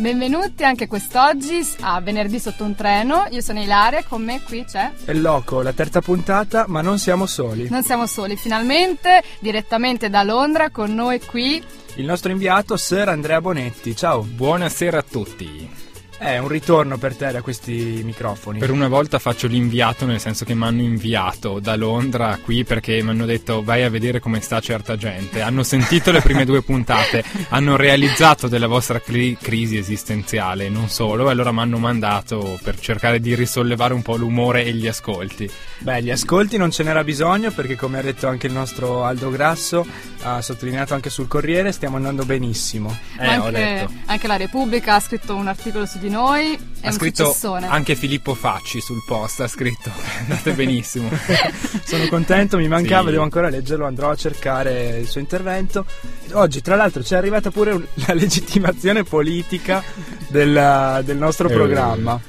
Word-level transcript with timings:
Benvenuti 0.00 0.62
anche 0.62 0.86
quest'oggi 0.86 1.58
a 1.80 2.00
Venerdì 2.00 2.38
sotto 2.38 2.62
un 2.62 2.76
treno. 2.76 3.26
Io 3.30 3.40
sono 3.40 3.60
Ilaria, 3.60 4.04
con 4.04 4.22
me 4.22 4.40
qui 4.42 4.64
c'è. 4.64 4.92
È 5.04 5.12
Loco, 5.12 5.60
la 5.60 5.72
terza 5.72 6.00
puntata, 6.00 6.66
ma 6.68 6.82
non 6.82 7.00
siamo 7.00 7.26
soli. 7.26 7.68
Non 7.68 7.82
siamo 7.82 8.06
soli, 8.06 8.36
finalmente, 8.36 9.24
direttamente 9.40 10.08
da 10.08 10.22
Londra, 10.22 10.70
con 10.70 10.94
noi 10.94 11.20
qui. 11.20 11.60
Il 11.96 12.04
nostro 12.04 12.30
inviato, 12.30 12.76
Sir 12.76 13.08
Andrea 13.08 13.40
Bonetti. 13.40 13.96
Ciao. 13.96 14.22
Buonasera 14.22 14.98
a 14.98 15.02
tutti. 15.02 15.87
È 16.18 16.36
un 16.36 16.48
ritorno 16.48 16.98
per 16.98 17.14
te 17.14 17.30
da 17.30 17.42
questi 17.42 18.02
microfoni. 18.04 18.58
Per 18.58 18.72
una 18.72 18.88
volta 18.88 19.20
faccio 19.20 19.46
l'inviato, 19.46 20.04
nel 20.04 20.18
senso 20.18 20.44
che 20.44 20.52
mi 20.52 20.64
hanno 20.64 20.82
inviato 20.82 21.60
da 21.60 21.76
Londra 21.76 22.36
qui 22.42 22.64
perché 22.64 23.00
mi 23.04 23.10
hanno 23.10 23.24
detto 23.24 23.62
vai 23.62 23.84
a 23.84 23.88
vedere 23.88 24.18
come 24.18 24.40
sta 24.40 24.58
certa 24.58 24.96
gente. 24.96 25.42
Hanno 25.42 25.62
sentito 25.62 26.10
le 26.10 26.20
prime 26.20 26.44
due 26.44 26.62
puntate, 26.62 27.22
hanno 27.50 27.76
realizzato 27.76 28.48
della 28.48 28.66
vostra 28.66 29.00
cri- 29.00 29.38
crisi 29.40 29.76
esistenziale, 29.76 30.68
non 30.68 30.88
solo, 30.88 31.28
e 31.28 31.30
allora 31.30 31.52
mi 31.52 31.60
hanno 31.60 31.78
mandato 31.78 32.58
per 32.64 32.80
cercare 32.80 33.20
di 33.20 33.36
risollevare 33.36 33.94
un 33.94 34.02
po' 34.02 34.16
l'umore 34.16 34.64
e 34.64 34.72
gli 34.72 34.88
ascolti. 34.88 35.48
Beh, 35.78 36.02
gli 36.02 36.10
ascolti 36.10 36.56
non 36.56 36.72
ce 36.72 36.82
n'era 36.82 37.04
bisogno 37.04 37.52
perché 37.52 37.76
come 37.76 38.00
ha 38.00 38.02
detto 38.02 38.26
anche 38.26 38.48
il 38.48 38.52
nostro 38.52 39.04
Aldo 39.04 39.30
Grasso, 39.30 39.86
ha 40.22 40.42
sottolineato 40.42 40.94
anche 40.94 41.10
sul 41.10 41.28
Corriere, 41.28 41.70
stiamo 41.70 41.94
andando 41.94 42.24
benissimo. 42.24 42.98
Eh, 43.20 43.24
anche, 43.24 43.86
anche 44.06 44.26
la 44.26 44.36
Repubblica 44.36 44.96
ha 44.96 45.00
scritto 45.00 45.36
un 45.36 45.46
articolo 45.46 45.86
su 45.86 45.98
di 45.98 46.07
di 46.08 46.10
noi. 46.10 46.58
È 46.80 46.88
ha 46.88 46.90
scritto 46.90 47.26
successone. 47.26 47.66
anche 47.68 47.94
Filippo 47.94 48.34
Facci 48.34 48.80
sul 48.80 49.02
post, 49.06 49.40
ha 49.40 49.48
scritto. 49.48 49.90
Andate 50.20 50.52
benissimo. 50.52 51.08
Sono 51.84 52.08
contento, 52.08 52.56
mi 52.56 52.66
mancava, 52.66 53.06
sì. 53.06 53.10
devo 53.12 53.22
ancora 53.22 53.48
leggerlo, 53.48 53.86
andrò 53.86 54.10
a 54.10 54.16
cercare 54.16 54.98
il 54.98 55.06
suo 55.06 55.20
intervento. 55.20 55.84
Oggi, 56.32 56.60
tra 56.60 56.74
l'altro, 56.74 57.02
ci 57.02 57.14
è 57.14 57.16
arrivata 57.16 57.50
pure 57.50 57.72
la 58.06 58.14
legittimazione 58.14 59.04
politica 59.04 59.82
del, 60.28 61.02
del 61.04 61.16
nostro 61.16 61.48
eh. 61.48 61.52
programma. 61.52 62.20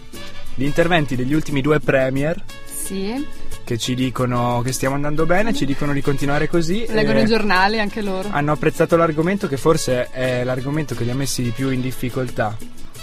Gli 0.53 0.63
interventi 0.63 1.15
degli 1.15 1.33
ultimi 1.33 1.61
due 1.61 1.79
premier. 1.79 2.43
Sì 2.65 3.37
che 3.69 3.77
ci 3.77 3.93
dicono 3.93 4.63
che 4.63 4.71
stiamo 4.71 4.95
andando 4.95 5.27
bene, 5.27 5.53
ci 5.53 5.63
dicono 5.63 5.93
di 5.93 6.01
continuare 6.01 6.49
così. 6.49 6.87
Leggono 6.89 7.19
i 7.19 7.27
giornali 7.27 7.79
anche 7.79 8.01
loro. 8.01 8.27
Hanno 8.31 8.53
apprezzato 8.53 8.97
l'argomento 8.97 9.47
che 9.47 9.57
forse 9.57 10.09
è 10.09 10.43
l'argomento 10.43 10.95
che 10.95 11.03
li 11.03 11.11
ha 11.11 11.15
messi 11.15 11.43
di 11.43 11.51
più 11.51 11.69
in 11.69 11.79
difficoltà. 11.79 12.57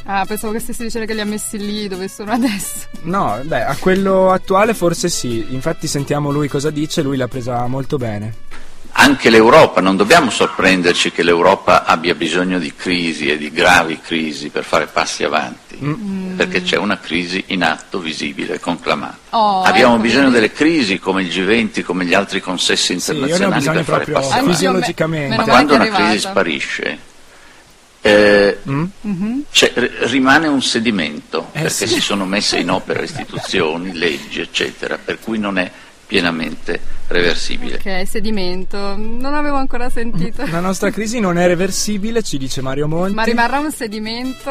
Ah, 0.09 0.25
pensavo 0.25 0.53
che 0.53 0.61
stessi 0.61 0.85
dicendo 0.85 1.07
che 1.07 1.15
li 1.15 1.21
ha 1.21 1.25
messi 1.25 1.59
lì 1.59 1.89
dove 1.89 2.07
sono 2.07 2.31
adesso. 2.31 2.87
No, 3.03 3.41
beh, 3.43 3.65
a 3.65 3.77
quello 3.77 4.31
attuale 4.31 4.73
forse 4.73 5.09
sì. 5.09 5.47
Infatti 5.51 5.89
sentiamo 5.89 6.31
lui 6.31 6.47
cosa 6.49 6.71
dice, 6.71 7.03
lui 7.03 7.17
l'ha 7.17 7.27
presa 7.27 7.67
molto 7.67 7.97
bene. 7.97 8.45
Anche 8.99 9.29
l'Europa, 9.31 9.81
non 9.81 9.97
dobbiamo 9.97 10.31
sorprenderci 10.31 11.11
che 11.11 11.23
l'Europa 11.23 11.85
abbia 11.85 12.15
bisogno 12.15 12.59
di 12.59 12.73
crisi 12.75 13.27
e 13.27 13.37
di 13.37 13.51
gravi 13.51 14.01
crisi 14.01 14.49
per 14.49 14.65
fare 14.65 14.87
passi 14.87 15.23
avanti, 15.23 15.77
mm. 15.85 16.37
perché 16.37 16.63
c'è 16.63 16.77
una 16.77 16.99
crisi 16.99 17.45
in 17.49 17.63
atto, 17.63 17.99
visibile, 17.99 18.59
conclamata. 18.59 19.19
Oh, 19.31 19.65
Abbiamo 19.65 19.95
ecco 19.95 20.03
bisogno 20.03 20.31
delle 20.31 20.51
crisi 20.51 20.99
come 20.99 21.23
il 21.23 21.29
G20, 21.29 21.83
come 21.83 22.07
gli 22.07 22.15
altri 22.15 22.41
consessi 22.41 22.95
internazionali 22.95 23.61
sì, 23.61 23.71
per 23.71 23.85
fare 23.85 24.05
passi 24.07 24.33
avanti. 24.33 24.51
Fisiologicamente. 24.53 25.43
Quando 25.43 25.75
una 25.75 25.89
crisi 25.89 26.19
sparisce, 26.21 26.99
eh, 28.07 28.59
mm? 28.69 28.85
mm-hmm. 29.07 29.41
rimane 30.07 30.47
un 30.47 30.63
sedimento, 30.63 31.49
eh, 31.53 31.63
perché 31.63 31.87
sì. 31.87 31.89
si 31.89 32.01
sono 32.01 32.25
messe 32.25 32.59
in 32.59 32.71
opera 32.71 33.03
istituzioni, 33.03 33.93
leggi, 33.93 34.41
eccetera, 34.41 34.97
per 35.03 35.19
cui 35.19 35.39
non 35.39 35.59
è 35.59 35.71
pienamente 36.07 36.81
reversibile. 37.09 37.77
Ok, 37.77 38.07
sedimento, 38.07 38.95
non 38.97 39.35
avevo 39.35 39.57
ancora 39.57 39.91
sentito. 39.91 40.47
La 40.47 40.61
nostra 40.61 40.91
crisi 40.91 41.19
non 41.19 41.37
è 41.37 41.47
reversibile, 41.49 42.23
ci 42.23 42.39
dice 42.39 42.63
Mario 42.63 42.87
Monti. 42.87 43.15
Ma 43.15 43.25
rimarrà 43.25 43.59
un 43.59 43.73
sedimento 43.73 44.51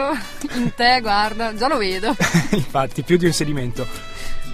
in 0.55 0.73
te, 0.75 0.99
guarda, 0.99 1.55
già 1.55 1.69
lo 1.69 1.77
vedo. 1.77 2.13
Infatti, 2.51 3.03
più 3.03 3.15
di 3.15 3.25
un 3.25 3.33
sedimento. 3.33 3.88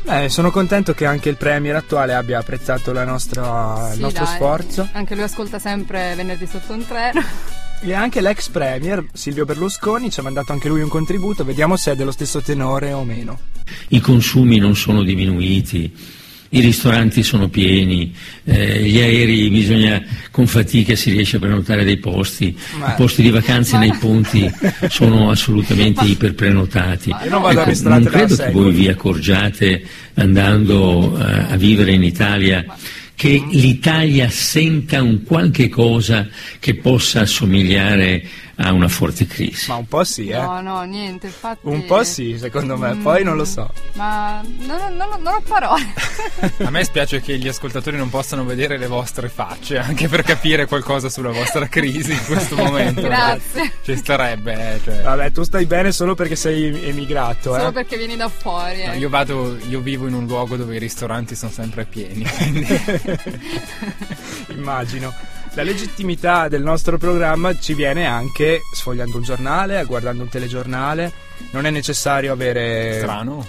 Beh, 0.04 0.30
sono 0.30 0.50
contento 0.52 0.94
che 0.94 1.06
anche 1.06 1.30
il 1.30 1.38
Premier 1.38 1.76
attuale 1.76 2.14
abbia 2.14 2.40
apprezzato 2.40 2.92
nostra, 2.92 3.90
sì, 3.90 3.96
il 3.96 4.02
nostro 4.02 4.26
dai. 4.26 4.34
sforzo. 4.36 4.88
Anche 4.94 5.16
lui 5.16 5.24
ascolta 5.24 5.60
sempre 5.60 6.14
venerdì 6.16 6.46
sotto 6.46 6.74
un 6.74 6.86
treno. 6.86 7.60
E 7.84 7.94
anche 7.94 8.22
l'ex 8.22 8.48
premier 8.50 9.04
Silvio 9.12 9.44
Berlusconi 9.44 10.12
ci 10.12 10.20
ha 10.20 10.24
mandato 10.24 10.52
anche 10.52 10.70
lui 10.70 10.82
un 10.82 10.88
contributo, 10.88 11.44
vediamo 11.44 11.76
se 11.78 11.94
è 11.94 11.96
dello 11.96 12.12
stesso 12.12 12.40
tenore 12.40 12.94
o 12.94 13.04
meno. 13.04 13.40
I 13.88 14.00
consumi 14.00 14.60
non 14.60 14.76
sono 14.76 15.02
diminuiti, 15.02 15.92
i 16.50 16.60
ristoranti 16.60 17.24
sono 17.24 17.48
pieni, 17.48 18.14
eh, 18.44 18.84
gli 18.84 19.00
aerei 19.00 19.50
bisogna 19.50 20.00
con 20.30 20.46
fatica 20.46 20.96
si 20.96 21.10
riesce 21.10 21.38
a 21.38 21.40
prenotare 21.40 21.84
dei 21.84 21.98
posti, 21.98 22.56
ma... 22.78 22.92
i 22.92 22.94
posti 22.96 23.24
di 23.24 23.32
vacanze 23.32 23.74
ma... 23.74 23.80
nei 23.80 23.94
ponti 23.98 24.52
sono 24.88 25.32
assolutamente 25.32 26.04
ma... 26.04 26.08
iperprenotati. 26.08 27.16
non, 27.30 27.50
ecco, 27.50 27.90
non 27.90 28.04
credo 28.04 28.36
che 28.36 28.52
voi 28.52 28.72
vi 28.74 28.90
accorgiate 28.90 29.84
andando 30.14 31.14
uh, 31.14 31.18
a 31.18 31.56
vivere 31.56 31.94
in 31.94 32.04
Italia 32.04 32.64
che 33.22 33.40
l'Italia 33.52 34.32
senta 34.32 35.04
un 35.04 35.22
qualche 35.22 35.70
cosa 35.70 36.28
che 36.60 36.78
possa 36.78 37.20
assomigliare 37.20 38.24
a 38.62 38.72
una 38.72 38.88
forte 38.88 39.26
crisi. 39.26 39.70
Ma 39.70 39.76
un 39.76 39.88
po' 39.88 40.04
sì, 40.04 40.30
eh? 40.30 40.40
No, 40.40 40.62
no, 40.62 40.82
niente, 40.84 41.28
infatti... 41.28 41.60
Un 41.64 41.86
po' 41.86 42.04
sì, 42.04 42.38
secondo 42.38 42.78
me, 42.78 42.94
mm, 42.94 43.02
poi 43.02 43.24
non 43.24 43.36
lo 43.36 43.46
so. 43.46 43.72
Ma 43.94 44.42
non, 44.60 44.96
non, 44.96 45.22
non 45.22 45.36
ho 45.36 45.42
parole. 45.48 45.94
a 46.64 46.70
me 46.70 46.84
spiace 46.84 47.22
che 47.22 47.38
gli 47.38 47.48
ascoltatori 47.48 47.98
non 47.98 48.10
possano 48.10 48.46
vedere 48.46 48.78
le 48.78 48.88
vostre 48.88 49.30
facce, 49.30 49.78
anche 49.78 50.08
per 50.08 50.24
capire 50.24 50.68
qualcosa 50.68 51.10
sulla 51.10 51.32
vostra 51.32 51.68
crisi 51.68 52.12
in 52.12 52.26
questo 52.26 52.56
momento. 52.56 53.02
Grazie. 53.02 53.74
Ci 53.84 53.96
starebbe, 53.96 54.76
eh, 54.76 54.82
cioè. 54.84 55.02
Vabbè, 55.02 55.32
tu 55.32 55.44
stai 55.44 55.66
bene 55.66 55.92
solo 55.92 56.16
perché 56.16 56.36
sei 56.36 56.88
emigrato, 56.88 57.56
eh? 57.56 57.60
Solo 57.60 57.72
perché 57.72 57.98
vieni 57.98 58.16
da 58.16 58.30
fuori, 58.30 58.82
eh. 58.82 58.88
no, 58.88 58.94
io, 58.94 59.10
vado, 59.10 59.58
io 59.68 59.80
vivo 59.80 60.08
in 60.08 60.14
un 60.14 60.26
luogo 60.26 60.56
dove 60.56 60.76
i 60.76 60.80
ristoranti 60.80 61.36
sono 61.36 61.52
sempre 61.52 61.86
pieni, 61.86 62.26
Immagino 64.50 65.31
la 65.54 65.64
legittimità 65.64 66.48
del 66.48 66.62
nostro 66.62 66.98
programma 66.98 67.58
ci 67.58 67.74
viene 67.74 68.06
anche 68.06 68.62
sfogliando 68.74 69.18
un 69.18 69.24
giornale, 69.24 69.84
guardando 69.86 70.24
un 70.24 70.30
telegiornale. 70.30 71.12
Non 71.52 71.66
è 71.66 71.70
necessario 71.70 72.32
avere. 72.32 73.00
Strano. 73.00 73.46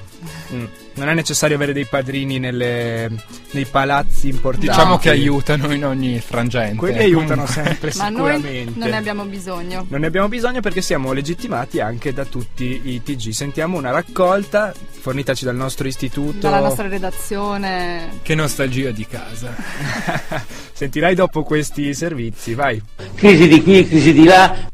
Mm. 0.52 0.64
Non 0.94 1.08
è 1.08 1.14
necessario 1.14 1.56
avere 1.56 1.72
dei 1.72 1.86
padrini 1.86 2.38
nelle, 2.38 3.10
nei 3.52 3.64
palazzi 3.64 4.28
importanti. 4.28 4.68
Diciamo 4.68 4.98
che 4.98 5.10
aiutano 5.10 5.72
in 5.72 5.84
ogni 5.84 6.20
frangente. 6.20 6.76
Quelli 6.76 6.98
aiutano 6.98 7.46
sempre, 7.46 7.92
Ma 7.96 8.08
sicuramente. 8.08 8.48
Noi 8.48 8.72
non 8.76 8.88
ne 8.90 8.96
abbiamo 8.96 9.24
bisogno. 9.24 9.86
Non 9.88 10.00
ne 10.00 10.06
abbiamo 10.06 10.28
bisogno 10.28 10.60
perché 10.60 10.82
siamo 10.82 11.12
legittimati 11.12 11.80
anche 11.80 12.12
da 12.12 12.24
tutti 12.24 12.80
i 12.84 13.02
TG. 13.02 13.30
Sentiamo 13.30 13.78
una 13.78 13.90
raccolta 13.90 14.72
fornitaci 15.02 15.44
dal 15.44 15.56
nostro 15.56 15.88
istituto. 15.88 16.38
Dalla 16.38 16.60
nostra 16.60 16.88
redazione. 16.88 18.18
Che 18.22 18.34
nostalgia 18.34 18.90
di 18.90 19.06
casa. 19.06 19.54
Sentirai 20.72 21.14
dopo 21.14 21.42
questi 21.42 21.94
servizi, 21.94 22.54
vai. 22.54 22.80
Crisi 23.14 23.48
di 23.48 23.62
qui, 23.62 23.86
crisi 23.86 24.12
di 24.12 24.24
là, 24.24 24.70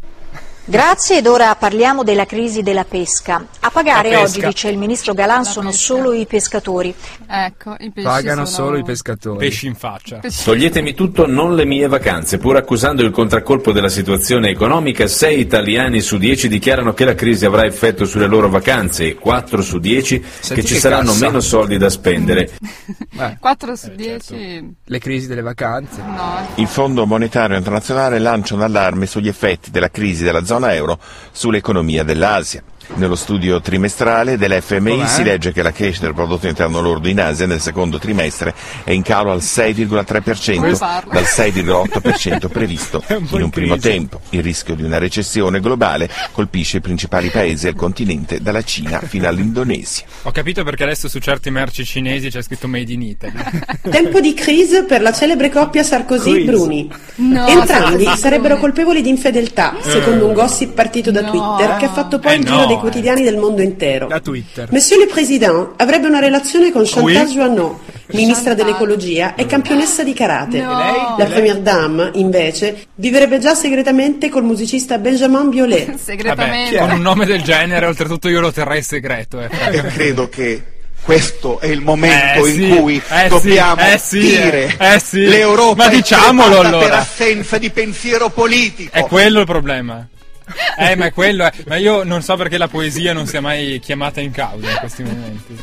Grazie 0.71 1.17
ed 1.17 1.27
ora 1.27 1.55
parliamo 1.55 2.03
della 2.03 2.27
crisi 2.27 2.61
della 2.61 2.85
pesca. 2.85 3.43
A 3.61 3.71
pagare 3.71 4.11
pesca. 4.11 4.23
oggi, 4.23 4.41
dice 4.45 4.69
il 4.69 4.77
ministro 4.77 5.15
Galan, 5.15 5.43
sono 5.47 5.73
solo 5.73 6.13
i 6.13 6.27
pescatori. 6.27 6.95
Ecco, 7.27 7.75
i 7.79 7.91
pesci 7.91 8.07
Pagano 8.07 8.45
sono... 8.45 8.67
solo 8.67 8.77
i 8.77 8.83
pescatori. 8.83 9.39
Pesci 9.39 9.67
in 9.67 9.75
faccia. 9.75 10.21
Toglietemi 10.45 10.93
tutto, 10.93 11.27
non 11.27 11.55
le 11.55 11.65
mie 11.65 11.89
vacanze. 11.89 12.37
Pur 12.37 12.57
accusando 12.57 13.03
il 13.03 13.13
contraccolpo 13.13 13.73
della 13.73 13.89
situazione 13.89 14.51
economica, 14.51 15.07
6 15.07 15.41
italiani 15.41 16.03
su 16.03 16.19
10 16.19 16.49
dichiarano 16.49 16.93
che 16.93 17.07
la 17.07 17.15
crisi 17.15 17.47
avrà 17.47 17.65
effetto 17.65 18.05
sulle 18.05 18.27
loro 18.27 18.51
vacanze 18.51 19.07
e 19.07 19.15
4 19.15 19.63
su 19.63 19.79
10 19.79 20.21
che 20.21 20.63
ci 20.63 20.75
che 20.75 20.81
saranno 20.81 21.13
cassa. 21.13 21.25
meno 21.25 21.41
soldi 21.41 21.79
da 21.79 21.89
spendere. 21.89 22.51
Beh, 23.17 23.39
4 23.41 23.75
su 23.75 23.89
10. 23.95 24.13
Eh, 24.13 24.21
certo. 24.21 24.67
Le 24.85 24.99
crisi 24.99 25.29
delle 25.29 25.41
vacanze. 25.41 26.03
No. 26.03 26.47
Il 26.57 26.67
Fondo 26.67 27.07
Monetario 27.07 27.57
Internazionale 27.57 28.19
lancia 28.19 28.53
un 28.53 28.61
allarme 28.61 29.07
sugli 29.07 29.29
effetti 29.29 29.71
della 29.71 29.89
crisi 29.89 30.23
della 30.23 30.45
zona 30.45 30.57
zona 30.59 30.75
euro 30.75 30.99
sull'economia 31.31 32.03
dell'Asia. 32.03 32.63
Nello 32.95 33.17
studio 33.17 33.61
trimestrale 33.61 34.37
dell'FMI 34.37 35.07
si 35.07 35.23
legge 35.23 35.53
che 35.53 35.63
la 35.63 35.73
crescita 35.73 36.07
del 36.07 36.15
prodotto 36.15 36.49
interno 36.49 36.81
lordo 36.81 37.09
in 37.09 37.21
Asia 37.21 37.47
nel 37.47 37.61
secondo 37.61 37.99
trimestre 37.99 38.55
è 38.83 38.93
in 38.93 39.03
calo 39.03 39.31
al 39.31 39.39
6,3% 39.39 40.79
dal 41.13 41.23
6,8% 41.23 42.49
previsto 42.49 43.03
in 43.09 43.43
un 43.43 43.51
primo 43.51 43.77
tempo. 43.77 44.21
Il 44.31 44.43
rischio 44.43 44.75
di 44.75 44.83
una 44.83 44.99
recessione 44.99 45.61
globale 45.61 46.11
colpisce 46.33 46.79
i 46.79 46.81
principali 46.81 47.29
paesi 47.29 47.67
del 47.67 47.75
continente 47.75 48.41
dalla 48.41 48.63
Cina 48.63 49.01
fino 49.01 49.29
all'Indonesia. 49.29 50.07
Ho 50.23 50.31
capito 50.33 50.65
perché 50.65 50.85
adesso 50.85 51.09
su 51.09 51.19
certe 51.19 51.51
merci 51.51 51.85
cinesi 51.85 52.31
c'è 52.31 52.43
scritto 52.43 52.69
Made 52.69 52.93
in 52.93 53.03
Italy. 53.03 53.35
Tempo 53.89 54.21
di 54.21 54.35
crisi 54.35 54.83
per 54.85 55.03
la 55.03 55.13
celebre 55.13 55.51
coppia 55.51 55.83
Sarkozy-Bruni. 55.83 56.91
No, 57.17 57.47
Entrambi 57.47 58.07
sarebbero 58.17 58.57
colpevoli 58.57 59.03
di 59.03 59.09
infedeltà, 59.09 59.77
secondo 59.81 60.27
un 60.27 60.33
gossip 60.33 60.73
partito 60.75 61.11
da 61.11 61.21
no. 61.21 61.31
Twitter 61.31 61.77
che 61.77 61.85
ha 61.85 61.93
fatto 61.93 62.19
poi 62.19 62.33
eh 62.33 62.37
il 62.37 62.45
giro 62.45 62.61
no, 62.61 62.67
dei 62.67 62.78
quotidiani 62.79 63.23
del 63.23 63.37
mondo 63.37 63.63
intero. 63.63 64.07
Da 64.07 64.21
Twitter. 64.21 64.69
Monsieur 64.71 65.01
le 65.05 65.11
Président 65.11 65.71
avrebbe 65.77 66.07
una 66.07 66.19
relazione 66.19 66.73
con 66.73 66.83
Chantal 66.85 67.27
oui. 67.27 67.33
Joanneau, 67.33 67.79
ministra 68.09 68.55
dell'ecologia 68.55 69.35
e 69.35 69.47
campionessa 69.47 70.03
di 70.03 70.13
karate. 70.13 70.61
No. 70.61 71.17
La 71.19 71.25
première 71.27 71.61
dame, 71.63 72.11
invece, 72.15 72.87
vivrebbe 72.95 73.39
già 73.39 73.55
segretamente 73.55 74.29
col 74.29 74.45
musicista 74.45 74.99
Benjamin 74.99 75.51
Biolay. 75.51 75.95
segretamente. 76.03 76.77
Vabbè, 76.77 76.89
con 76.89 76.99
un 76.99 77.03
nome 77.03 77.27
del 77.27 77.43
genere, 77.43 77.87
oltretutto 77.87 78.29
io 78.29 78.41
lo 78.41 78.53
terrei 78.53 78.83
segreto. 78.83 79.41
Eh. 79.41 79.49
Io 79.73 79.83
credo 79.83 80.29
che 80.29 80.63
questo 81.09 81.59
è 81.59 81.69
il 81.69 81.81
momento 81.81 82.45
eh, 82.45 82.51
in 82.51 82.55
sì, 82.55 82.77
cui 82.77 83.03
eh, 83.09 83.29
dobbiamo 83.29 83.81
eh, 83.81 83.99
sì, 83.99 84.19
dire 84.19 84.77
eh, 84.79 84.99
sì. 84.99 85.25
l'Europa 85.25 85.85
Ma 85.85 85.89
diciamolo 85.89 86.61
allora. 86.61 86.79
per 86.79 86.93
assenza 86.93 87.57
di 87.57 87.71
pensiero 87.71 88.29
politico. 88.29 88.95
È 88.95 89.03
quello 89.07 89.41
il 89.41 89.47
problema. 89.47 90.07
Eh, 90.79 90.95
ma 90.95 91.07
è 91.07 91.13
quello, 91.13 91.45
eh. 91.45 91.53
ma 91.67 91.77
io 91.77 92.05
non 92.05 92.23
so 92.23 92.37
perché 92.37 92.57
la 92.57 92.69
poesia 92.69 93.13
non 93.13 93.27
sia 93.27 93.41
mai 93.41 93.81
chiamata 93.81 94.21
in 94.21 94.31
causa 94.31 94.71
in 94.71 94.77
questi 94.79 95.03
momenti. 95.03 95.59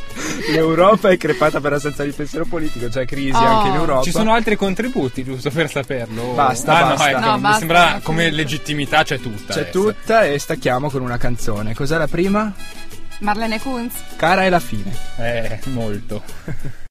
L'Europa 0.52 1.10
è 1.10 1.18
crepata 1.18 1.62
per 1.62 1.74
assenza 1.74 2.04
di 2.04 2.12
pensiero 2.12 2.44
politico, 2.46 2.86
c'è 2.88 2.92
cioè 2.92 3.06
crisi 3.06 3.32
oh. 3.32 3.46
anche 3.46 3.70
in 3.70 3.76
Europa. 3.76 4.02
Ci 4.02 4.12
sono 4.12 4.34
altri 4.34 4.58
contributi, 4.58 5.24
giusto 5.24 5.50
per 5.52 5.70
saperlo. 5.70 6.34
Basta, 6.34 6.78
ah, 6.78 6.90
basta. 6.90 7.04
No, 7.04 7.18
ecco, 7.18 7.26
no, 7.26 7.36
mi 7.36 7.42
basta, 7.42 7.58
sembra 7.60 8.00
come 8.04 8.30
legittimità 8.30 9.04
c'è 9.04 9.20
tutta. 9.20 9.54
C'è 9.54 9.62
adesso. 9.62 9.82
tutta 9.82 10.26
e 10.26 10.38
stacchiamo 10.38 10.90
con 10.90 11.02
una 11.02 11.18
canzone. 11.18 11.74
Cos'è 11.74 11.98
la 11.98 12.08
prima? 12.08 12.54
Marlene 13.20 13.60
Kunz. 13.62 13.94
Cara 14.18 14.44
è 14.44 14.50
la 14.50 14.60
fine. 14.60 14.94
Eh, 15.18 15.60
molto. 15.66 16.22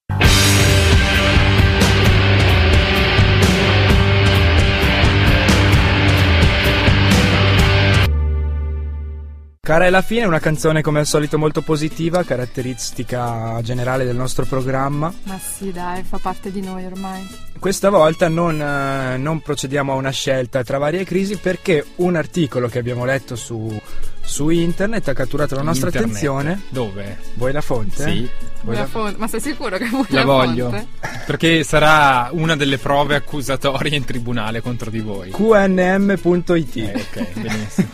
Cara 9.65 9.87
è 9.87 9.91
la 9.91 10.03
fine, 10.03 10.27
una 10.27 10.41
canzone 10.41 10.83
come 10.83 10.99
al 10.99 11.07
solito 11.07 11.39
molto 11.39 11.63
positiva, 11.63 12.23
caratteristica 12.23 13.59
generale 13.63 14.05
del 14.05 14.15
nostro 14.15 14.45
programma. 14.45 15.11
Ma 15.23 15.39
sì, 15.39 15.73
dai, 15.73 16.03
fa 16.03 16.19
parte 16.19 16.53
di 16.53 16.61
noi 16.61 16.85
ormai. 16.85 17.27
Questa 17.59 17.89
volta 17.89 18.29
non, 18.29 18.61
eh, 18.61 19.17
non 19.17 19.41
procediamo 19.41 19.93
a 19.93 19.95
una 19.95 20.11
scelta 20.11 20.63
tra 20.63 20.77
varie 20.77 21.05
crisi 21.05 21.39
perché 21.39 21.83
un 21.97 22.15
articolo 22.15 22.69
che 22.69 22.79
abbiamo 22.79 23.07
letto 23.07 23.37
su 23.37 23.75
su 24.21 24.51
internet 24.51 25.09
ha 25.09 25.13
catturato 25.15 25.55
la 25.55 25.63
nostra 25.63 25.87
internet. 25.87 26.11
attenzione. 26.11 26.63
Dove? 26.69 27.19
Vuoi 27.35 27.53
la 27.53 27.61
fonte? 27.63 28.05
Sì. 28.05 28.29
La 28.67 28.87
fonte? 28.87 29.19
Ma 29.19 29.29
sei 29.29 29.41
sicuro 29.41 29.77
che 29.77 29.87
vuoi 29.87 30.07
la, 30.09 30.21
la 30.21 30.25
voglio? 30.25 30.71
Fonte? 30.71 30.87
Perché 31.27 31.63
sarà 31.65 32.29
una 32.33 32.57
delle 32.57 32.79
prove 32.79 33.15
accusatorie 33.15 33.97
in 33.97 34.05
tribunale 34.05 34.61
contro 34.61 34.91
di 34.91 35.01
voi. 35.01 35.31
qnm.it. 35.31 36.77
Eh, 36.77 36.93
ok, 36.95 37.41
benissimo. 37.41 37.89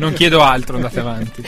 non 0.00 0.12
chiedo 0.12 0.42
altro, 0.42 0.76
andate 0.76 1.00
avanti. 1.00 1.42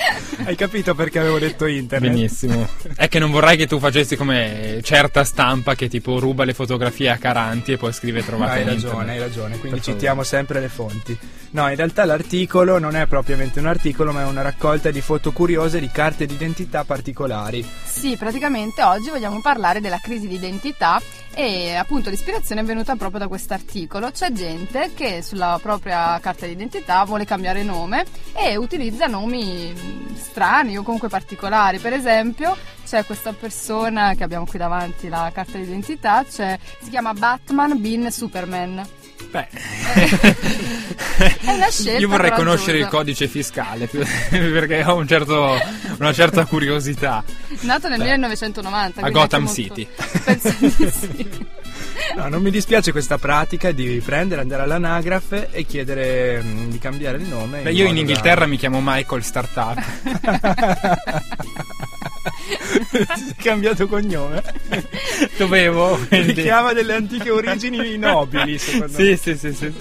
Hai 0.45 0.55
capito 0.56 0.95
perché 0.95 1.19
avevo 1.19 1.39
detto 1.39 1.67
internet? 1.67 2.11
Benissimo. 2.12 2.69
È 2.95 3.09
che 3.09 3.19
non 3.19 3.31
vorrei 3.31 3.56
che 3.56 3.67
tu 3.67 3.79
facessi 3.79 4.17
come 4.17 4.81
certa 4.83 5.25
stampa 5.25 5.75
che 5.75 5.89
tipo 5.89 6.19
ruba 6.19 6.45
le 6.45 6.55
fotografie 6.55 7.11
a 7.11 7.17
Caranti 7.17 7.73
e 7.73 7.77
poi 7.77 7.93
scrive 7.93 8.25
trovate 8.25 8.59
Hai 8.59 8.65
ragione, 8.65 8.77
internet. 8.93 9.09
hai 9.09 9.19
ragione, 9.19 9.59
quindi 9.59 9.83
citiamo 9.83 10.23
sempre 10.23 10.61
le 10.61 10.69
fonti. 10.69 11.19
No, 11.51 11.69
in 11.69 11.77
realtà 11.77 12.05
l'articolo 12.05 12.79
non 12.79 12.97
è 12.97 13.06
propriamente 13.06 13.61
un 13.61 13.67
articolo, 13.67 14.11
ma 14.12 14.23
è 14.23 14.25
una 14.27 14.43
raccolta 14.43 14.91
di 14.91 15.01
foto 15.01 15.31
curiose 15.33 15.79
di 15.79 15.89
carte 15.93 16.27
d'identità 16.27 16.85
particolari. 16.85 17.65
Sì, 17.85 18.17
praticamente 18.17 18.44
oggi 18.44 19.08
vogliamo 19.08 19.41
parlare 19.41 19.81
della 19.81 19.99
crisi 19.99 20.29
di 20.29 20.35
identità 20.35 21.00
e 21.32 21.75
appunto 21.76 22.11
l'ispirazione 22.11 22.61
è 22.61 22.64
venuta 22.64 22.94
proprio 22.94 23.20
da 23.20 23.26
questo 23.26 23.55
articolo. 23.55 24.11
C'è 24.11 24.32
gente 24.32 24.93
che 24.94 25.23
sulla 25.23 25.58
propria 25.62 26.20
carta 26.20 26.46
d'identità 26.46 27.05
vuole 27.05 27.25
cambiare 27.25 27.62
nome 27.62 28.05
e 28.35 28.56
utilizza 28.56 29.06
nomi 29.06 29.73
strani 30.14 30.76
o 30.76 30.82
comunque 30.82 31.08
particolari. 31.08 31.79
Per 31.79 31.94
esempio, 31.94 32.55
c'è 32.85 33.06
questa 33.06 33.32
persona 33.32 34.14
che 34.14 34.25
abbiamo 34.25 34.44
qui 34.44 34.58
davanti 34.58 35.08
la 35.08 35.31
carta 35.32 35.56
d'identità, 35.56 36.23
si 36.29 36.91
chiama 36.91 37.14
Batman 37.14 37.81
Bin 37.81 38.11
Superman. 38.11 38.87
Beh, 39.31 39.49
è 41.17 41.53
una 41.53 41.71
scelta. 41.71 41.99
Io 41.99 42.09
vorrei 42.09 42.31
conoscere 42.33 42.79
il 42.79 42.87
codice 42.87 43.27
fiscale 43.27 43.87
perché 43.91 44.85
ho 44.85 44.97
un 44.97 45.09
certo, 45.09 45.59
una 45.99 46.13
certa 46.13 46.45
curiosità. 46.45 47.25
Nato 47.61 47.89
nel 47.89 47.99
Beh. 47.99 48.05
1990 48.05 49.01
a 49.01 49.11
Gotham 49.11 49.49
City. 49.49 49.87
Penso 50.25 50.55
di 50.59 50.71
sì. 50.71 51.47
No, 52.17 52.29
non 52.29 52.43
mi 52.43 52.51
dispiace 52.51 52.93
questa 52.93 53.19
pratica 53.19 53.73
di 53.73 54.01
prendere, 54.05 54.41
andare 54.41 54.63
all'anagrafe 54.63 55.49
e 55.51 55.65
chiedere 55.65 56.41
mh, 56.41 56.47
mm, 56.47 56.71
di 56.71 56.79
cambiare 56.79 57.19
il 57.19 57.25
nome. 57.25 57.63
Beh, 57.63 57.71
in 57.71 57.77
io 57.77 57.87
in 57.87 57.97
Inghilterra 57.97 58.41
da... 58.41 58.47
mi 58.47 58.57
chiamo 58.57 58.81
Michael 58.83 59.25
Startup. 59.25 59.83
È 62.91 63.43
cambiato 63.43 63.87
cognome. 63.87 64.43
Dovevo. 65.37 65.99
Quindi... 66.09 66.32
Richiama 66.32 66.73
delle 66.73 66.94
antiche 66.94 67.31
origini 67.31 67.97
nobili, 67.99 68.59
secondo 68.59 68.94
sì, 68.94 69.03
me. 69.03 69.17
Sì, 69.17 69.37
sì, 69.37 69.53
sì. 69.53 69.73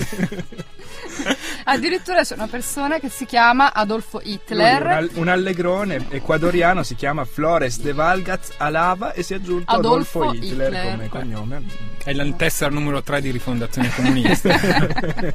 Addirittura 1.66 2.24
c'è 2.24 2.36
una 2.36 2.48
persona 2.48 3.00
che 3.00 3.10
si 3.10 3.26
chiama 3.26 3.74
Adolfo 3.74 4.22
Hitler. 4.24 5.10
Un, 5.14 5.22
un, 5.22 5.28
allegrone 5.28 6.06
ecuadoriano 6.10 6.84
si 6.84 6.96
chiama 6.96 7.26
Flores 7.26 7.80
de 7.80 7.94
Valgaz 7.94 8.52
Alava 8.58 9.14
e 9.14 9.24
si 9.24 9.34
è 9.34 9.38
aggiunto 9.38 9.72
Adolfo, 9.72 10.22
Adolfo 10.22 10.46
Hitler, 10.46 10.68
Hitler, 10.68 10.92
come 10.92 11.10
cognome. 11.10 11.64
È 12.04 12.12
la 12.14 12.30
tessera 12.34 12.70
numero 12.70 13.02
3 13.02 13.22
di 13.22 13.32
rifondazione 13.32 13.90
comunista. 13.96 14.60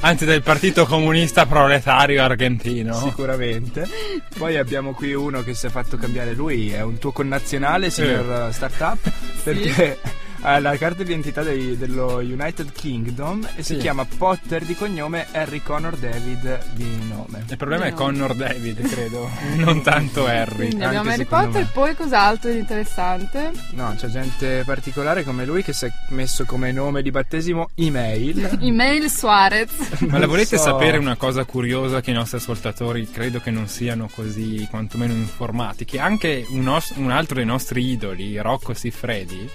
Anzi, 0.00 0.24
del 0.24 0.42
partito 0.42 0.86
comunista 0.86 1.46
proletario 1.46 2.22
argentino. 2.22 2.94
Sicuramente. 2.94 3.88
Poi 4.36 4.56
abbiamo 4.56 4.92
qui 4.92 5.14
uno 5.14 5.42
che 5.42 5.54
si 5.54 5.66
è 5.66 5.70
fatto 5.70 5.96
cambiare 5.96 6.32
lui, 6.32 6.70
è 6.72 6.82
un 6.82 6.98
tuo 6.98 7.12
connazionale, 7.12 7.90
signor 7.90 8.48
sì. 8.48 8.54
Startup, 8.54 9.10
perché. 9.44 9.98
Sì 10.02 10.18
la 10.42 10.76
carta 10.76 11.02
d'identità 11.02 11.42
dei, 11.42 11.76
dello 11.76 12.16
United 12.16 12.72
Kingdom 12.72 13.46
e 13.56 13.62
sì. 13.62 13.74
si 13.74 13.80
chiama 13.80 14.06
Potter 14.06 14.64
di 14.64 14.74
cognome 14.74 15.26
Harry 15.32 15.62
Connor 15.62 15.96
David 15.96 16.72
di 16.72 16.98
nome. 17.08 17.44
Il 17.48 17.56
problema 17.56 17.84
di 17.84 17.90
è 17.90 17.92
nome. 17.92 18.04
Connor 18.04 18.34
David, 18.34 18.80
credo, 18.88 19.30
non 19.56 19.82
tanto 19.82 20.26
Harry. 20.26 20.68
Quindi 20.68 20.84
abbiamo 20.84 21.10
Harry 21.10 21.26
Potter, 21.26 21.62
me. 21.62 21.70
poi 21.72 21.94
cos'altro 21.94 22.50
di 22.50 22.58
interessante? 22.58 23.52
No, 23.72 23.94
c'è 23.96 24.08
gente 24.08 24.62
particolare 24.64 25.24
come 25.24 25.44
lui 25.44 25.62
che 25.62 25.74
si 25.74 25.86
è 25.86 25.92
messo 26.08 26.44
come 26.44 26.72
nome 26.72 27.02
di 27.02 27.10
battesimo 27.10 27.70
email. 27.74 28.58
email 28.62 29.10
Suarez. 29.10 30.00
Ma 30.08 30.18
la 30.18 30.26
volete 30.26 30.56
so. 30.56 30.62
sapere 30.62 30.96
una 30.96 31.16
cosa 31.16 31.44
curiosa 31.44 32.00
che 32.00 32.12
i 32.12 32.14
nostri 32.14 32.38
ascoltatori 32.38 33.10
credo 33.10 33.40
che 33.40 33.50
non 33.50 33.68
siano 33.68 34.08
così 34.12 34.66
quantomeno 34.70 35.12
informati? 35.12 35.84
Che 35.84 35.98
anche 35.98 36.46
un, 36.48 36.66
os- 36.66 36.94
un 36.96 37.10
altro 37.10 37.36
dei 37.36 37.44
nostri 37.44 37.90
idoli, 37.90 38.38
Rocco 38.38 38.72
Siffredi, 38.72 39.48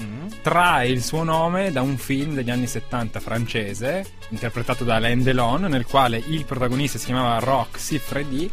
mm 0.00 0.31
trae 0.40 0.88
il 0.88 1.02
suo 1.02 1.22
nome 1.22 1.72
da 1.72 1.82
un 1.82 1.96
film 1.96 2.34
degli 2.34 2.50
anni 2.50 2.66
70 2.66 3.20
francese, 3.20 4.04
interpretato 4.28 4.84
da 4.84 4.96
Alain 4.96 5.22
Delon, 5.22 5.62
nel 5.62 5.86
quale 5.86 6.22
il 6.26 6.44
protagonista 6.44 6.98
si 6.98 7.06
chiamava 7.06 7.38
Rock 7.38 7.78
Siffredi 7.78 8.50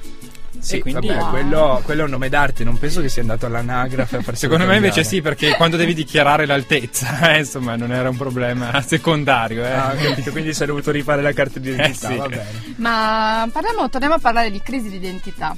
sì, 0.59 0.81
quindi 0.81 1.07
vabbè, 1.07 1.29
quello, 1.29 1.79
quello, 1.83 2.01
è 2.01 2.03
un 2.05 2.12
nome 2.12 2.27
d'arte, 2.27 2.63
non 2.63 2.77
penso 2.77 3.01
che 3.01 3.09
sia 3.09 3.21
andato 3.21 3.45
all'anagrafe 3.45 4.17
a 4.17 4.21
farsi 4.21 4.41
Secondo 4.41 4.65
me 4.65 4.75
invece 4.75 5.03
sì, 5.03 5.21
perché 5.21 5.55
quando 5.55 5.77
devi 5.77 5.93
dichiarare 5.93 6.45
l'altezza, 6.45 7.31
eh, 7.33 7.39
insomma, 7.39 7.75
non 7.75 7.91
era 7.91 8.09
un 8.09 8.17
problema 8.17 8.81
secondario. 8.86 9.63
Eh. 9.63 9.71
Ah, 9.71 9.95
capito, 9.95 10.31
quindi 10.31 10.53
si 10.53 10.63
è 10.63 10.65
dovuto 10.65 10.91
rifare 10.91 11.21
la 11.21 11.33
carta 11.33 11.59
d'identità, 11.59 12.09
eh, 12.09 12.12
sì. 12.12 12.17
va 12.17 12.27
bene. 12.27 12.45
Ma 12.77 13.48
parliamo, 13.51 13.89
torniamo 13.89 14.15
a 14.15 14.19
parlare 14.19 14.51
di 14.51 14.62
crisi 14.62 14.89
di 14.89 14.98
identità. 14.98 15.55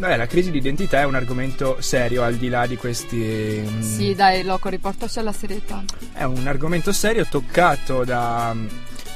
Beh, 0.00 0.16
la 0.16 0.26
crisi 0.26 0.50
di 0.50 0.56
identità 0.56 1.00
è 1.00 1.04
un 1.04 1.14
argomento 1.14 1.76
serio 1.82 2.22
al 2.22 2.36
di 2.36 2.48
là 2.48 2.66
di 2.66 2.78
questi. 2.78 3.62
Mm, 3.62 3.82
sì, 3.82 4.14
dai, 4.14 4.42
Loco, 4.42 4.70
riportaci 4.70 5.18
alla 5.18 5.30
serietà. 5.30 5.84
È 6.14 6.22
un 6.22 6.46
argomento 6.46 6.90
serio 6.90 7.26
toccato 7.28 8.02
da, 8.02 8.56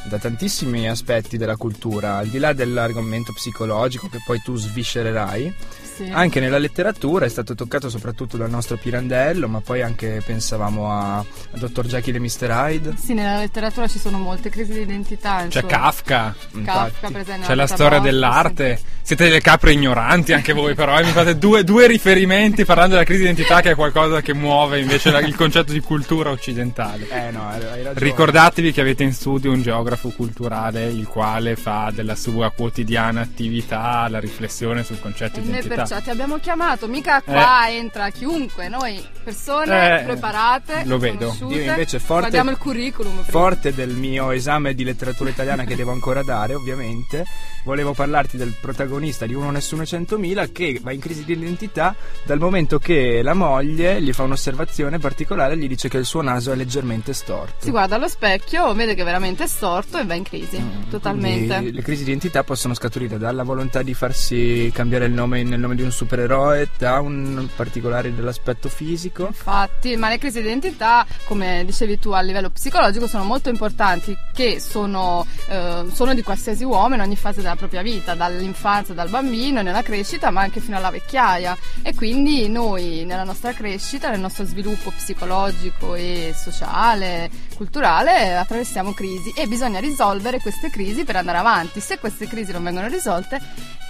da 0.05 0.19
tantissimi 0.19 0.87
aspetti 0.87 1.39
della 1.39 1.57
cultura, 1.57 2.19
al 2.19 2.27
di 2.27 2.39
là 2.39 2.53
dell'argomento 2.53 3.33
psicologico 3.33 4.11
che 4.11 4.19
poi 4.27 4.43
tu 4.45 4.57
sviscererai. 4.57 5.55
Sì. 5.95 6.11
Anche 6.11 6.41
nella 6.41 6.59
letteratura 6.59 7.25
è 7.25 7.29
stato 7.29 7.55
toccato 7.55 7.89
soprattutto 7.89 8.37
dal 8.37 8.51
nostro 8.51 8.77
Pirandello, 8.77 9.47
ma 9.49 9.61
poi 9.61 9.83
anche 9.83 10.21
pensavamo 10.25 10.91
a, 10.91 11.19
a 11.19 11.27
Dr. 11.53 11.87
Jekyll 11.87 12.17
e 12.17 12.19
Mr. 12.19 12.49
Hyde. 12.51 12.95
Sì, 12.99 13.15
nella 13.15 13.39
letteratura 13.39 13.87
ci 13.87 14.01
sono 14.01 14.19
molte 14.19 14.51
crisi 14.51 14.73
di 14.73 14.81
identità. 14.81 15.47
C'è 15.49 15.65
Kafka. 15.65 16.35
Kafka. 16.65 17.11
C'è 17.43 17.55
la 17.55 17.67
storia 17.67 18.01
dell'arte. 18.01 18.77
Sì. 18.77 18.93
Siete 19.05 19.25
delle 19.25 19.43
capre 19.43 19.73
ignoranti 19.73 20.33
anche 20.33 20.55
voi, 20.55 20.75
però. 20.75 20.99
Eh, 20.99 21.05
mi 21.05 21.11
fate 21.11 21.37
due, 21.37 21.63
due, 21.63 21.87
riferimenti 21.87 22.65
parlando 22.65 22.95
della 22.95 23.05
crisi 23.05 23.21
di 23.21 23.29
identità, 23.29 23.61
che 23.61 23.73
è 23.73 23.75
qualcosa 23.75 24.23
che 24.23 24.33
muove 24.33 24.81
invece 24.81 25.11
la, 25.11 25.21
il 25.21 25.37
concetto 25.37 25.73
di 25.73 25.81
cultura 25.81 26.31
occidentale. 26.31 27.07
Eh 27.11 27.31
no, 27.31 27.47
hai 27.49 27.61
ragione. 27.61 27.93
Ricordatevi 27.95 28.73
che 28.73 28.81
avete 28.81 29.03
in 29.03 29.13
studio 29.13 29.53
un 29.53 29.61
geografo 29.61 30.09
culturale 30.09 30.87
il 30.87 31.07
quale 31.07 31.55
fa 31.55 31.93
della 31.95 32.15
sua 32.15 32.51
quotidiana 32.51 33.21
attività 33.21 34.09
la 34.09 34.21
riflessione 34.21 34.83
sul 34.85 34.99
concetto 34.99 35.39
di 35.41 35.49
identità. 35.49 35.84
Perciò 35.87 36.03
ti 36.03 36.11
abbiamo 36.11 36.39
chiamato, 36.39 36.89
mica 36.89 37.21
qua 37.21 37.69
eh. 37.69 37.75
entra 37.77 38.09
chiunque, 38.11 38.69
noi 38.69 39.03
persone 39.23 40.01
eh, 40.01 40.05
preparate, 40.05 40.83
lo 40.85 40.99
vedo. 40.99 41.37
Io 41.49 41.63
invece 41.63 41.99
forte, 41.99 42.21
guardiamo 42.21 42.51
il 42.51 42.59
curriculum. 42.59 43.23
Forte 43.23 43.75
del 43.75 43.91
mio 43.91 44.31
esame 44.31 44.75
di 44.75 44.85
letteratura 44.85 45.31
italiana 45.31 45.65
che 45.65 45.77
devo 45.77 45.93
ancora 45.93 46.23
dare, 46.23 46.55
ovviamente, 46.55 47.25
volevo 47.65 47.93
parlarti 47.93 48.37
del 48.37 48.55
protagonista 48.61 49.27
di 49.27 49.35
Uno 49.35 49.51
Nessuno 49.51 49.83
e 49.83 49.87
Centomila 49.87 50.47
che 50.49 50.79
va 50.83 50.93
in 50.93 51.01
crisi 51.01 51.25
di 51.25 51.33
identità 51.33 51.95
dal 52.25 52.39
momento 52.39 52.79
che 52.79 53.23
la 53.23 53.35
moglie 53.35 54.01
gli 54.01 54.13
fa 54.13 54.23
un'osservazione 54.23 54.99
particolare 54.99 55.55
e 55.55 55.57
gli 55.59 55.69
dice 55.69 55.89
che 55.89 55.99
il 55.99 56.05
suo 56.05 56.23
naso 56.23 56.53
è 56.53 56.55
leggermente 56.55 57.13
storto. 57.13 57.65
Si 57.65 57.71
guarda 57.71 57.97
allo 57.97 58.09
specchio, 58.09 58.73
vede 58.75 58.95
che 58.95 59.03
è 59.03 59.05
veramente 59.05 59.47
storto 59.47 59.99
e 59.99 60.05
va 60.05 60.15
in 60.15 60.25
crisi, 60.25 60.59
mm, 60.59 60.91
totalmente. 60.91 61.71
Le 61.71 61.83
crisi 61.83 62.05
di 62.05 62.11
identità 62.11 62.45
possono 62.45 62.75
scaturire 62.75 63.19
dalla 63.19 63.43
volontà 63.43 63.83
di 63.83 63.95
farsi 63.95 64.71
cambiare 64.73 65.07
il 65.07 65.13
nome 65.13 65.43
nel 65.43 65.61
nome 65.61 65.74
di 65.75 65.83
un 65.83 65.91
supereroe, 65.91 66.69
da 66.79 67.01
un 67.01 67.49
particolare 67.55 68.15
dell'aspetto 68.15 68.69
fisico. 68.69 69.27
Infatti, 69.27 69.97
ma 69.97 70.09
le 70.09 70.19
crisi 70.19 70.41
di 70.41 70.47
identità, 70.47 71.07
come 71.25 71.65
dicevi 71.65 71.99
tu 71.99 72.11
a 72.11 72.21
livello 72.21 72.51
psicologico, 72.51 73.07
sono 73.07 73.25
molto 73.25 73.49
importanti, 73.49 74.17
che 74.33 74.61
sono, 74.61 75.27
eh, 75.49 75.85
sono 75.93 76.15
di 76.15 76.23
qualsiasi 76.23 76.65
uomo 76.65 76.95
in 76.95 77.01
ogni 77.01 77.17
fase 77.17 77.43
della 77.43 77.57
propria 77.57 77.83
vita, 77.83 78.15
dall'infanzia, 78.15 78.95
dal 78.95 79.09
bambino, 79.09 79.63
nella 79.63 79.83
crescita, 79.83 80.31
ma 80.31 80.43
anche 80.43 80.61
fino 80.61 80.77
alla 80.77 80.91
vecchiaia. 80.91 81.57
E 81.83 81.95
quindi 81.95 82.49
noi 82.49 83.05
nella 83.05 83.25
nostra 83.25 83.53
crescita, 83.53 84.11
nel 84.11 84.21
nostro 84.21 84.45
sviluppo 84.45 84.91
psicologico 84.91 85.95
e 85.95 86.35
sociale, 86.37 87.31
culturale, 87.55 88.37
attraversiamo 88.37 88.93
crisi 88.93 89.33
e 89.37 89.47
bisogna 89.47 89.81
risolvere 89.81 90.41
queste 90.41 90.71
crisi 90.71 91.05
per 91.05 91.17
andare 91.17 91.39
avanti. 91.39 91.81
Se 91.81 91.99
queste 91.99 92.27
crisi 92.27 92.53
non 92.53 92.63
vengono 92.63 92.89
risolte, 92.89 93.41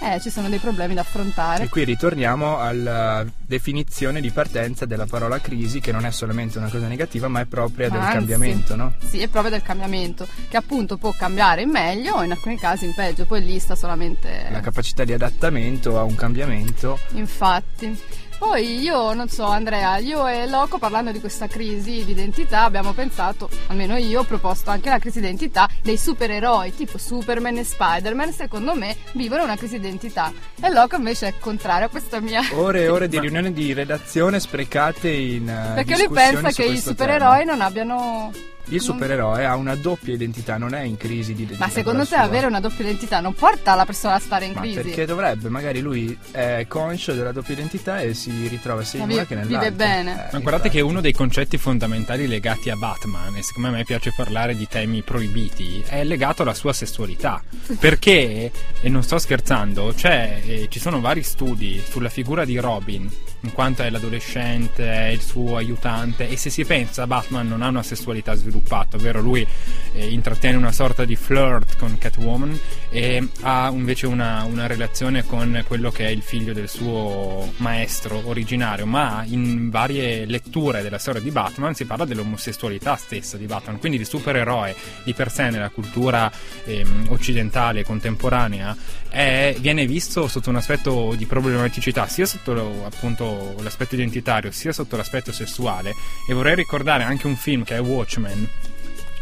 eh, 0.01 0.19
ci 0.19 0.29
sono 0.29 0.49
dei 0.49 0.59
problemi 0.59 0.93
da 0.93 1.01
affrontare. 1.01 1.63
E 1.63 1.69
qui 1.75 1.83
ritorniamo 1.83 2.59
alla 2.59 3.25
definizione 3.45 4.21
di 4.21 4.31
partenza 4.31 4.85
della 4.85 5.07
parola 5.07 5.41
crisi, 5.41 5.81
che 5.81 5.91
non 5.91 6.05
è 6.05 6.11
solamente 6.11 6.57
una 6.57 6.69
cosa 6.69 6.87
negativa, 6.87 7.27
ma 7.27 7.41
è 7.41 7.45
propria 7.45 7.89
del 7.89 7.99
Anzi, 7.99 8.13
cambiamento, 8.13 8.75
no? 8.77 8.95
Sì, 9.05 9.19
è 9.19 9.27
propria 9.27 9.51
del 9.51 9.61
cambiamento, 9.61 10.25
che 10.47 10.55
appunto 10.55 10.95
può 10.95 11.11
cambiare 11.11 11.63
in 11.63 11.71
meglio 11.71 12.15
o 12.15 12.23
in 12.23 12.31
alcuni 12.31 12.57
casi 12.57 12.85
in 12.85 12.93
peggio, 12.93 13.25
poi 13.25 13.43
lì 13.43 13.59
sta 13.59 13.75
solamente... 13.75 14.47
La 14.51 14.61
capacità 14.61 15.03
di 15.03 15.11
adattamento 15.11 15.99
a 15.99 16.03
un 16.03 16.15
cambiamento. 16.15 16.97
Infatti. 17.15 17.99
Poi 18.37 18.79
io, 18.81 19.13
non 19.13 19.29
so, 19.29 19.45
Andrea, 19.45 19.97
io 19.97 20.27
e 20.27 20.47
Loco 20.47 20.77
parlando 20.77 21.11
di 21.11 21.19
questa 21.19 21.47
crisi 21.47 22.03
di 22.03 22.11
identità 22.11 22.63
abbiamo 22.63 22.91
pensato, 22.91 23.49
almeno 23.67 23.95
io 23.95 24.21
ho 24.21 24.23
proposto 24.23 24.69
anche 24.69 24.89
la 24.89 24.99
crisi 24.99 25.19
di 25.19 25.25
identità 25.27 25.69
dei 25.81 25.97
supereroi, 25.97 26.75
tipo 26.75 26.97
Superman 26.97 27.57
e 27.57 27.63
Spider-Man, 27.63 28.33
secondo 28.33 28.75
me 28.75 28.95
vivono 29.13 29.43
una 29.43 29.55
crisi 29.55 29.79
di 29.79 29.87
identità. 29.87 30.33
E 30.61 30.69
Loco 30.69 30.97
invece 30.97 31.27
è 31.27 31.33
contrario 31.39 31.87
a 31.87 31.89
questa 31.89 32.19
mia... 32.19 32.41
Ore 32.55 32.83
e 32.83 32.89
ore 32.89 33.07
di 33.07 33.19
riunioni 33.19 33.53
di 33.53 33.73
redazione 33.73 34.39
sprecate 34.39 35.09
in... 35.09 35.43
Uh, 35.43 35.73
Perché 35.75 35.95
lui 35.97 36.09
pensa 36.09 36.51
che 36.51 36.65
i 36.65 36.77
supereroi 36.77 37.39
tema. 37.39 37.51
non 37.51 37.61
abbiano 37.61 38.31
il 38.69 38.81
supereroe 38.81 39.45
ha 39.45 39.55
una 39.55 39.75
doppia 39.75 40.13
identità, 40.13 40.57
non 40.57 40.73
è 40.73 40.81
in 40.81 40.97
crisi 40.97 41.33
di 41.33 41.43
identità. 41.43 41.65
Ma 41.65 41.71
secondo 41.71 42.05
te 42.05 42.15
avere 42.15 42.47
una 42.47 42.59
doppia 42.59 42.83
identità 42.83 43.19
non 43.19 43.33
porta 43.33 43.75
la 43.75 43.85
persona 43.85 44.15
a 44.15 44.19
stare 44.19 44.45
in 44.45 44.53
Ma 44.53 44.61
crisi? 44.61 44.81
Perché 44.81 45.05
dovrebbe, 45.05 45.49
magari 45.49 45.81
lui 45.81 46.17
è 46.31 46.65
conscio 46.67 47.13
della 47.13 47.31
doppia 47.31 47.53
identità 47.53 47.99
e 47.99 48.13
si 48.13 48.47
ritrova 48.47 48.83
sia 48.83 49.03
in 49.03 49.09
una 49.11 49.25
che 49.25 49.35
nell'altra. 49.35 49.59
Vive 49.59 49.71
bene. 49.71 50.27
Eh, 50.27 50.29
Ma 50.33 50.39
guardate 50.39 50.69
che 50.69 50.81
uno 50.81 51.01
dei 51.01 51.13
concetti 51.13 51.57
fondamentali 51.57 52.27
legati 52.27 52.69
a 52.69 52.75
Batman, 52.75 53.35
e 53.35 53.43
siccome 53.43 53.67
a 53.67 53.71
me 53.71 53.83
piace 53.83 54.13
parlare 54.15 54.55
di 54.55 54.67
temi 54.67 55.01
proibiti, 55.01 55.83
è 55.87 56.03
legato 56.03 56.41
alla 56.41 56.53
sua 56.53 56.73
sessualità. 56.73 57.43
Perché, 57.79 58.51
e 58.81 58.89
non 58.89 59.03
sto 59.03 59.17
scherzando, 59.17 59.93
eh, 60.03 60.67
ci 60.69 60.79
sono 60.79 60.99
vari 61.01 61.23
studi 61.23 61.81
sulla 61.87 62.09
figura 62.09 62.45
di 62.45 62.57
Robin 62.57 63.09
in 63.45 63.53
quanto 63.53 63.83
è 63.83 63.89
l'adolescente, 63.91 64.91
è 64.91 65.07
il 65.07 65.21
suo 65.21 65.55
aiutante 65.55 66.27
e 66.27 66.35
se 66.35 66.49
si 66.49 66.65
pensa 66.65 67.05
Batman 67.05 67.47
non 67.47 67.61
ha 67.61 67.67
una 67.67 67.83
sessualità 67.83 68.33
sviluppata, 68.33 68.97
ovvero 68.97 69.21
lui 69.21 69.45
eh, 69.93 70.07
intrattiene 70.07 70.57
una 70.57 70.71
sorta 70.71 71.05
di 71.05 71.15
flirt 71.15 71.77
con 71.77 71.95
Catwoman 71.97 72.59
e 72.89 73.27
ha 73.41 73.69
invece 73.71 74.07
una, 74.07 74.43
una, 74.43 74.65
relazione 74.65 75.23
con 75.25 75.63
quello 75.67 75.91
che 75.91 76.07
è 76.07 76.09
il 76.09 76.23
figlio 76.23 76.53
del 76.53 76.67
suo 76.67 77.53
maestro 77.57 78.21
originario, 78.25 78.87
ma 78.87 79.23
in 79.27 79.69
varie 79.69 80.25
letture 80.25 80.81
della 80.81 80.97
storia 80.97 81.21
di 81.21 81.29
Batman 81.29 81.75
si 81.75 81.85
parla 81.85 82.05
dell'omosessualità 82.05 82.95
stessa 82.95 83.37
di 83.37 83.45
Batman, 83.45 83.77
quindi 83.79 83.99
il 83.99 84.07
supereroe. 84.07 84.75
Di 85.03 85.13
per 85.13 85.31
sé 85.31 85.49
nella 85.49 85.69
cultura 85.69 86.31
eh, 86.63 86.83
occidentale 87.09 87.83
contemporanea 87.83 88.75
è, 89.09 89.55
viene 89.59 89.85
visto 89.85 90.27
sotto 90.27 90.49
un 90.49 90.55
aspetto 90.55 91.13
di 91.15 91.25
problematicità 91.25 92.07
sia 92.07 92.25
sotto 92.25 92.83
appunto 92.85 93.34
l'aspetto 93.61 93.95
identitario 93.95 94.51
sia 94.51 94.71
sotto 94.71 94.95
l'aspetto 94.95 95.31
sessuale 95.31 95.93
e 96.27 96.33
vorrei 96.33 96.55
ricordare 96.55 97.03
anche 97.03 97.27
un 97.27 97.35
film 97.35 97.63
che 97.63 97.75
è 97.75 97.81
Watchmen 97.81 98.47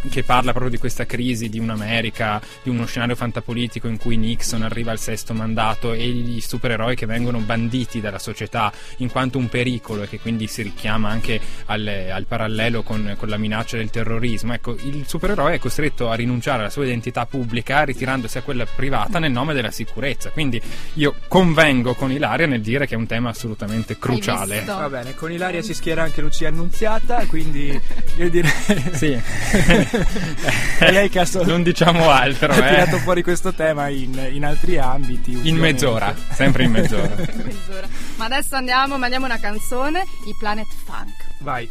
che 0.10 0.24
parla 0.24 0.51
proprio 0.51 0.72
di 0.72 0.77
questa 0.77 1.05
crisi 1.05 1.50
di 1.50 1.60
un'America, 1.60 2.41
di 2.62 2.69
uno 2.69 2.86
scenario 2.86 3.15
fantapolitico 3.15 3.88
in 3.88 3.98
cui 3.98 4.17
Nixon 4.17 4.63
arriva 4.63 4.91
al 4.91 5.00
sesto 5.00 5.33
mandato 5.33 5.93
e 5.93 6.07
gli 6.07 6.41
supereroi 6.41 6.95
che 6.95 7.05
vengono 7.05 7.39
banditi 7.39 8.01
dalla 8.01 8.19
società 8.19 8.72
in 8.98 9.12
quanto 9.12 9.38
un 9.38 9.50
pericolo 9.50 10.03
e 10.03 10.10
che 10.10 10.19
quindi 10.19 10.48
si 10.48 10.62
richiama 10.62 11.10
anche 11.10 11.39
al, 11.65 11.88
al 12.12 12.25
parallelo 12.25 12.83
con, 12.83 13.15
con, 13.17 13.29
la 13.29 13.38
minaccia 13.38 13.77
del 13.77 13.89
terrorismo. 13.89 14.53
Ecco, 14.53 14.75
il 14.83 15.05
supereroe 15.07 15.55
è 15.55 15.60
costretto 15.60 16.10
a 16.10 16.15
rinunciare 16.15 16.62
alla 16.62 16.69
sua 16.69 16.86
identità 16.86 17.25
pubblica 17.25 17.83
ritirandosi 17.83 18.38
a 18.38 18.41
quella 18.41 18.65
privata 18.65 19.19
nel 19.19 19.31
nome 19.31 19.53
della 19.53 19.72
sicurezza. 19.72 20.29
Quindi 20.29 20.62
io 20.93 21.15
convengo 21.27 21.93
con 21.93 22.12
Ilaria 22.12 22.45
nel 22.45 22.62
dire 22.62 22.86
che 22.86 22.95
è 22.95 22.98
un 22.98 23.07
tema 23.07 23.29
assolutamente 23.29 23.98
cruciale. 23.98 24.63
Va 24.65 24.89
bene, 24.89 25.15
con 25.15 25.31
Ilaria 25.31 25.62
si 25.62 25.74
schiera 25.74 26.03
anche 26.03 26.22
Lucia 26.22 26.48
Annunziata, 26.48 27.25
quindi 27.25 27.79
io 28.17 28.29
direi... 28.29 28.51
sì. 28.93 29.22
è 30.79 30.91
lei 30.91 31.09
che 31.09 31.19
ha 31.19 31.25
solo... 31.25 31.45
Non 31.45 31.63
diciamo 31.63 32.09
altro. 32.09 32.51
Ha 32.51 32.57
eh. 32.57 32.69
tirato 32.69 32.97
fuori 32.97 33.21
questo 33.21 33.53
tema 33.53 33.88
in, 33.88 34.29
in 34.31 34.45
altri 34.45 34.77
ambiti. 34.77 35.47
In 35.47 35.57
mezz'ora, 35.57 36.13
sempre 36.31 36.63
in 36.63 36.71
mezz'ora. 36.71 37.13
in 37.17 37.41
mezz'ora. 37.43 37.88
Ma 38.15 38.25
adesso 38.25 38.55
andiamo, 38.55 38.97
mandiamo 38.97 39.25
una 39.25 39.39
canzone, 39.39 40.01
i 40.25 40.35
Planet 40.39 40.67
Funk. 40.85 41.13
Vai. 41.39 41.69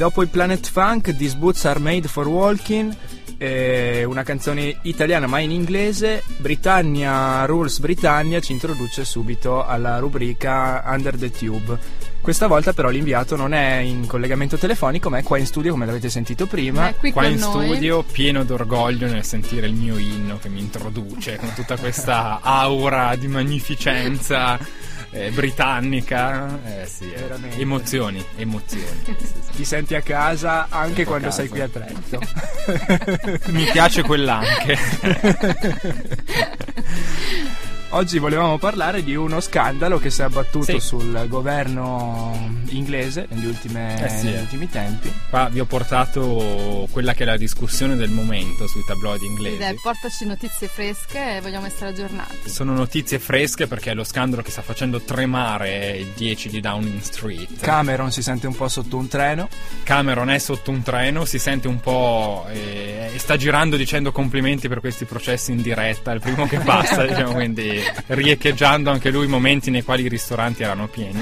Dopo 0.00 0.22
il 0.22 0.28
Planet 0.28 0.66
Funk, 0.66 1.14
These 1.14 1.36
Boots 1.36 1.66
Are 1.66 1.78
Made 1.78 2.08
for 2.08 2.26
Walking, 2.26 2.90
eh, 3.36 4.02
una 4.04 4.22
canzone 4.22 4.78
italiana 4.84 5.26
ma 5.26 5.40
in 5.40 5.50
inglese, 5.50 6.22
Britannia 6.38 7.44
Rules 7.44 7.80
Britannia 7.80 8.40
ci 8.40 8.52
introduce 8.52 9.04
subito 9.04 9.62
alla 9.62 9.98
rubrica 9.98 10.82
Under 10.86 11.18
the 11.18 11.30
Tube. 11.30 11.78
Questa 12.22 12.46
volta 12.46 12.72
però 12.72 12.88
l'inviato 12.88 13.36
non 13.36 13.52
è 13.52 13.76
in 13.76 14.06
collegamento 14.06 14.56
telefonico 14.56 15.10
ma 15.10 15.18
è 15.18 15.22
qua 15.22 15.36
in 15.36 15.44
studio 15.44 15.72
come 15.72 15.84
l'avete 15.84 16.08
sentito 16.08 16.46
prima. 16.46 16.94
Qua 16.94 17.26
in 17.26 17.38
noi. 17.38 17.66
studio 17.66 18.02
pieno 18.02 18.42
d'orgoglio 18.42 19.06
nel 19.06 19.24
sentire 19.24 19.66
il 19.66 19.74
mio 19.74 19.98
inno 19.98 20.38
che 20.38 20.48
mi 20.48 20.60
introduce 20.60 21.36
con 21.36 21.52
tutta 21.52 21.76
questa 21.76 22.40
aura 22.40 23.14
di 23.16 23.26
magnificenza 23.26 24.58
eh, 25.10 25.30
britannica. 25.30 26.58
Eh 26.64 26.86
sì, 26.86 27.10
eh. 27.12 27.60
emozioni, 27.60 28.24
emozioni. 28.36 29.04
Ti 29.56 29.64
senti 29.64 29.94
a 29.94 30.00
casa 30.00 30.66
anche 30.68 31.04
quando 31.04 31.28
casa. 31.28 31.40
sei 31.40 31.48
qui 31.48 31.60
a 31.60 31.68
Trento. 31.68 32.18
Mi 33.52 33.64
piace 33.64 34.02
quell'anche. 34.02 34.78
Oggi 37.92 38.20
volevamo 38.20 38.56
parlare 38.56 39.02
di 39.02 39.16
uno 39.16 39.40
scandalo 39.40 39.98
che 39.98 40.10
si 40.10 40.20
è 40.20 40.24
abbattuto 40.24 40.64
sì. 40.64 40.78
sul 40.78 41.26
governo 41.26 42.58
inglese 42.68 43.26
negli, 43.30 43.46
ultime, 43.46 44.04
eh 44.04 44.08
sì. 44.08 44.26
negli, 44.26 44.40
ultimi 44.40 44.68
tempi. 44.68 45.12
Qua 45.28 45.48
vi 45.50 45.58
ho 45.58 45.64
portato 45.64 46.86
quella 46.92 47.14
che 47.14 47.24
è 47.24 47.26
la 47.26 47.36
discussione 47.36 47.96
del 47.96 48.10
momento 48.10 48.68
sui 48.68 48.84
tabloidi 48.86 49.26
inglesi. 49.26 49.62
Ed 49.62 49.80
portaci 49.82 50.24
notizie 50.24 50.68
fresche 50.68 51.36
e 51.36 51.40
vogliamo 51.40 51.66
essere 51.66 51.90
aggiornati. 51.90 52.48
Sono 52.48 52.74
notizie 52.74 53.18
fresche 53.18 53.66
perché 53.66 53.90
è 53.90 53.94
lo 53.94 54.04
scandalo 54.04 54.42
che 54.42 54.52
sta 54.52 54.62
facendo 54.62 55.00
tremare 55.00 55.96
il 55.96 56.12
10 56.14 56.48
di 56.48 56.60
Downing 56.60 57.00
Street. 57.00 57.58
Cameron 57.58 58.12
si 58.12 58.22
sente 58.22 58.46
un 58.46 58.54
po' 58.54 58.68
sotto 58.68 58.98
un 58.98 59.08
treno. 59.08 59.48
Cameron 59.82 60.30
è 60.30 60.38
sotto 60.38 60.70
un 60.70 60.82
treno, 60.82 61.24
si 61.24 61.40
sente 61.40 61.66
un 61.66 61.80
po' 61.80 62.46
e, 62.48 63.10
e 63.12 63.18
sta 63.18 63.36
girando 63.36 63.76
dicendo 63.76 64.12
complimenti 64.12 64.68
per 64.68 64.78
questi 64.78 65.06
processi 65.06 65.50
in 65.50 65.60
diretta, 65.60 66.12
il 66.12 66.20
primo 66.20 66.46
che 66.46 66.58
passa, 66.62 67.04
diciamo, 67.04 67.32
quindi 67.32 67.79
riecheggiando 68.06 68.90
anche 68.90 69.10
lui 69.10 69.26
momenti 69.26 69.70
nei 69.70 69.82
quali 69.82 70.04
i 70.04 70.08
ristoranti 70.08 70.62
erano 70.62 70.88
pieni. 70.88 71.20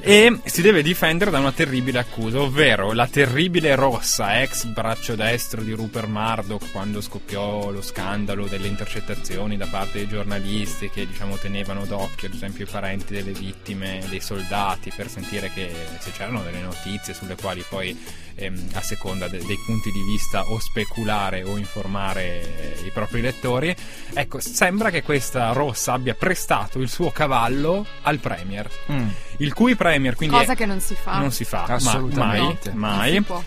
e 0.00 0.40
si 0.44 0.62
deve 0.62 0.82
difendere 0.82 1.30
da 1.30 1.38
una 1.38 1.52
terribile 1.52 1.98
accusa, 1.98 2.40
ovvero 2.40 2.92
la 2.92 3.06
terribile 3.06 3.74
rossa, 3.74 4.40
ex 4.40 4.64
braccio 4.64 5.14
destro 5.14 5.62
di 5.62 5.72
Rupert 5.72 6.08
Murdoch 6.08 6.70
quando 6.70 7.00
scoppiò 7.00 7.70
lo 7.70 7.82
scandalo 7.82 8.46
delle 8.46 8.68
intercettazioni 8.68 9.56
da 9.56 9.66
parte 9.66 9.98
dei 9.98 10.08
giornalisti 10.08 10.90
che 10.90 11.06
diciamo 11.06 11.36
tenevano 11.36 11.84
d'occhio 11.84 12.28
ad 12.28 12.34
esempio 12.34 12.64
i 12.64 12.68
parenti 12.70 13.14
delle 13.14 13.32
vittime, 13.32 14.04
dei 14.08 14.20
soldati 14.20 14.92
per 14.94 15.08
sentire 15.08 15.50
che 15.52 15.70
se 15.98 16.10
c'erano 16.12 16.42
delle 16.42 16.60
notizie 16.60 17.14
sulle 17.14 17.36
quali 17.36 17.64
poi 17.68 17.96
ehm, 18.34 18.70
a 18.74 18.80
seconda 18.80 19.28
de- 19.28 19.44
dei 19.44 19.58
punti 19.64 19.90
di 19.90 20.02
vista 20.02 20.48
o 20.48 20.58
speculare 20.58 21.42
o 21.42 21.56
informare 21.56 22.76
eh, 22.82 22.86
i 22.86 22.90
propri 22.90 23.20
lettori. 23.20 23.74
Ecco, 24.14 24.40
sembra 24.40 24.90
che 24.90 25.02
questa 25.02 25.52
rossa 25.58 25.92
abbia 25.94 26.14
prestato 26.14 26.78
il 26.78 26.88
suo 26.88 27.10
cavallo 27.10 27.84
al 28.02 28.18
Premier. 28.18 28.70
Mm. 28.92 29.08
Il 29.38 29.52
cui 29.52 29.74
Premier 29.74 30.14
quindi. 30.14 30.36
Cosa 30.36 30.52
è... 30.52 30.56
che 30.56 30.66
non 30.66 30.80
si 30.80 30.94
fa. 30.94 31.18
Non 31.18 31.32
si 31.32 31.44
fa. 31.44 31.64
Assolutamente. 31.64 32.72
Ma, 32.72 32.96
mai. 32.96 33.24
mai. 33.26 33.44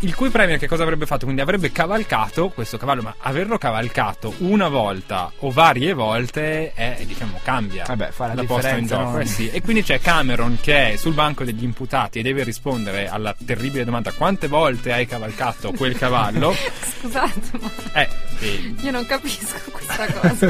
Il 0.00 0.14
cui 0.14 0.30
Premier 0.30 0.58
che 0.58 0.66
cosa 0.66 0.82
avrebbe 0.82 1.06
fatto? 1.06 1.24
Quindi 1.24 1.42
avrebbe 1.42 1.70
cavalcato 1.72 2.48
questo 2.48 2.78
cavallo, 2.78 3.02
ma 3.02 3.14
averlo 3.18 3.58
cavalcato 3.58 4.34
una 4.38 4.68
volta 4.68 5.30
o 5.38 5.50
varie 5.50 5.92
volte 5.92 6.72
è, 6.72 7.02
diciamo, 7.06 7.40
cambia 7.42 7.84
Vabbè, 7.86 8.10
fa 8.10 8.28
la, 8.28 8.34
la 8.34 8.44
posta 8.44 8.76
in 8.76 8.86
gioco. 8.86 9.10
Non... 9.10 9.20
Eh 9.20 9.26
sì. 9.26 9.50
E 9.50 9.60
quindi 9.60 9.82
c'è 9.82 10.00
Cameron 10.00 10.58
che 10.60 10.92
è 10.92 10.96
sul 10.96 11.14
banco 11.14 11.44
degli 11.44 11.62
imputati 11.62 12.18
e 12.18 12.22
deve 12.22 12.42
rispondere 12.44 13.08
alla 13.08 13.34
terribile 13.44 13.84
domanda 13.84 14.12
quante 14.12 14.48
volte 14.48 14.92
hai 14.92 15.06
cavalcato 15.06 15.72
quel 15.72 15.96
cavallo? 15.96 16.54
Scusate, 17.00 17.40
ma 17.60 17.70
eh, 18.00 18.08
sì. 18.40 18.74
io 18.80 18.90
non 18.90 19.06
capisco 19.06 19.58
questa 19.70 20.06
cosa. 20.12 20.46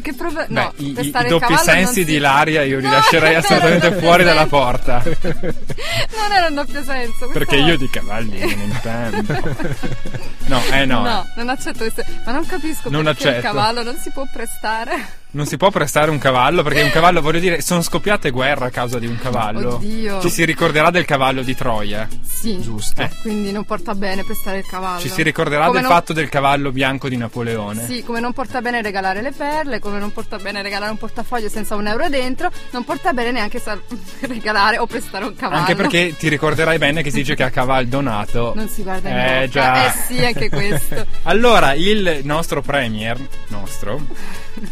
che 0.00 0.14
prove... 0.14 0.46
no, 0.48 0.72
Beh, 0.76 0.84
i, 0.84 1.06
i 1.06 1.28
doppi 1.28 1.56
sensi 1.56 2.04
di 2.04 2.14
Ilaria 2.14 2.62
io 2.62 2.78
li 2.78 2.88
lascerei 2.88 3.34
assolutamente 3.34 3.92
fuori 3.92 4.22
senso. 4.22 4.34
dalla 4.34 4.46
porta. 4.46 5.02
non 5.04 6.32
era 6.32 6.46
un 6.46 6.54
doppio 6.54 6.82
senso. 6.82 7.28
Perché 7.28 7.56
io 7.56 7.76
di 7.76 7.90
cavalli 7.90 8.38
non 8.38 8.60
intendo. 8.60 9.42
no, 10.46 10.62
eh 10.70 10.84
no. 10.84 11.02
No, 11.02 11.26
non 11.34 11.48
accetto 11.48 11.78
questo. 11.78 12.04
Ma 12.24 12.32
non 12.32 12.46
capisco 12.46 12.88
non 12.88 13.04
perché 13.04 13.28
accetto. 13.28 13.36
il 13.36 13.42
cavallo 13.42 13.82
non 13.82 13.96
si 13.96 14.10
può 14.10 14.26
prestare 14.32 15.24
non 15.32 15.44
si 15.44 15.56
può 15.56 15.70
prestare 15.70 16.10
un 16.10 16.18
cavallo 16.18 16.62
perché 16.62 16.82
un 16.82 16.90
cavallo, 16.90 17.20
voglio 17.20 17.40
dire, 17.40 17.60
sono 17.60 17.82
scoppiate 17.82 18.30
guerre 18.30 18.66
a 18.66 18.70
causa 18.70 18.98
di 18.98 19.06
un 19.06 19.18
cavallo. 19.18 19.74
Oddio. 19.74 20.20
Ci 20.20 20.30
si 20.30 20.44
ricorderà 20.44 20.90
del 20.90 21.04
cavallo 21.04 21.42
di 21.42 21.54
Troia. 21.54 22.08
Sì, 22.22 22.60
giusto. 22.60 23.02
Eh. 23.02 23.10
Quindi 23.20 23.52
non 23.52 23.64
porta 23.64 23.94
bene 23.94 24.24
prestare 24.24 24.58
il 24.58 24.66
cavallo. 24.66 25.00
Ci 25.00 25.10
si 25.10 25.22
ricorderà 25.22 25.66
come 25.66 25.80
del 25.80 25.88
non... 25.88 25.92
fatto 25.92 26.12
del 26.12 26.28
cavallo 26.28 26.72
bianco 26.72 27.08
di 27.08 27.16
Napoleone. 27.16 27.84
Sì, 27.86 28.02
come 28.02 28.20
non 28.20 28.32
porta 28.32 28.62
bene 28.62 28.80
regalare 28.80 29.20
le 29.20 29.32
perle, 29.32 29.78
come 29.78 29.98
non 29.98 30.12
porta 30.12 30.38
bene 30.38 30.62
regalare 30.62 30.90
un 30.90 30.98
portafoglio 30.98 31.48
senza 31.48 31.74
un 31.74 31.86
euro 31.86 32.08
dentro, 32.08 32.50
non 32.70 32.84
porta 32.84 33.12
bene 33.12 33.32
neanche 33.32 33.58
sal- 33.58 33.82
regalare 34.20 34.78
o 34.78 34.86
prestare 34.86 35.24
un 35.24 35.34
cavallo. 35.34 35.60
Anche 35.60 35.74
perché 35.74 36.16
ti 36.16 36.28
ricorderai 36.28 36.78
bene 36.78 37.02
che 37.02 37.10
si 37.10 37.18
dice 37.18 37.34
che 37.34 37.42
a 37.42 37.50
cavallo 37.50 37.88
donato. 37.88 38.54
Non 38.66 38.68
si 38.68 38.82
guarda 38.82 39.10
in 39.10 39.16
eh, 39.16 39.48
già. 39.50 39.86
Eh 39.86 39.92
sì, 40.06 40.24
anche 40.24 40.48
questo. 40.48 41.04
allora, 41.24 41.74
il 41.74 42.20
nostro 42.22 42.62
premier, 42.62 43.18
nostro 43.48 44.00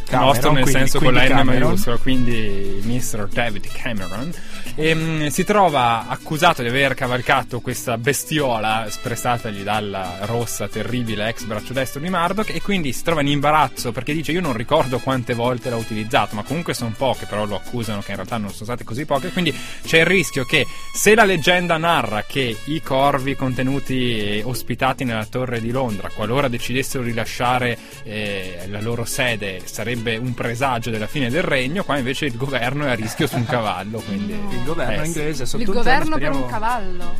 Cameron, 0.08 0.26
nostro 0.26 0.52
nel 0.52 0.68
senso 0.68 0.98
con 0.98 1.14
la 1.14 1.26
N 1.26 1.44
maiuscola, 1.44 1.96
quindi 1.98 2.80
Mr. 2.82 3.28
David 3.28 3.66
Cameron, 3.72 4.32
e, 4.74 4.92
um, 4.92 5.28
si 5.28 5.44
trova 5.44 6.06
accusato 6.08 6.62
di 6.62 6.68
aver 6.68 6.94
cavalcato 6.94 7.60
questa 7.60 7.98
bestiola 7.98 8.86
espresstatagli 8.86 9.62
dalla 9.62 10.18
rossa 10.22 10.68
terribile 10.68 11.28
ex 11.28 11.44
braccio 11.44 11.72
destro 11.72 12.00
di 12.00 12.08
Murdoch 12.08 12.54
e 12.54 12.60
quindi 12.60 12.92
si 12.92 13.02
trova 13.02 13.20
in 13.20 13.28
imbarazzo 13.28 13.92
perché 13.92 14.12
dice 14.12 14.32
io 14.32 14.40
non 14.40 14.52
ricordo 14.52 14.98
quante 14.98 15.34
volte 15.34 15.70
l'ha 15.70 15.76
utilizzato, 15.76 16.34
ma 16.34 16.42
comunque 16.42 16.74
sono 16.74 16.92
poche, 16.96 17.26
però 17.26 17.44
lo 17.44 17.56
accusano 17.56 18.00
che 18.00 18.10
in 18.10 18.16
realtà 18.16 18.36
non 18.36 18.50
sono 18.50 18.64
state 18.64 18.84
così 18.84 19.04
poche, 19.04 19.30
quindi 19.30 19.54
c'è 19.84 20.00
il 20.00 20.06
rischio 20.06 20.44
che 20.44 20.66
se 20.92 21.14
la 21.14 21.24
leggenda 21.24 21.76
narra 21.76 22.24
che 22.26 22.56
i 22.64 22.80
corvi 22.80 23.34
contenuti 23.34 24.42
ospitati 24.44 25.04
nella 25.04 25.26
torre 25.26 25.60
di 25.60 25.70
Londra, 25.70 26.10
qualora 26.14 26.48
decidessero 26.48 27.02
di 27.02 27.12
lasciare 27.12 27.78
eh, 28.04 28.66
la 28.68 28.80
loro 28.80 29.04
sede 29.04 29.60
sarebbe 29.64 30.16
un 30.16 30.34
presagio 30.34 30.90
della 30.90 31.06
fine 31.06 31.30
del 31.30 31.42
regno, 31.42 31.84
qua 31.84 31.98
invece 31.98 32.26
il 32.26 32.36
governo 32.36 32.86
è 32.86 32.90
a 32.90 32.94
rischio 32.94 33.26
su 33.26 33.36
un 33.36 33.46
cavallo. 33.46 34.00
Quindi. 34.00 34.34
il 34.54 34.64
governo 34.64 35.02
eh, 35.02 35.06
inglese 35.06 35.46
sotto 35.46 35.62
il 35.62 35.68
governo 35.68 36.18
per 36.18 36.32
un 36.32 36.46
cavallo 36.46 37.14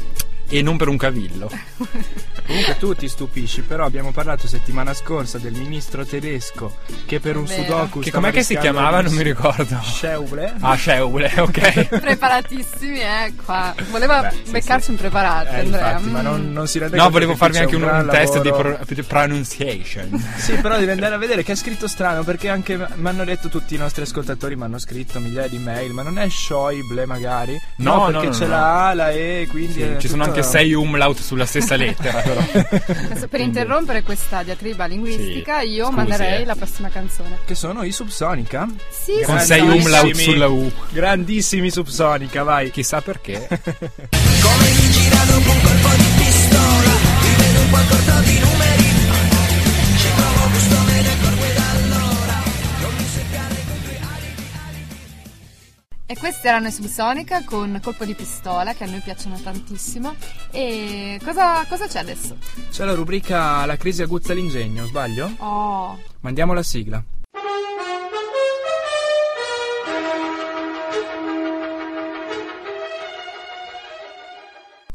e 0.48 0.62
non 0.62 0.76
per 0.76 0.88
un 0.88 0.96
cavillo. 0.96 1.50
Comunque 2.46 2.76
tu 2.76 2.94
ti 2.94 3.08
stupisci, 3.08 3.62
però 3.62 3.86
abbiamo 3.86 4.12
parlato 4.12 4.46
settimana 4.46 4.92
scorsa 4.92 5.38
del 5.38 5.54
ministro 5.54 6.04
tedesco 6.04 6.76
che 7.06 7.18
per 7.18 7.38
un 7.38 7.46
sudoku 7.46 8.00
Che 8.00 8.10
com'è 8.10 8.30
che 8.30 8.42
si 8.42 8.58
chiamava? 8.58 9.00
Non 9.00 9.14
mi 9.14 9.22
ricordo. 9.22 9.80
Scheuble. 9.82 10.52
Ah, 10.60 10.76
Scheuble, 10.76 11.32
ok. 11.38 11.98
Preparatissimi, 12.00 13.00
eh, 13.00 13.32
qua. 13.42 13.74
Voleva 13.90 14.22
Beh, 14.22 14.50
beccarci 14.50 14.84
sì, 14.84 14.90
un 14.90 14.96
preparante, 14.98 15.56
eh, 15.56 15.60
Andrea. 15.60 15.90
Infatti, 15.92 16.08
mm. 16.08 16.12
ma 16.12 16.20
non, 16.20 16.52
non, 16.52 16.66
si 16.68 16.78
rende 16.78 16.96
No, 16.98 17.08
volevo 17.08 17.34
farvi 17.34 17.58
anche 17.58 17.76
un, 17.76 17.82
un 17.82 18.08
test 18.10 18.40
di, 18.40 18.50
pro, 18.50 18.78
di 18.86 19.02
pronunciation. 19.02 20.24
sì, 20.36 20.52
però 20.56 20.76
devi 20.76 20.90
andare 20.90 21.14
a 21.14 21.18
vedere 21.18 21.42
che 21.42 21.52
è 21.52 21.56
scritto 21.56 21.88
strano 21.88 22.24
perché 22.24 22.50
anche 22.50 22.76
mi 22.76 23.08
hanno 23.08 23.24
detto 23.24 23.48
tutti 23.48 23.74
i 23.74 23.78
nostri 23.78 24.02
ascoltatori, 24.02 24.54
mi 24.54 24.64
hanno 24.64 24.78
scritto 24.78 25.18
migliaia 25.18 25.48
di 25.48 25.58
mail, 25.58 25.92
ma 25.92 26.02
non 26.02 26.18
è 26.18 26.28
Schäuble 26.28 27.06
magari? 27.06 27.58
No, 27.76 27.94
no 27.94 28.06
perché 28.06 28.26
no, 28.26 28.32
c'è 28.32 28.44
no. 28.44 28.50
la 28.50 28.88
A, 28.88 28.94
la 28.94 29.10
E, 29.10 29.46
quindi 29.48 29.72
sì, 29.80 29.96
ci 29.98 30.08
sono 30.08 30.24
anche 30.24 30.42
sei 30.44 30.74
umlaut 30.74 31.18
sulla 31.20 31.46
stessa 31.46 31.76
lettera. 31.76 32.20
però. 32.20 32.40
Adesso, 32.40 33.28
per 33.28 33.40
interrompere 33.40 34.02
questa 34.02 34.42
diatriba 34.42 34.86
linguistica, 34.86 35.60
sì, 35.60 35.68
io 35.70 35.86
scusi, 35.86 35.96
manderei 35.96 36.42
eh. 36.42 36.44
la 36.44 36.54
prossima 36.54 36.88
canzone. 36.88 37.38
Che 37.44 37.54
sono 37.54 37.82
i 37.82 37.92
Subsonica? 37.92 38.68
Sì, 38.90 39.22
con 39.24 39.38
sei 39.40 39.60
umlaut 39.60 40.14
sulla 40.14 40.48
U. 40.48 40.70
Grandissimi 40.90 41.70
Subsonica, 41.70 42.42
vai. 42.42 42.70
Chissà 42.70 43.00
perché. 43.00 43.46
Come 43.48 44.74
girato 44.90 45.32
con 45.40 45.60
colpo 45.60 45.88
di 45.96 46.08
pistola, 46.16 46.92
rivedo 47.20 47.60
un 47.60 47.70
qualcosa 47.70 48.20
di 48.20 48.38
numeri. 48.38 48.93
E 56.06 56.18
questi 56.18 56.46
erano 56.48 56.66
i 56.66 56.70
Subsonica 56.70 57.44
con 57.44 57.80
Colpo 57.82 58.04
di 58.04 58.14
pistola 58.14 58.74
che 58.74 58.84
a 58.84 58.86
noi 58.86 59.00
piacciono 59.00 59.40
tantissimo. 59.40 60.14
E 60.50 61.18
cosa, 61.24 61.64
cosa 61.66 61.86
c'è 61.86 62.00
adesso? 62.00 62.36
C'è 62.70 62.84
la 62.84 62.92
rubrica 62.92 63.64
La 63.64 63.78
crisi 63.78 64.02
aguzza 64.02 64.34
l'ingegno, 64.34 64.84
sbaglio? 64.84 65.32
Oh. 65.38 65.98
Mandiamo 66.20 66.52
la 66.52 66.62
sigla. 66.62 67.02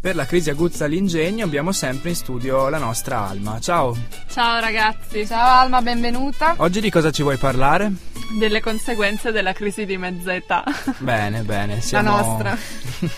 Per 0.01 0.15
la 0.15 0.25
crisi 0.25 0.49
aguzza 0.49 0.85
l'ingegno 0.85 1.43
abbiamo 1.43 1.73
sempre 1.73 2.11
in 2.11 2.15
studio 2.15 2.69
la 2.69 2.77
nostra 2.77 3.27
Alma. 3.27 3.59
Ciao! 3.59 3.93
Ciao 4.29 4.61
ragazzi! 4.61 5.27
Ciao 5.27 5.59
Alma, 5.59 5.81
benvenuta! 5.81 6.53
Oggi 6.55 6.79
di 6.79 6.89
cosa 6.89 7.11
ci 7.11 7.21
vuoi 7.21 7.35
parlare? 7.35 7.91
Delle 8.39 8.61
conseguenze 8.61 9.33
della 9.33 9.51
crisi 9.51 9.85
di 9.85 9.97
mezza 9.97 10.33
età. 10.33 10.63
Bene, 10.99 11.41
bene, 11.41 11.81
siamo... 11.81 12.11
La 12.11 12.21
nostra. 12.21 12.57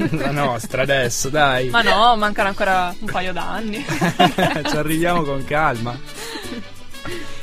la 0.17 0.31
nostra 0.31 0.81
adesso, 0.81 1.29
dai. 1.29 1.69
Ma 1.69 1.83
no, 1.83 2.15
mancano 2.15 2.47
ancora 2.47 2.95
un 2.97 3.11
paio 3.11 3.31
d'anni. 3.31 3.85
ci 4.65 4.75
arriviamo 4.75 5.21
con 5.21 5.43
calma. 5.43 5.95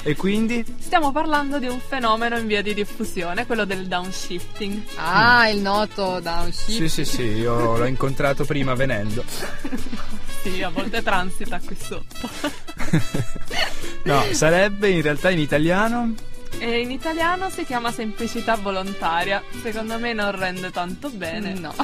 E 0.09 0.16
quindi? 0.16 0.64
Stiamo 0.79 1.12
parlando 1.12 1.59
di 1.59 1.66
un 1.66 1.81
fenomeno 1.87 2.38
in 2.38 2.47
via 2.47 2.62
di 2.62 2.73
diffusione, 2.73 3.44
quello 3.44 3.66
del 3.66 3.87
downshifting. 3.88 4.83
Ah, 4.94 5.44
mm. 5.44 5.55
il 5.55 5.61
noto 5.61 6.18
downshifting. 6.21 6.88
Sì, 6.88 6.88
sì, 6.88 7.05
sì, 7.05 7.23
io 7.25 7.77
l'ho 7.77 7.85
incontrato 7.85 8.47
prima 8.47 8.73
venendo. 8.73 9.23
sì, 10.40 10.62
a 10.62 10.71
volte 10.71 11.03
transita 11.03 11.61
qui 11.62 11.77
sotto. 11.79 12.27
no, 14.05 14.25
sarebbe 14.31 14.88
in 14.88 15.03
realtà 15.03 15.29
in 15.29 15.40
italiano? 15.40 16.14
E 16.57 16.81
in 16.81 16.90
italiano 16.90 17.51
si 17.51 17.66
chiama 17.66 17.92
semplicità 17.92 18.57
volontaria. 18.57 19.42
Secondo 19.61 19.99
me 19.99 20.14
non 20.14 20.35
rende 20.35 20.71
tanto 20.71 21.11
bene. 21.11 21.53
No. 21.53 21.75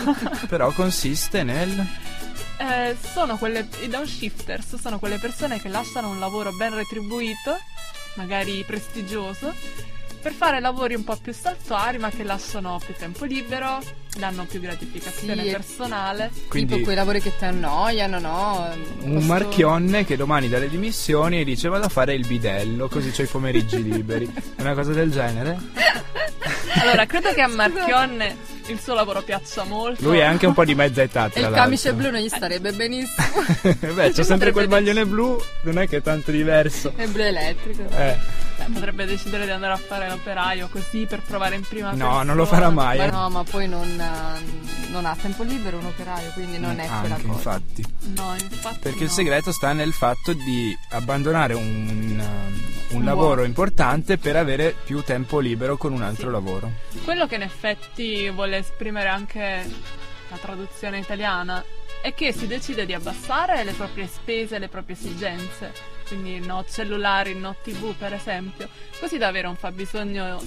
Però 0.48 0.70
consiste 0.72 1.42
nel 1.42 1.86
eh, 2.58 2.96
sono 3.12 3.36
quelle, 3.36 3.66
i 3.82 3.88
downshifters 3.88 4.76
sono 4.80 4.98
quelle 4.98 5.18
persone 5.18 5.60
che 5.60 5.68
lasciano 5.68 6.08
un 6.10 6.18
lavoro 6.18 6.52
ben 6.52 6.74
retribuito, 6.74 7.56
magari 8.14 8.62
prestigioso, 8.66 9.52
per 10.22 10.32
fare 10.32 10.58
lavori 10.60 10.94
un 10.94 11.04
po' 11.04 11.16
più 11.16 11.34
saltuari 11.34 11.98
ma 11.98 12.08
che 12.08 12.22
lasciano 12.24 12.80
più 12.82 12.94
tempo 12.96 13.24
libero, 13.26 13.78
danno 14.16 14.44
più 14.44 14.58
gratificazione 14.60 15.42
Sì, 15.44 15.50
personale. 15.50 16.30
Quindi- 16.48 16.72
Tipo 16.72 16.84
quei 16.84 16.96
lavori 16.96 17.20
che 17.20 17.36
ti 17.36 17.44
annoiano, 17.44 18.18
no? 18.20 18.74
Un 19.00 19.14
Posso- 19.14 19.26
marchionne 19.26 20.04
che 20.06 20.16
domani 20.16 20.48
dalle 20.48 20.70
dimissioni 20.70 21.40
e 21.40 21.44
dice 21.44 21.68
vado 21.68 21.84
a 21.86 21.88
fare 21.90 22.14
il 22.14 22.26
bidello, 22.26 22.88
così 22.88 23.10
c'ho 23.10 23.22
i 23.22 23.26
pomeriggi 23.26 23.82
liberi. 23.82 24.32
Una 24.58 24.72
cosa 24.74 24.92
del 24.92 25.10
genere? 25.10 25.58
Allora, 26.80 27.04
credo 27.06 27.32
che 27.34 27.40
a 27.42 27.48
Marchionne 27.48 28.36
il 28.68 28.80
suo 28.80 28.94
lavoro 28.94 29.22
piaccia 29.22 29.64
molto. 29.64 30.02
Lui 30.04 30.18
è 30.18 30.24
anche 30.24 30.46
un 30.46 30.54
po' 30.54 30.64
di 30.64 30.74
mezza 30.74 31.02
età, 31.02 31.26
E 31.26 31.30
tra 31.30 31.38
il 31.40 31.44
l'altro. 31.46 31.62
camice 31.62 31.92
blu 31.94 32.10
non 32.10 32.20
gli 32.20 32.28
starebbe 32.28 32.72
benissimo. 32.72 33.26
Beh, 33.94 34.10
c'è 34.12 34.22
sempre 34.22 34.52
quel 34.52 34.68
maglione 34.68 35.04
blu, 35.06 35.38
non 35.62 35.78
è 35.78 35.88
che 35.88 35.98
è 35.98 36.02
tanto 36.02 36.30
diverso. 36.30 36.92
È 36.96 37.06
blu 37.06 37.22
elettrico. 37.22 37.82
Eh, 37.90 38.16
Beh, 38.56 38.64
potrebbe 38.72 39.04
decidere 39.06 39.44
di 39.44 39.50
andare 39.50 39.72
a 39.72 39.76
fare 39.76 40.08
l'operaio 40.08 40.68
così 40.70 41.06
per 41.08 41.20
provare 41.20 41.56
in 41.56 41.62
prima 41.62 41.90
persona. 41.90 42.10
no, 42.12 42.22
non 42.22 42.36
lo 42.36 42.44
farà 42.46 42.70
mai. 42.70 42.98
Ma 42.98 43.04
eh. 43.04 43.10
no, 43.10 43.28
ma 43.30 43.42
poi 43.44 43.68
non, 43.68 43.88
eh, 44.00 44.90
non 44.90 45.04
ha 45.06 45.16
tempo 45.20 45.42
libero 45.42 45.78
un 45.78 45.86
operaio, 45.86 46.30
quindi 46.34 46.58
non 46.58 46.78
è 46.78 46.86
quella 47.00 47.14
Anche, 47.16 47.26
cosa. 47.26 47.36
infatti. 47.54 47.84
No, 48.14 48.34
infatti 48.40 48.78
Perché 48.80 48.98
no. 49.00 49.04
il 49.04 49.10
segreto 49.10 49.52
sta 49.52 49.72
nel 49.72 49.92
fatto 49.92 50.32
di 50.32 50.76
abbandonare 50.90 51.54
un, 51.54 52.22
un 52.94 53.00
Un 53.00 53.04
lavoro 53.04 53.44
importante 53.44 54.18
per 54.18 54.36
avere 54.36 54.74
più 54.84 55.02
tempo 55.02 55.40
libero 55.40 55.76
con 55.76 55.92
un 55.92 56.02
altro 56.02 56.30
lavoro. 56.30 56.70
Quello 57.04 57.26
che 57.26 57.34
in 57.34 57.42
effetti 57.42 58.30
vuole 58.30 58.58
esprimere 58.58 59.08
anche 59.08 59.64
la 60.30 60.36
traduzione 60.36 60.98
italiana 60.98 61.62
è 62.00 62.14
che 62.14 62.32
si 62.32 62.46
decide 62.46 62.86
di 62.86 62.94
abbassare 62.94 63.64
le 63.64 63.72
proprie 63.72 64.06
spese, 64.06 64.58
le 64.58 64.68
proprie 64.68 64.96
esigenze. 64.96 65.72
Quindi 66.06 66.38
no 66.38 66.64
cellulari, 66.68 67.34
no 67.34 67.56
tv 67.62 67.94
per 67.94 68.12
esempio, 68.12 68.68
così 69.00 69.18
da 69.18 69.28
avere 69.28 69.48
un 69.48 69.56
fabbisogno 69.56 70.40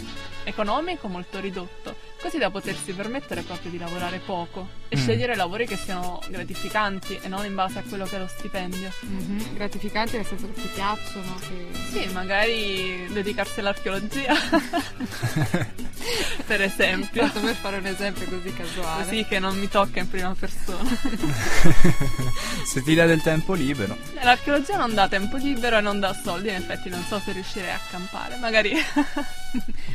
economico 0.44 1.08
molto 1.08 1.40
ridotto, 1.40 1.96
così 2.22 2.38
da 2.38 2.50
potersi 2.50 2.92
permettere 2.94 3.42
proprio 3.42 3.70
di 3.72 3.78
lavorare 3.78 4.20
poco 4.20 4.68
e 4.90 4.96
Mm. 4.98 5.00
scegliere 5.00 5.36
lavori 5.36 5.66
che 5.68 5.76
siano 5.78 6.22
gratificanti 6.30 7.20
e 7.22 7.28
non 7.28 7.46
in 7.46 7.56
base 7.56 7.80
a 7.80 7.84
quello 7.88 8.06
che 8.06 8.16
è 8.16 8.20
lo 8.20 8.28
stipendio. 8.28 8.92
Mhm, 9.02 9.54
Gratificanti 9.56 10.16
nel 10.18 10.26
senso 10.26 10.48
che 10.54 10.62
ti 10.62 10.68
piacciono. 10.74 11.36
Che... 11.40 11.68
Sì, 11.92 12.08
magari 12.14 13.08
dedicarsi 13.12 13.60
all'archeologia. 13.60 14.34
per 16.46 16.62
esempio. 16.62 17.22
Tanto 17.22 17.40
per 17.42 17.56
fare 17.56 17.78
un 17.78 17.86
esempio 17.86 18.26
così 18.28 18.54
casuale. 18.54 19.04
Così 19.04 19.26
che 19.26 19.40
non 19.40 19.58
mi 19.58 19.68
tocca 19.68 20.00
in 20.00 20.10
prima 20.10 20.34
persona. 20.38 20.88
Se 22.66 22.82
ti 22.84 22.96
dà 22.96 23.06
del 23.06 23.22
tempo 23.22 23.54
libero. 23.54 23.98
L'archeologia 24.22 24.78
non 24.78 24.94
dà 24.94 25.08
tempo 25.08 25.38
libero 25.38 25.78
e 25.78 25.82
non 25.82 26.00
dà 26.00 26.14
soldi, 26.14 26.50
in 26.50 26.56
effetti 26.56 26.90
non 26.90 27.04
so 27.08 27.20
se 27.24 27.32
riuscirei 27.34 27.72
a 27.72 27.80
campare, 27.90 28.38
magari. 28.38 28.74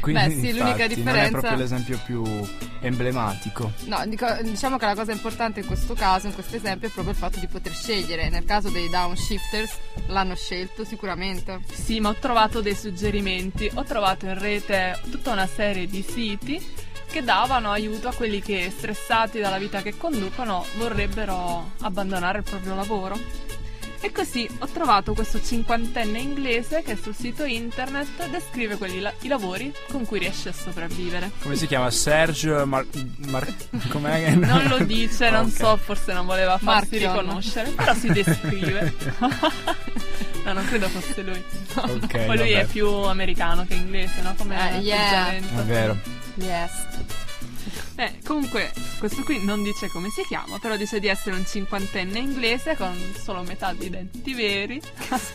Quindi, 0.00 0.22
Beh, 0.24 0.30
sì, 0.30 0.52
l'unica 0.52 0.68
infatti, 0.70 0.78
Non 0.78 0.88
differenza- 0.88 1.26
è 1.26 1.30
proprio 1.30 1.56
l'esempio 1.56 2.00
più 2.04 2.12
emblematico. 2.81 3.72
No, 3.85 4.05
dico- 4.07 4.37
diciamo 4.42 4.77
che 4.77 4.87
la 4.87 4.94
cosa 4.94 5.12
importante 5.12 5.61
in 5.61 5.66
questo 5.66 5.94
caso, 5.94 6.27
in 6.27 6.35
questo 6.35 6.57
esempio, 6.57 6.88
è 6.88 6.90
proprio 6.90 7.14
il 7.14 7.18
fatto 7.18 7.38
di 7.38 7.46
poter 7.46 7.72
scegliere. 7.75 8.29
Nel 8.29 8.44
caso 8.44 8.68
dei 8.68 8.88
downshifters 8.88 9.79
l'hanno 10.09 10.35
scelto 10.35 10.85
sicuramente. 10.85 11.61
Sì, 11.72 12.01
ma 12.01 12.11
ho 12.11 12.16
trovato 12.16 12.61
dei 12.61 12.75
suggerimenti. 12.75 13.70
Ho 13.75 13.85
trovato 13.85 14.27
in 14.27 14.38
rete 14.38 14.98
tutta 15.11 15.33
una 15.33 15.46
serie 15.46 15.87
di 15.87 16.03
siti 16.03 16.61
che 17.12 17.22
davano 17.22 17.70
aiuto 17.70 18.09
a 18.09 18.14
quelli 18.14 18.40
che, 18.40 18.72
stressati 18.75 19.38
dalla 19.38 19.59
vita 19.59 19.83
che 19.83 19.96
conducono, 19.96 20.64
vorrebbero 20.77 21.72
abbandonare 21.81 22.38
il 22.38 22.44
proprio 22.44 22.75
lavoro. 22.75 23.61
E 24.04 24.10
così 24.10 24.48
ho 24.58 24.66
trovato 24.66 25.14
questo 25.14 25.40
cinquantenne 25.40 26.18
inglese 26.18 26.82
che 26.82 26.96
sul 27.00 27.14
sito 27.14 27.44
internet 27.44 28.28
descrive 28.30 28.76
quelli 28.76 28.98
la- 28.98 29.12
i 29.20 29.28
lavori 29.28 29.72
con 29.88 30.04
cui 30.04 30.18
riesce 30.18 30.48
a 30.48 30.52
sopravvivere. 30.52 31.30
Come 31.40 31.54
si 31.54 31.68
chiama? 31.68 31.88
Serge 31.90 32.64
Mar... 32.64 32.84
Mar- 33.28 33.54
com'è 33.88 34.24
che- 34.24 34.34
Non 34.44 34.66
lo 34.66 34.78
dice, 34.78 35.30
non 35.30 35.44
Ok. 35.46 35.52
so, 35.52 35.76
forse 35.76 36.12
non 36.12 36.26
voleva 36.26 36.58
farsi 36.58 36.98
Marchion. 36.98 37.12
riconoscere, 37.16 37.70
però 37.70 37.94
si 37.94 38.08
descrive. 38.10 38.92
no, 40.44 40.52
non 40.52 40.64
credo 40.66 40.88
fosse 40.88 41.22
lui. 41.22 41.42
Ok, 41.76 42.24
Poi 42.26 42.36
lui 42.38 42.52
vabbè. 42.52 42.60
è 42.62 42.66
più 42.66 42.88
americano 42.88 43.64
che 43.66 43.74
inglese, 43.74 44.20
no? 44.22 44.34
Come 44.36 44.56
Eh, 44.56 44.78
yeah. 44.80 44.98
atteggiamento. 45.26 45.60
È 45.60 45.64
vero. 45.64 45.96
Yes. 46.34 46.70
Eh, 47.96 48.18
comunque, 48.24 48.72
questo 48.98 49.22
qui 49.22 49.44
non 49.44 49.62
dice 49.62 49.88
come 49.88 50.09
si 50.09 50.22
chiama, 50.24 50.59
però 50.59 50.76
dice 50.76 50.98
di 50.98 51.09
essere 51.09 51.37
un 51.37 51.44
cinquantenne 51.44 52.18
inglese 52.18 52.74
con 52.76 52.96
solo 53.22 53.42
metà 53.42 53.72
di 53.74 53.90
denti 53.90 54.33
veri, 54.35 54.81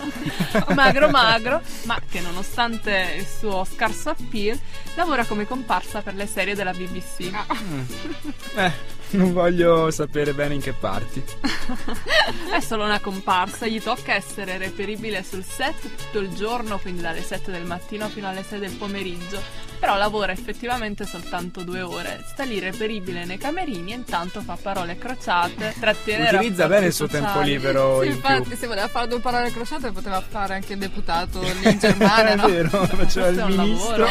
magro 0.74 1.10
magro, 1.10 1.62
ma 1.84 2.02
che 2.10 2.20
nonostante 2.20 3.16
il 3.18 3.26
suo 3.26 3.64
scarso 3.64 4.10
appeal, 4.10 4.60
lavora 4.96 5.26
come 5.26 5.46
comparsa 5.46 6.02
per 6.02 6.16
le 6.16 6.26
serie 6.26 6.56
della 6.56 6.74
BBC. 6.74 7.30
Eh, 8.58 8.72
non 9.12 9.34
voglio 9.34 9.90
sapere 9.92 10.34
bene 10.34 10.56
in 10.56 10.62
che 10.62 10.74
parti. 10.74 11.24
È 12.52 12.60
solo 12.60 12.84
una 12.84 13.00
comparsa, 13.00 13.68
gli 13.68 13.82
tocca 13.82 14.14
essere 14.14 14.58
reperibile 14.58 15.24
sul 15.24 15.44
set 15.44 15.76
tutto 15.82 16.20
il 16.20 16.30
giorno, 16.34 16.78
quindi 16.80 17.02
dalle 17.02 17.22
7 17.22 17.52
del 17.52 17.64
mattino 17.66 18.08
fino 18.10 18.28
alle 18.28 18.44
6 18.44 18.60
del 18.60 18.72
pomeriggio. 18.74 19.66
Però 19.80 19.96
lavora 19.96 20.32
effettivamente 20.32 21.06
soltanto 21.06 21.62
due 21.64 21.82
ore. 21.82 22.24
Sta 22.28 22.44
lì 22.44 22.58
reperibile 22.58 23.26
nei 23.26 23.38
camerini 23.38 23.92
e 23.92 23.96
intanto 23.96 24.42
fa 24.42 24.58
parole 24.60 24.98
crociate, 24.98 25.76
trattiene 25.80 26.30
Utilizza 26.30 26.68
bene 26.68 26.88
il 26.88 26.94
suo 26.94 27.06
tempo 27.08 27.28
sociali. 27.28 27.52
libero 27.52 28.00
Sì, 28.02 28.08
in 28.08 28.14
infatti, 28.14 28.48
più. 28.50 28.58
se 28.58 28.66
voleva 28.66 28.88
fare 28.88 29.08
due 29.08 29.20
parole 29.20 29.52
crociate, 29.52 29.92
poteva 29.92 30.20
fare 30.28 30.56
anche 30.56 30.74
il 30.74 30.80
deputato 30.80 31.42
lì 31.42 31.70
in 31.70 31.78
Germania, 31.80 32.26
è 32.32 32.36
no? 32.38 32.48
vero, 32.48 32.70
faceva 32.88 33.28
Questo 33.28 33.46
il 33.46 33.56
ministro 33.56 34.08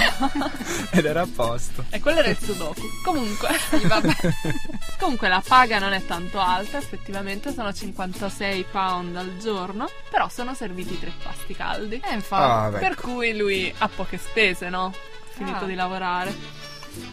ed 0.93 1.05
era 1.05 1.23
a 1.23 1.29
posto. 1.35 1.85
E 1.91 1.99
quello 1.99 2.21
era 2.21 2.29
il 2.29 2.39
sudoku. 2.41 2.83
Comunque, 3.03 3.49
comunque 4.99 5.29
la 5.29 5.43
paga 5.47 5.79
non 5.79 5.93
è 5.93 6.05
tanto 6.05 6.41
alta, 6.41 6.79
effettivamente 6.79 7.53
sono 7.53 7.73
56 7.73 8.65
pound 8.71 9.17
al 9.17 9.37
giorno, 9.39 9.89
però 10.11 10.29
sono 10.29 10.55
serviti 10.55 10.99
tre 10.99 11.13
pasti 11.23 11.55
caldi. 11.55 12.01
Eh, 12.05 12.15
infatti. 12.15 12.75
Ah, 12.77 12.79
Per 12.79 12.95
cui 12.97 13.37
lui 13.37 13.73
ha 13.79 13.89
poche 13.89 14.19
spese, 14.19 14.69
no? 14.69 14.93
Finito 15.31 15.65
Ah. 15.65 15.67
di 15.67 15.75
lavorare. 15.75 16.35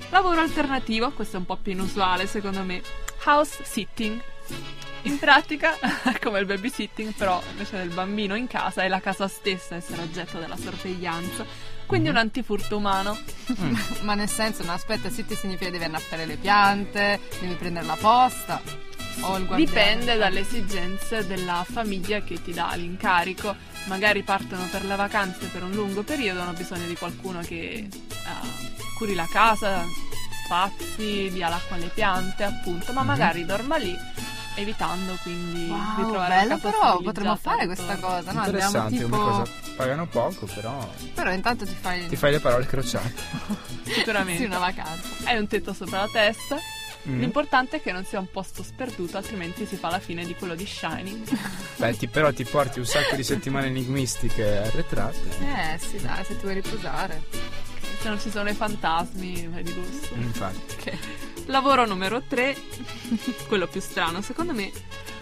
Lavoro 0.10 0.40
alternativo, 0.42 1.12
questo 1.12 1.36
è 1.36 1.40
un 1.40 1.46
po' 1.46 1.58
più 1.58 1.74
inusuale 1.74 2.26
secondo 2.28 2.62
me. 2.64 2.82
House 3.26 3.64
sitting. 3.64 4.22
In 5.04 5.20
pratica 5.20 5.78
è 6.04 6.18
come 6.24 6.40
il 6.40 6.46
babysitting, 6.46 7.14
però 7.14 7.42
invece 7.52 7.78
del 7.78 7.90
bambino 7.90 8.36
in 8.36 8.48
casa 8.48 8.84
è 8.84 8.88
la 8.88 9.02
casa 9.02 9.28
stessa 9.28 9.74
a 9.76 9.78
essere 9.78 10.02
oggetto 10.04 10.40
della 10.40 10.56
sorveglianza. 10.56 11.72
Quindi 11.86 12.08
Mhm. 12.10 12.16
un 12.16 12.20
antifurto 12.22 12.78
umano. 12.78 13.18
Ma 14.02 14.14
nel 14.16 14.30
senso, 14.30 14.64
no, 14.64 14.72
aspetta, 14.74 15.10
ti 15.10 15.24
significa 15.36 15.70
devi 15.70 15.84
annaffiare 15.84 16.26
le 16.26 16.38
piante, 16.38 17.20
devi 17.40 17.54
prendere 17.56 17.86
la 17.86 17.98
posta. 18.00 18.62
O 19.22 19.38
il 19.38 19.46
guardiano. 19.46 19.56
Dipende 19.58 20.18
dalle 20.18 20.40
esigenze 20.40 21.26
della 21.28 21.64
famiglia 21.70 22.22
che 22.22 22.42
ti 22.42 22.52
dà 22.52 22.74
l'incarico. 22.76 23.56
Magari 23.86 24.24
partono 24.24 24.66
per 24.72 24.84
le 24.86 24.96
vacanze 24.96 25.48
per 25.48 25.62
un 25.64 25.72
lungo 25.72 26.04
periodo, 26.04 26.42
hanno 26.42 26.54
bisogno 26.54 26.88
di 26.88 26.96
qualcuno 26.96 27.42
che 27.42 27.88
eh, 27.90 27.90
curi 28.98 29.14
la 29.14 29.28
casa, 29.30 29.84
spazi, 30.46 31.30
dia 31.32 31.50
l'acqua 31.50 31.76
alle 31.76 31.88
piante, 31.94 32.44
appunto, 32.44 32.92
ma 32.94 33.02
Mhm. 33.02 33.08
magari 33.08 33.46
dorma 33.46 33.76
lì, 33.78 33.94
evitando 34.56 35.16
quindi 35.22 35.66
di 35.66 35.70
Wow, 35.70 36.10
trovare 36.10 36.36
bello 36.36 36.58
però, 36.58 37.00
potremmo 37.02 37.36
fare 37.36 37.66
questa 37.66 37.96
cosa, 37.98 38.32
no? 38.32 38.42
Abbiamo 38.42 38.46
Interessante, 38.46 38.98
tipo... 38.98 39.16
una 39.16 39.24
cosa. 39.24 39.52
Pagano 39.76 40.08
poco, 40.08 40.46
però. 40.54 40.90
Però 41.14 41.32
intanto 41.32 41.66
ti 41.66 41.76
fai... 41.80 42.08
Ti 42.08 42.16
fai 42.16 42.32
le 42.32 42.40
parole 42.40 42.66
crociate. 42.66 43.14
Sicuramente. 43.86 44.42
Sì, 44.42 44.46
una 44.48 44.60
vacanza. 44.60 45.08
Hai 45.26 45.38
un 45.38 45.48
tetto 45.48 45.74
sopra 45.74 46.00
la 46.02 46.10
testa. 46.12 46.58
Mm. 47.08 47.20
L'importante 47.20 47.78
è 47.78 47.82
che 47.82 47.92
non 47.92 48.06
sia 48.06 48.18
un 48.20 48.30
posto 48.32 48.64
sperduto, 48.64 49.18
altrimenti 49.18 49.66
si 49.66 49.76
fa 49.76 49.90
la 49.90 50.00
fine 50.00 50.24
di 50.26 50.36
quello 50.36 50.56
di 50.56 50.66
Shining. 50.66 51.28
Beh, 51.76 51.98
ti- 51.98 52.08
però 52.08 52.32
ti 52.32 52.46
porti 52.46 52.80
un 52.80 52.86
sacco 52.86 53.16
di 53.16 53.24
settimane 53.24 53.68
enigmistiche 53.68 54.58
arretrate. 54.60 55.20
Eh 55.42 55.78
sì, 55.80 55.98
dai, 56.02 56.24
se 56.24 56.36
ti 56.38 56.42
vuoi 56.44 56.54
riposare. 56.56 57.22
Se 58.00 58.08
non 58.08 58.20
ci 58.20 58.30
sono 58.30 58.50
i 58.50 58.54
fantasmi, 58.54 59.48
vai 59.48 59.64
di 59.64 59.74
lusso. 59.74 60.14
Infatti. 60.16 60.74
Ok. 60.90 60.98
Lavoro 61.48 61.86
numero 61.86 62.22
3, 62.22 62.56
quello 63.48 63.68
più 63.68 63.82
strano 63.82 64.22
secondo 64.22 64.54
me, 64.54 64.72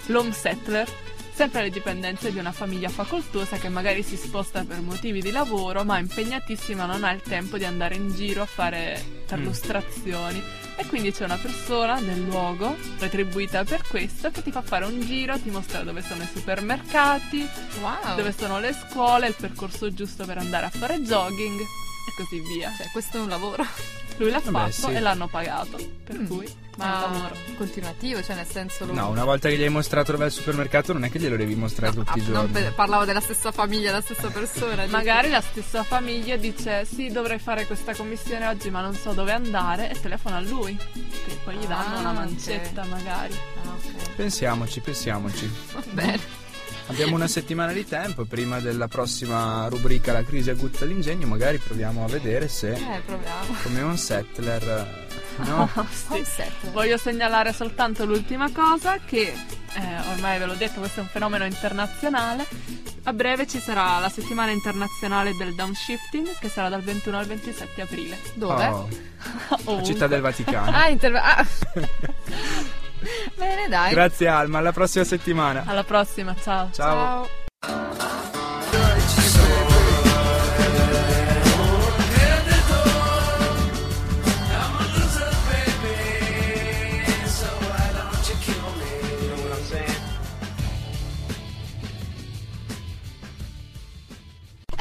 l'home 0.07 0.31
settler. 0.33 0.87
Sempre 1.33 1.61
alle 1.61 1.69
dipendenze 1.69 2.31
di 2.31 2.37
una 2.37 2.51
famiglia 2.51 2.89
facoltosa 2.89 3.57
che 3.57 3.69
magari 3.69 4.03
si 4.03 4.15
sposta 4.17 4.63
per 4.63 4.81
motivi 4.81 5.21
di 5.21 5.31
lavoro, 5.31 5.83
ma 5.83 5.97
è 5.97 6.01
impegnatissima, 6.01 6.85
non 6.85 7.03
ha 7.03 7.11
il 7.11 7.21
tempo 7.21 7.57
di 7.57 7.63
andare 7.63 7.95
in 7.95 8.13
giro 8.13 8.43
a 8.43 8.45
fare 8.45 9.23
perlustrazioni. 9.25 10.43
E 10.75 10.85
quindi 10.85 11.11
c'è 11.11 11.23
una 11.23 11.37
persona 11.37 11.99
del 12.01 12.21
luogo, 12.25 12.75
retribuita 12.99 13.63
per 13.63 13.81
questo, 13.87 14.29
che 14.29 14.43
ti 14.43 14.51
fa 14.51 14.61
fare 14.61 14.85
un 14.85 14.99
giro, 15.01 15.39
ti 15.39 15.49
mostra 15.49 15.81
dove 15.83 16.03
sono 16.03 16.21
i 16.21 16.27
supermercati, 16.31 17.47
Wow. 17.81 18.15
dove 18.17 18.35
sono 18.37 18.59
le 18.59 18.73
scuole, 18.73 19.27
il 19.27 19.35
percorso 19.35 19.91
giusto 19.93 20.25
per 20.25 20.37
andare 20.37 20.65
a 20.65 20.69
fare 20.69 20.99
jogging 21.01 21.59
e 21.59 22.13
così 22.17 22.39
via. 22.41 22.71
Cioè, 22.77 22.91
questo 22.91 23.17
è 23.17 23.19
un 23.21 23.29
lavoro. 23.29 23.65
Lui 24.17 24.29
l'ha 24.29 24.39
Vabbè, 24.43 24.69
fatto 24.71 24.89
sì. 24.89 24.93
e 24.95 24.99
l'hanno 24.99 25.27
pagato. 25.27 25.77
Per 26.03 26.15
Mm. 26.19 26.25
cui, 26.27 26.47
Ma 26.77 26.99
lavoro. 27.01 27.35
continuativo, 27.57 28.21
cioè 28.21 28.35
nel 28.35 28.45
senso 28.45 28.85
lui... 28.85 28.95
No, 28.95 29.09
una 29.09 29.23
volta 29.23 29.49
che 29.49 29.57
gli 29.57 29.63
hai 29.63 29.69
mostrato 29.69 30.11
dove 30.11 30.25
è 30.25 30.27
il 30.27 30.33
supermercato 30.33 30.93
non 30.93 31.03
è 31.05 31.09
che 31.11 31.19
glielo 31.19 31.37
devi 31.37 31.55
mostrare 31.55 31.93
tutti 31.93 32.17
i 32.17 32.21
Ah, 32.21 32.25
giorni. 32.25 32.51
per- 32.51 32.73
parlavo 32.73 33.05
della 33.05 33.21
stessa 33.21 33.51
famiglia, 33.51 33.89
della 33.91 34.01
stessa 34.01 34.29
persona. 34.29 34.85
Magari 34.87 35.29
la 35.29 35.41
stessa 35.41 35.83
famiglia 35.83 36.35
dice 36.37 36.85
sì 36.85 37.09
dovrei 37.09 37.39
fare 37.39 37.65
questa 37.65 37.95
commissione 37.95 38.45
oggi 38.47 38.69
ma 38.69 38.81
non 38.81 38.93
so 38.93 39.13
dove 39.13 39.31
andare 39.31 39.89
e 39.91 39.99
telefona 39.99 40.37
a 40.37 40.41
lui. 40.41 40.75
Che 40.75 41.37
poi 41.43 41.55
gli 41.55 41.65
danno 41.65 41.95
Ah, 41.95 41.99
una 41.99 42.11
mancetta 42.13 42.83
magari. 42.85 43.33
Ah, 43.63 43.69
ok. 43.69 44.09
Pensiamoci, 44.15 44.79
pensiamoci. 44.81 45.51
Va 45.73 45.83
bene. 45.91 46.39
Abbiamo 46.91 47.15
una 47.15 47.27
settimana 47.27 47.71
di 47.71 47.87
tempo 47.87 48.25
prima 48.25 48.59
della 48.59 48.87
prossima 48.89 49.67
rubrica 49.69 50.11
La 50.11 50.23
crisi 50.23 50.49
aguzza 50.49 50.83
l'ingegno, 50.85 51.25
magari 51.25 51.57
proviamo 51.57 52.03
a 52.03 52.07
vedere 52.07 52.47
se 52.49 52.73
Eh, 52.73 53.01
proviamo. 53.05 53.55
come 53.63 53.81
un 53.81 53.97
settler 53.97 54.61
eh, 54.61 55.43
no? 55.45 55.69
Sì. 55.89 56.17
Un 56.19 56.25
set. 56.25 56.51
Voglio 56.71 56.97
segnalare 56.97 57.53
soltanto 57.53 58.05
l'ultima 58.05 58.51
cosa 58.51 58.97
che 59.05 59.21
eh, 59.73 60.09
ormai 60.13 60.37
ve 60.37 60.45
l'ho 60.45 60.53
detto, 60.55 60.79
questo 60.79 60.99
è 60.99 61.03
un 61.03 61.09
fenomeno 61.09 61.45
internazionale. 61.45 62.45
A 63.03 63.13
breve 63.13 63.47
ci 63.47 63.59
sarà 63.59 63.97
la 63.99 64.09
settimana 64.09 64.51
internazionale 64.51 65.33
del 65.35 65.55
downshifting 65.55 66.37
che 66.39 66.49
sarà 66.49 66.67
dal 66.69 66.81
21 66.81 67.17
al 67.17 67.25
27 67.25 67.81
aprile. 67.81 68.17
Dove? 68.33 68.67
Oh, 69.63 69.81
città 69.81 70.07
del 70.07 70.19
Vaticano. 70.21 70.71
Ah, 70.75 70.89
interve- 70.89 71.19
ah. 71.19 71.47
Bene, 73.35 73.67
dai. 73.67 73.91
Grazie 73.91 74.27
Alma, 74.27 74.59
alla 74.59 74.71
prossima 74.71 75.03
settimana. 75.03 75.63
Alla 75.65 75.83
prossima, 75.83 76.35
ciao. 76.41 76.69
Ciao. 76.71 78.40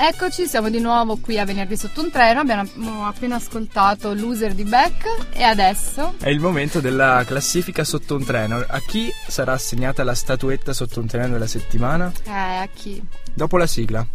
Eccoci, 0.03 0.47
siamo 0.47 0.71
di 0.71 0.81
nuovo 0.81 1.19
qui 1.19 1.39
a 1.39 1.45
venerdì 1.45 1.77
sotto 1.77 2.01
un 2.01 2.11
treno. 2.11 2.41
Abbiamo 2.41 3.07
appena 3.07 3.37
ascoltato 3.37 4.15
Loser 4.15 4.55
di 4.55 4.65
Beck 4.65 5.27
e 5.35 5.43
adesso 5.43 6.15
È 6.19 6.31
il 6.31 6.41
momento 6.41 6.81
della 6.81 7.23
classifica 7.27 7.85
sotto 7.85 8.17
un 8.17 8.25
treno. 8.25 8.65
A 8.67 8.81
chi 8.81 9.13
sarà 9.29 9.53
assegnata 9.53 10.03
la 10.03 10.15
statuetta 10.15 10.73
sotto 10.73 11.01
un 11.01 11.07
treno 11.07 11.33
della 11.33 11.47
settimana? 11.47 12.11
eh, 12.25 12.31
a 12.31 12.69
chi? 12.73 13.03
Dopo 13.35 13.59
la 13.59 13.67
sigla. 13.67 14.07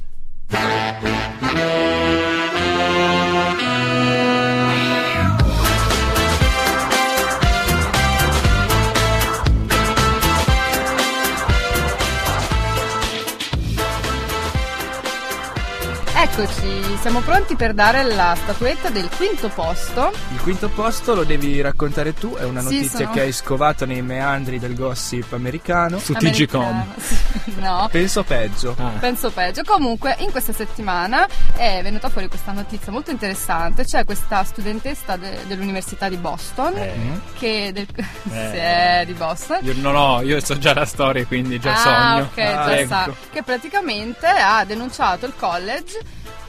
Eccoci, 16.37 16.97
siamo 16.99 17.21
pronti 17.21 17.55
per 17.55 17.73
dare 17.73 18.03
la 18.03 18.35
statuetta 18.37 18.89
del 18.89 19.07
quinto 19.15 19.47
posto. 19.47 20.11
Il 20.33 20.41
quinto 20.41 20.67
posto 20.67 21.15
lo 21.15 21.23
devi 21.23 21.61
raccontare 21.61 22.13
tu, 22.13 22.35
è 22.35 22.43
una 22.43 22.59
Sì, 22.59 22.65
notizia 22.75 22.99
sono- 22.99 23.11
che 23.11 23.21
hai 23.21 23.31
scovato 23.31 23.85
nei 23.85 24.01
meandri 24.01 24.59
del 24.59 24.75
gossip 24.75 25.31
americano. 25.31 25.97
Su. 25.99 26.13
TGcom. 26.13 26.85
No. 27.57 27.87
Penso 27.91 28.23
peggio. 28.23 28.75
Ah. 28.77 28.89
Penso 28.99 29.29
peggio. 29.31 29.61
Comunque, 29.63 30.15
in 30.19 30.31
questa 30.31 30.51
settimana 30.51 31.25
è 31.55 31.79
venuta 31.83 32.09
fuori 32.09 32.27
questa 32.27 32.51
notizia 32.51 32.91
molto 32.91 33.11
interessante. 33.11 33.85
C'è 33.85 34.03
questa 34.03 34.43
studentessa 34.43 35.15
de- 35.15 35.39
dell'Università 35.47 36.09
di 36.09 36.17
Boston 36.17 36.75
Eh. 36.75 36.93
che 37.37 37.71
del- 37.73 37.87
Eh. 37.95 38.03
sì, 38.23 38.57
è 38.57 39.03
di 39.05 39.13
Boston. 39.13 39.59
Io 39.61 39.73
non 39.77 39.95
ho, 39.95 40.21
io 40.21 40.39
so 40.41 40.57
già 40.57 40.73
la 40.73 40.85
storia, 40.85 41.25
quindi 41.25 41.59
già 41.59 41.73
ah, 41.73 41.77
sogno. 41.77 42.23
ok, 42.31 42.37
Ah, 42.39 42.65
già 42.65 42.77
ecco. 42.77 42.87
sa. 42.87 43.09
Che 43.31 43.43
praticamente 43.43 44.25
ha 44.27 44.63
denunciato 44.65 45.25
il 45.27 45.33
college 45.37 45.99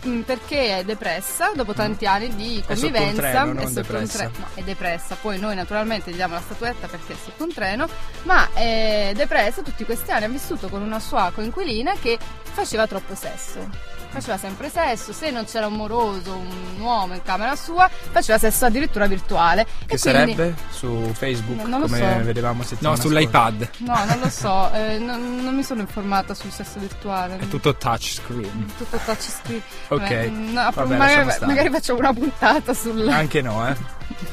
mh, 0.02 0.20
perché 0.20 0.78
è 0.78 0.84
depressa 0.84 1.52
dopo 1.54 1.72
tanti 1.72 2.06
anni 2.06 2.34
di 2.34 2.58
È 2.66 2.74
sotto 2.74 2.86
un 2.86 2.92
convivenza. 2.92 3.20
treno, 3.22 3.60
è 3.60 3.66
sotto 3.66 3.96
un 3.96 4.06
tre- 4.08 4.30
no, 4.38 4.46
è 4.54 4.62
depressa. 4.62 5.16
Poi 5.20 5.38
noi 5.38 5.54
naturalmente 5.54 6.10
gli 6.10 6.14
diamo 6.14 6.34
la 6.34 6.40
statuetta 6.40 6.86
perché 6.86 7.12
è 7.12 7.16
sotto 7.22 7.44
un 7.44 7.52
treno, 7.52 7.88
ma 8.22 8.48
è 8.52 9.12
depressa 9.14 9.62
tutti 9.62 9.84
questi 9.84 10.10
anni. 10.10 10.24
Ha 10.24 10.28
vissuto 10.28 10.68
con 10.68 10.82
una 10.82 11.00
sua 11.00 11.30
coinquilina 11.34 11.94
che 12.00 12.18
faceva 12.42 12.86
troppo 12.86 13.14
sesso. 13.14 13.68
Faceva 14.16 14.38
sempre 14.38 14.70
sesso, 14.70 15.12
se 15.12 15.30
non 15.30 15.44
c'era 15.44 15.66
un 15.66 15.74
moroso, 15.74 16.34
un 16.34 16.80
uomo 16.80 17.12
in 17.12 17.22
camera 17.22 17.54
sua, 17.54 17.86
faceva 18.10 18.38
sesso 18.38 18.64
addirittura 18.64 19.06
virtuale. 19.06 19.64
Che 19.64 19.94
e 19.96 19.98
quindi- 19.98 19.98
sarebbe 20.34 20.54
su 20.70 21.10
Facebook, 21.12 21.66
lo 21.68 21.80
come 21.80 21.98
so. 21.98 22.24
vedevamo 22.24 22.62
settimana 22.62 22.96
No, 22.96 23.00
sull'iPad. 23.02 23.68
No, 23.78 24.04
non 24.06 24.18
lo 24.20 24.30
so, 24.30 24.72
eh, 24.72 24.96
non, 24.98 25.42
non 25.42 25.54
mi 25.54 25.62
sono 25.62 25.82
informata 25.82 26.32
sul 26.32 26.50
sesso 26.50 26.78
virtuale. 26.78 27.36
È 27.38 27.48
tutto 27.48 27.74
touchscreen. 27.76 28.72
tutto 28.78 28.96
touchscreen. 29.04 29.62
Ok, 29.88 29.98
Vabbè, 30.00 30.28
no, 30.28 30.70
vabbè, 30.72 30.96
magari, 30.96 31.38
magari 31.44 31.68
facciamo 31.70 31.98
una 31.98 32.12
puntata 32.14 32.72
sul. 32.72 33.06
Anche 33.08 33.42
no, 33.42 33.68
eh. 33.68 33.76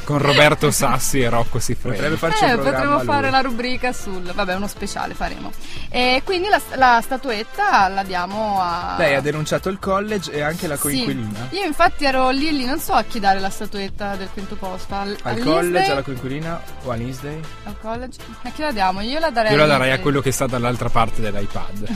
Con 0.03 0.17
Roberto 0.17 0.69
Sassi 0.69 1.21
e 1.21 1.29
Rocco 1.29 1.59
Siffredi. 1.59 1.95
Potrebbe 1.95 2.17
farci 2.17 2.43
un 2.43 2.49
Eh, 2.49 2.57
potremmo 2.57 2.99
fare 2.99 3.29
la 3.29 3.39
rubrica 3.41 3.93
sul. 3.93 4.21
Vabbè, 4.33 4.55
uno 4.55 4.67
speciale 4.67 5.13
faremo. 5.13 5.51
E 5.89 6.21
quindi 6.25 6.49
la, 6.49 6.59
la 6.75 6.99
statuetta 7.01 7.87
la 7.87 8.03
diamo 8.03 8.59
a. 8.61 8.95
Lei 8.97 9.15
ha 9.15 9.21
denunciato 9.21 9.69
il 9.69 9.79
college 9.79 10.31
e 10.31 10.41
anche 10.41 10.67
la 10.67 10.75
Sì. 10.75 10.81
coinquilina. 10.81 11.47
Io 11.51 11.63
infatti 11.63 12.03
ero 12.05 12.29
lì 12.31 12.51
lì, 12.51 12.65
non 12.65 12.79
so 12.79 12.93
a 12.93 13.03
chi 13.03 13.19
dare 13.19 13.39
la 13.39 13.49
statuetta 13.49 14.15
del 14.15 14.29
quinto 14.33 14.55
posto. 14.55 14.93
Al, 14.93 15.15
Al 15.23 15.39
college, 15.39 15.91
alla 15.91 16.01
coinquilina 16.01 16.61
o 16.83 16.91
all'Easday? 16.91 17.39
Al 17.63 17.75
college? 17.79 18.17
A 18.43 18.49
chi 18.49 18.61
la 18.61 18.71
diamo? 18.71 19.01
Io 19.01 19.19
la 19.19 19.29
darei 19.29 19.51
Io 19.51 19.57
la 19.57 19.65
darei 19.65 19.91
a 19.91 19.99
quello 19.99 20.19
che 20.21 20.31
sta 20.31 20.47
dall'altra 20.47 20.89
parte 20.89 21.21
dell'iPad. 21.21 21.87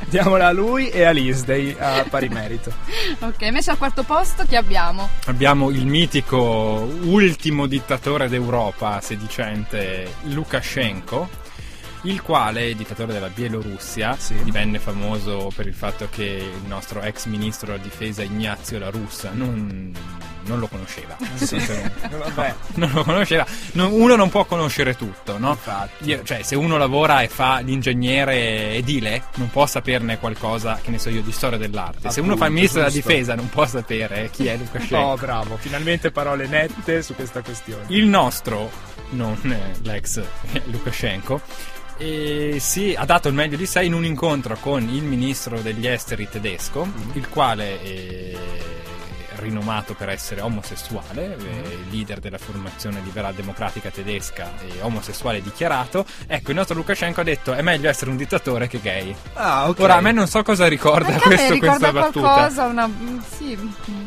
Diamola 0.08 0.46
a 0.46 0.52
lui 0.52 0.88
e 0.88 1.04
all'Easday 1.04 1.76
a 1.78 2.04
pari 2.08 2.28
merito. 2.28 2.72
Ok, 3.24 3.40
invece 3.42 3.70
al 3.70 3.78
quarto 3.78 4.02
posto 4.02 4.44
chi 4.46 4.56
abbiamo? 4.56 5.08
Abbiamo 5.26 5.70
il 5.70 5.86
mitico 5.86 6.88
ultimo 7.02 7.32
dittatore 7.66 8.28
d'Europa, 8.28 9.00
sedicente 9.00 10.08
Lukashenko, 10.24 11.28
il 12.02 12.20
quale, 12.22 12.74
dittatore 12.74 13.12
della 13.12 13.28
Bielorussia, 13.28 14.16
Sì. 14.18 14.34
divenne 14.42 14.78
famoso 14.78 15.50
per 15.54 15.66
il 15.66 15.74
fatto 15.74 16.08
che 16.10 16.24
il 16.24 16.68
nostro 16.68 17.00
ex 17.00 17.26
ministro 17.26 17.72
della 17.72 17.78
difesa 17.78 18.22
Ignazio 18.22 18.78
La 18.78 18.90
Russa 18.90 19.30
non, 19.32 19.92
non 20.46 20.58
lo 20.58 20.66
conosceva. 20.68 21.16
Senso 21.34 21.56
che- 21.72 21.90
Vabbè. 22.08 22.54
non 22.74 22.90
lo 22.92 23.04
conosceva. 23.04 23.46
Uno 23.74 24.16
non 24.16 24.28
può 24.30 24.44
conoscere 24.44 24.96
tutto, 24.96 25.38
no? 25.38 25.50
Infatti. 25.50 26.08
Io- 26.08 26.22
cioè, 26.24 26.42
se 26.42 26.56
uno 26.56 26.76
lavora 26.76 27.22
e 27.22 27.28
fa 27.28 27.58
l'ingegnere 27.60 28.72
edile, 28.74 29.24
non 29.34 29.50
può 29.50 29.66
saperne 29.66 30.18
qualcosa, 30.18 30.78
che 30.82 30.90
ne 30.90 30.98
so 30.98 31.08
io, 31.10 31.22
di 31.22 31.32
storia 31.32 31.58
dell'arte. 31.58 32.10
se 32.10 32.20
uno 32.20 32.36
fa 32.36 32.46
il 32.46 32.52
Appunto, 32.52 32.52
ministro 32.54 32.80
della 32.80 32.92
giusto. 32.92 33.08
difesa, 33.08 33.34
non 33.34 33.48
può 33.48 33.66
sapere 33.66 34.30
chi 34.30 34.46
è 34.46 34.56
Lukashenko. 34.56 34.96
Oh, 34.96 35.16
bravo, 35.16 35.56
finalmente 35.56 36.10
parole 36.10 36.46
nette 36.46 37.02
su 37.02 37.14
questa 37.14 37.42
questione. 37.42 37.84
Il 37.88 38.06
nostro, 38.06 38.70
non 39.10 39.36
eh, 39.44 39.78
l'ex 39.82 40.16
eh, 40.52 40.62
Lukashenko, 40.66 41.40
eh, 41.98 42.56
sì, 42.58 42.94
ha 42.98 43.04
dato 43.04 43.28
il 43.28 43.34
meglio 43.34 43.56
di 43.56 43.66
sé 43.66 43.84
in 43.84 43.94
un 43.94 44.04
incontro 44.04 44.56
con 44.60 44.82
il 44.82 45.02
ministro 45.04 45.60
degli 45.60 45.86
esteri 45.86 46.28
tedesco, 46.28 46.86
il 47.12 47.28
quale 47.28 47.80
è 47.82 48.32
rinomato 49.44 49.94
per 49.94 50.08
essere 50.08 50.40
omosessuale, 50.40 51.36
eh, 51.36 51.78
leader 51.90 52.18
della 52.18 52.38
formazione 52.38 53.00
liberal 53.04 53.34
democratica 53.34 53.90
tedesca 53.90 54.50
e 54.60 54.80
omosessuale 54.80 55.40
dichiarato. 55.42 56.04
Ecco, 56.26 56.50
il 56.50 56.56
nostro 56.56 56.74
Lukashenko 56.76 57.20
ha 57.20 57.24
detto 57.24 57.52
è 57.52 57.62
meglio 57.62 57.88
essere 57.88 58.10
un 58.10 58.16
dittatore 58.16 58.66
che 58.66 58.80
gay. 58.80 59.14
Ah, 59.34 59.68
ok. 59.68 59.78
Ora, 59.80 59.96
a 59.96 60.00
me 60.00 60.12
non 60.12 60.26
so 60.26 60.42
cosa 60.42 60.66
ricorda 60.66 61.08
Anche 61.12 61.20
questo, 61.28 61.52
ricorda 61.52 61.90
questa 61.90 61.92
battuta. 61.92 62.32
qualcosa, 62.32 62.64
una. 62.66 62.86
mm, 62.88 63.18
Sì, 63.36 63.58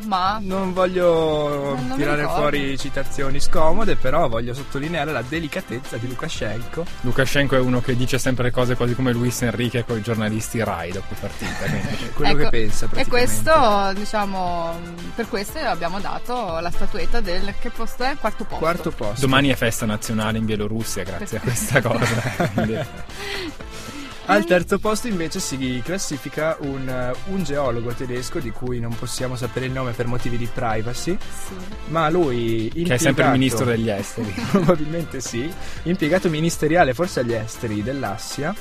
ma. 0.06 0.38
Non 0.42 0.74
voglio 0.74 1.76
Non 1.80 1.94
tirare 1.98 2.24
fuori 2.24 2.78
citazioni 2.78 3.40
scomode, 3.40 3.96
però 3.96 4.28
voglio 4.28 4.54
sottolineare 4.54 5.12
la 5.12 5.22
delicatezza 5.22 5.98
di 5.98 6.08
Lukashenko. 6.08 6.86
Lukashenko 7.02 7.56
è 7.56 7.60
uno 7.60 7.82
che 7.82 7.96
dice 7.96 8.18
sempre 8.18 8.46
le 8.46 8.52
cose 8.52 8.76
quasi 8.76 8.96
come 8.96 9.12
Luis 9.12 9.42
Enrique 9.44 9.84
con 9.86 9.98
i 9.98 10.02
giornalisti 10.02 10.64
Rai 10.64 10.92
dopo 10.92 11.14
partita. 11.20 11.66
Quello 12.14 12.32
Ecco, 12.32 12.50
che 12.50 12.50
pensa 12.50 12.88
E 12.96 13.06
questo, 13.08 13.92
diciamo, 13.94 14.80
per 15.16 15.27
questo 15.28 15.60
abbiamo 15.60 16.00
dato 16.00 16.60
la 16.60 16.72
statuetta 16.72 17.22
del. 17.22 17.54
Che 17.60 17.70
posto 17.70 18.04
è? 18.04 18.16
Quarto 18.20 18.44
posto. 18.44 18.58
Quarto 18.64 18.92
posto. 18.92 19.22
Domani 19.22 19.50
è 19.50 19.56
festa 19.56 19.86
nazionale 19.86 20.38
in 20.38 20.46
Bielorussia 20.46 21.04
grazie 21.04 21.38
a 21.38 21.42
questa 21.42 21.82
cosa. 21.82 22.86
Al 24.30 24.44
terzo 24.44 24.78
posto 24.78 25.08
invece 25.08 25.40
si 25.40 25.82
classifica 25.86 26.58
un, 26.60 26.90
eh, 26.90 27.14
un 27.32 27.44
geologo 27.44 27.94
tedesco 27.94 28.40
di 28.40 28.52
cui 28.52 28.78
non 28.82 28.94
possiamo 28.94 29.38
sapere 29.38 29.68
il 29.68 29.72
nome 29.72 29.94
per 29.94 30.06
motivi 30.06 30.36
di 30.38 30.50
privacy, 30.54 31.18
Sì. 31.18 31.54
ma 31.88 32.10
lui 32.10 32.70
che 32.70 32.96
è 32.96 32.98
sempre 32.98 33.24
il 33.24 33.32
ministro 33.32 33.64
degli 33.64 33.90
esteri. 33.90 34.28
probabilmente 34.52 35.22
sì, 35.22 35.50
impiegato 35.84 36.30
ministeriale 36.30 36.94
forse 36.94 37.22
agli 37.22 37.32
esteri 37.32 37.82
dell'Assia, 37.82 38.54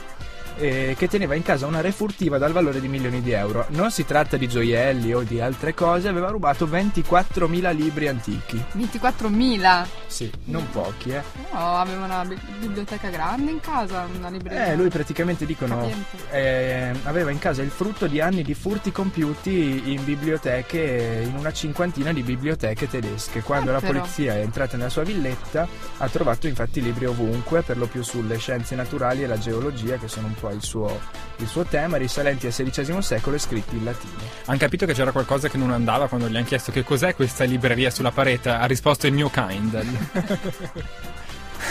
eh, 0.57 0.95
che 0.99 1.09
teneva 1.09 1.35
in 1.35 1.43
casa 1.43 1.67
una 1.67 1.81
refurtiva 1.81 2.39
dal 2.39 2.53
valore 2.53 2.81
di 2.81 2.89
milioni 2.89 3.21
di 3.23 3.33
euro. 3.33 3.67
Non 3.71 3.91
si 3.91 4.05
tratta 4.05 4.37
di 4.37 4.49
gioielli 4.49 5.13
o 5.13 5.23
di 5.23 5.41
altre 5.41 5.75
cose, 5.75 6.09
aveva 6.09 6.29
rubato 6.31 6.67
24.000 6.67 7.75
libri 7.75 8.09
antichi. 8.09 8.63
24.000? 8.77 9.87
Sì, 10.07 10.31
non 10.45 10.69
pochi, 10.71 11.11
eh. 11.11 11.23
No, 11.53 11.77
aveva 11.77 12.05
una 12.05 12.25
bi- 12.25 12.39
biblioteca 12.59 13.09
grande 13.09 13.51
in 13.51 13.61
casa, 13.61 14.07
una 14.17 14.29
libreria. 14.29 14.67
Eh, 14.73 14.77
lui 14.77 14.89
praticamente 14.89 15.45
dicono 15.47 15.91
eh, 16.31 16.93
aveva 17.05 17.31
in 17.31 17.39
casa 17.39 17.63
il 17.63 17.71
frutto 17.71 18.07
di 18.07 18.21
anni 18.21 18.43
di 18.43 18.55
furti 18.55 18.93
compiuti 18.93 19.93
in 19.93 20.05
biblioteche, 20.05 21.25
in 21.27 21.37
una 21.37 21.53
cinquantina 21.53 22.13
di 22.13 22.23
biblioteche 22.23 22.89
tedesche. 22.89 23.43
Quando 23.43 23.71
Ah, 23.71 23.75
la 23.75 23.81
polizia 23.81 24.35
è 24.35 24.41
entrata 24.41 24.77
nella 24.77 24.89
sua 24.89 25.03
villetta 25.03 25.67
ha 25.99 26.09
trovato 26.09 26.47
infatti 26.47 26.81
libri 26.83 27.07
ovunque, 27.07 27.63
per 27.63 27.77
lo 27.77 27.87
più 27.87 28.03
sulle 28.03 28.39
scienze 28.39 28.75
naturali 28.75 29.23
e 29.23 29.27
la 29.27 29.39
geologia, 29.39 29.97
che 29.97 30.09
sono 30.09 30.27
un 30.29 30.35
po' 30.35 30.46
il 30.53 30.63
suo, 30.63 31.01
il 31.37 31.47
suo 31.47 31.65
tema, 31.65 31.97
risalenti 31.97 32.47
al 32.47 32.53
XVI 32.53 33.03
secolo 33.03 33.37
e 33.37 33.39
scritti 33.39 33.77
in 33.77 33.85
latino. 33.85 34.13
Hanno 34.47 34.59
capito 34.59 34.87
che 34.87 34.95
c'era 34.95 35.13
qualcosa 35.13 35.49
che 35.49 35.57
non 35.57 35.71
andava 35.71 36.09
quando 36.09 36.29
gli 36.29 36.37
hanno 36.37 36.45
chiesto 36.45 36.73
che 36.73 36.85
cos'è 36.85 37.15
questa 37.15 37.45
libreria 37.45 37.91
sulla 37.91 38.11
parete. 38.11 38.51
Ha 38.51 38.65
risposto 38.67 39.07
il 39.07 39.13
mio 39.13 39.31
Kindle. 39.31 41.15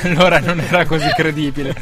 allora 0.03 0.39
non 0.39 0.59
era 0.59 0.85
così 0.85 1.07
credibile. 1.15 1.73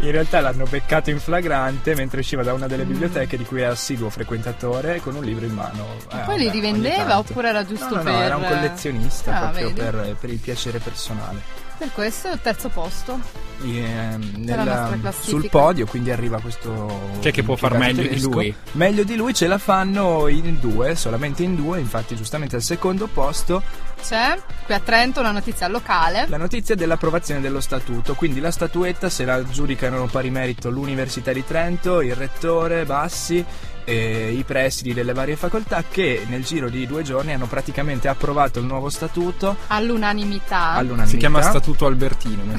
In 0.00 0.10
realtà 0.10 0.40
l'hanno 0.40 0.64
beccato 0.66 1.10
in 1.10 1.18
flagrante 1.18 1.94
mentre 1.94 2.20
usciva 2.20 2.42
da 2.42 2.52
una 2.52 2.66
delle 2.66 2.84
biblioteche 2.84 3.36
di 3.36 3.44
cui 3.44 3.60
è 3.60 3.64
assiduo 3.64 4.10
frequentatore 4.10 5.00
con 5.00 5.14
un 5.14 5.24
libro 5.24 5.44
in 5.44 5.52
mano. 5.52 5.86
Eh, 6.12 6.18
Poi 6.24 6.38
li 6.38 6.50
rivendeva 6.50 7.18
oppure 7.18 7.48
era 7.48 7.64
giusto 7.64 7.88
No, 7.88 7.96
no, 7.96 8.02
per... 8.02 8.12
no, 8.12 8.20
era 8.22 8.36
un 8.36 8.44
collezionista 8.44 9.34
Ah, 9.34 9.40
proprio 9.48 9.72
per, 9.72 10.16
per 10.20 10.30
il 10.30 10.38
piacere 10.38 10.78
personale. 10.78 11.61
Per 11.78 11.90
questo 11.92 12.28
è 12.28 12.32
il 12.32 12.40
terzo 12.40 12.68
posto. 12.68 13.18
Nella 13.64 14.98
sul 15.20 15.48
podio 15.48 15.86
quindi 15.86 16.10
arriva 16.10 16.40
questo 16.40 17.18
C'è 17.20 17.30
chi 17.30 17.44
può 17.44 17.54
far 17.54 17.76
meglio 17.78 18.02
di 18.02 18.08
tedesco. 18.08 18.30
lui. 18.30 18.54
meglio 18.72 19.04
di 19.04 19.14
lui 19.14 19.32
ce 19.34 19.46
la 19.46 19.58
fanno 19.58 20.26
in 20.26 20.58
due 20.58 20.96
solamente 20.96 21.44
in 21.44 21.54
due 21.54 21.78
infatti 21.78 22.16
giustamente 22.16 22.56
al 22.56 22.62
secondo 22.62 23.06
posto 23.06 23.62
C'è 24.02 24.36
qui 24.64 24.74
a 24.74 24.80
Trento 24.80 25.20
una 25.20 25.30
notizia 25.30 25.68
locale. 25.68 26.26
la 26.28 26.38
notizia 26.38 26.74
dell'approvazione 26.74 27.40
dello 27.40 27.60
statuto 27.60 28.14
quindi 28.14 28.40
la 28.40 28.50
statuetta 28.50 29.08
se 29.08 29.24
la 29.24 29.40
giudicano 29.44 30.06
pari 30.06 30.30
merito 30.30 30.68
l'Università 30.68 31.32
di 31.32 31.44
Trento 31.46 32.00
il 32.00 32.16
rettore 32.16 32.84
Bassi 32.84 33.44
e 33.84 34.30
i 34.32 34.42
presidi 34.44 34.94
delle 34.94 35.12
varie 35.12 35.36
facoltà 35.36 35.82
che 35.88 36.24
nel 36.28 36.44
giro 36.44 36.68
di 36.68 36.86
due 36.86 37.02
giorni 37.02 37.32
hanno 37.32 37.46
praticamente 37.46 38.08
approvato 38.08 38.58
il 38.60 38.64
nuovo 38.66 38.88
statuto 38.90 39.56
All'unanimità. 39.68 40.70
all'unanimità 40.72 41.10
Si 41.10 41.16
chiama 41.16 41.42
Statuto 41.42 41.86
Albertino. 41.86 42.42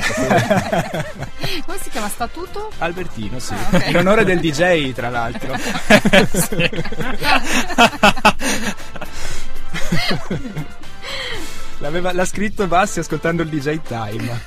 Come 1.65 1.77
si 1.81 1.89
chiama 1.89 2.09
statuto? 2.09 2.71
Albertino, 2.79 3.39
sì. 3.39 3.53
Ah, 3.53 3.67
ok. 3.77 3.87
In 3.89 3.97
onore 3.97 4.23
del 4.25 4.39
DJ, 4.39 4.91
tra 4.93 5.09
l'altro. 5.09 5.55
Sì. 6.33 6.69
L'aveva- 11.79 12.13
l'ha 12.13 12.25
scritto 12.25 12.67
Bassi 12.67 12.99
ascoltando 12.99 13.41
il 13.43 13.49
DJ 13.49 13.79
Time. 13.85 14.41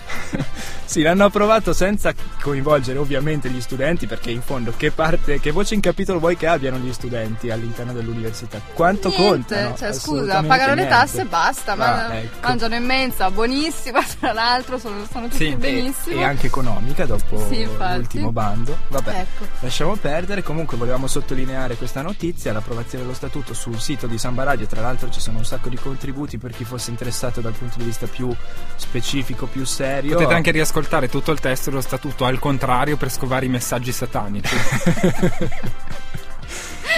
sì, 0.84 1.02
l'hanno 1.02 1.24
approvato 1.26 1.72
senza 1.72 2.14
coinvolgere 2.46 2.98
ovviamente 3.00 3.50
gli 3.50 3.60
studenti, 3.60 4.06
perché 4.06 4.30
in 4.30 4.40
fondo 4.40 4.72
che 4.76 4.92
parte, 4.92 5.40
che 5.40 5.50
voce 5.50 5.74
in 5.74 5.80
capitolo 5.80 6.20
vuoi 6.20 6.36
che 6.36 6.46
abbiano 6.46 6.78
gli 6.78 6.92
studenti 6.92 7.50
all'interno 7.50 7.92
dell'università? 7.92 8.60
Quanto 8.72 9.08
Niente, 9.08 9.26
contano? 9.26 9.68
cioè 9.76 9.92
scusa, 9.92 10.10
Assolutamente 10.38 10.46
pagano 10.48 10.74
le 10.74 10.80
niente. 10.82 10.94
tasse 10.94 11.20
e 11.22 11.24
basta, 11.24 11.74
ma 11.74 12.06
Ah, 12.06 12.14
ecco. 12.14 12.46
mangiano 12.46 12.74
in 12.76 12.84
mensa, 12.84 13.30
buonissima, 13.32 14.00
tra 14.20 14.32
l'altro 14.32 14.78
sono, 14.78 15.04
sono 15.10 15.24
tutti 15.26 15.36
Sì, 15.44 15.50
e, 15.50 15.56
benissimo. 15.56 16.20
e 16.20 16.22
anche 16.24 16.46
economica 16.46 17.04
dopo 17.04 17.44
Sì, 17.48 17.66
l'ultimo 17.66 18.30
bando. 18.30 18.76
Vabbè, 18.90 19.10
Ecco. 19.20 19.46
lasciamo 19.60 19.96
perdere. 19.96 20.44
Comunque 20.44 20.76
volevamo 20.76 21.08
sottolineare 21.08 21.74
questa 21.74 22.00
notizia, 22.02 22.52
l'approvazione 22.52 23.02
dello 23.02 23.16
statuto 23.16 23.54
sul 23.54 23.80
sito 23.80 24.06
di 24.06 24.18
Samba 24.18 24.44
Radio. 24.44 24.66
Tra 24.66 24.80
l'altro 24.82 25.10
ci 25.10 25.18
sono 25.20 25.38
un 25.38 25.44
sacco 25.44 25.68
di 25.68 25.76
contributi 25.76 26.38
per 26.38 26.52
chi 26.52 26.62
fosse 26.64 26.90
interessato 26.90 27.40
dal 27.40 27.54
punto 27.54 27.78
di 27.78 27.84
vista 27.84 28.06
più 28.06 28.32
specifico, 28.76 29.46
più 29.46 29.64
serio. 29.64 30.12
Potete 30.14 30.34
anche 30.34 30.50
riascoltare 30.52 31.08
tutto 31.08 31.32
il 31.32 31.40
testo 31.40 31.70
dello 31.70 31.82
statuto 31.82 32.24
al 32.24 32.35
contrario 32.38 32.96
per 32.96 33.10
scovare 33.10 33.46
i 33.46 33.48
messaggi 33.48 33.92
satanici. 33.92 34.54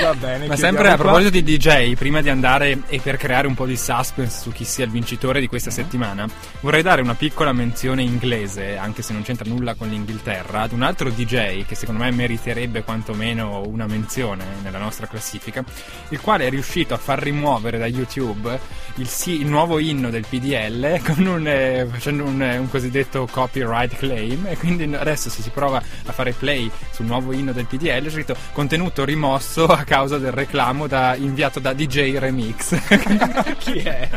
Va 0.01 0.15
bene. 0.15 0.47
Ma 0.47 0.57
sempre 0.57 0.89
a 0.89 0.95
qua. 0.95 1.05
proposito 1.05 1.31
di 1.31 1.43
DJ, 1.43 1.95
prima 1.95 2.21
di 2.21 2.29
andare 2.29 2.83
e 2.87 3.01
per 3.01 3.17
creare 3.17 3.47
un 3.47 3.55
po' 3.55 3.67
di 3.67 3.77
suspense 3.77 4.41
su 4.41 4.53
chi 4.53 4.65
sia 4.65 4.85
il 4.85 4.91
vincitore 4.91 5.41
di 5.41 5.47
questa 5.47 5.71
settimana, 5.71 6.27
vorrei 6.61 6.83
dare 6.83 7.03
una 7.03 7.15
piccola 7.15 7.53
menzione 7.53 8.03
inglese, 8.03 8.77
anche 8.77 9.03
se 9.03 9.13
non 9.13 9.23
c'entra 9.23 9.49
nulla 9.49 9.75
con 9.75 9.89
l'Inghilterra, 9.89 10.63
ad 10.63 10.73
un 10.73 10.83
altro 10.83 11.11
DJ 11.11 11.65
che 11.67 11.75
secondo 11.75 12.03
me 12.03 12.11
meriterebbe 12.11 12.85
quantomeno 12.85 13.63
una 13.67 13.87
menzione 13.87 14.45
nella 14.63 14.79
nostra 14.79 15.07
classifica, 15.07 15.65
il 16.11 16.21
quale 16.21 16.47
è 16.47 16.51
riuscito 16.51 16.95
a 16.95 16.99
far 16.99 17.21
rimuovere 17.21 17.79
da 17.79 17.87
YouTube 17.87 18.87
il, 18.99 19.09
si- 19.09 19.41
il 19.41 19.47
nuovo 19.47 19.79
inno 19.79 20.11
del 20.11 20.25
PDL 20.29 21.01
un, 21.29 21.47
eh, 21.47 21.87
facendo 21.91 22.25
un, 22.25 22.43
eh, 22.43 22.59
un 22.59 22.69
cosiddetto 22.69 23.29
copyright 23.31 23.97
claim 23.97 24.47
e 24.47 24.57
quindi 24.57 24.93
adesso 24.95 25.31
se 25.31 25.43
si 25.43 25.51
prova 25.51 25.79
a 25.79 26.13
fare 26.13 26.33
play 26.33 26.71
sul 26.91 27.07
nuovo 27.07 27.33
inno 27.33 27.53
del 27.53 27.67
PDL 27.67 28.05
c'è 28.05 28.11
scritto 28.11 28.37
contenuto 28.53 29.05
rimosso 29.05 29.67
a 29.67 29.85
causa 29.89 30.19
del 30.19 30.33
reclamo 30.33 30.87
da- 30.87 31.17
inviato 31.17 31.59
da 31.59 31.73
DJ 31.73 32.19
Remix. 32.19 32.77
Chi 33.59 33.79
è? 33.79 34.09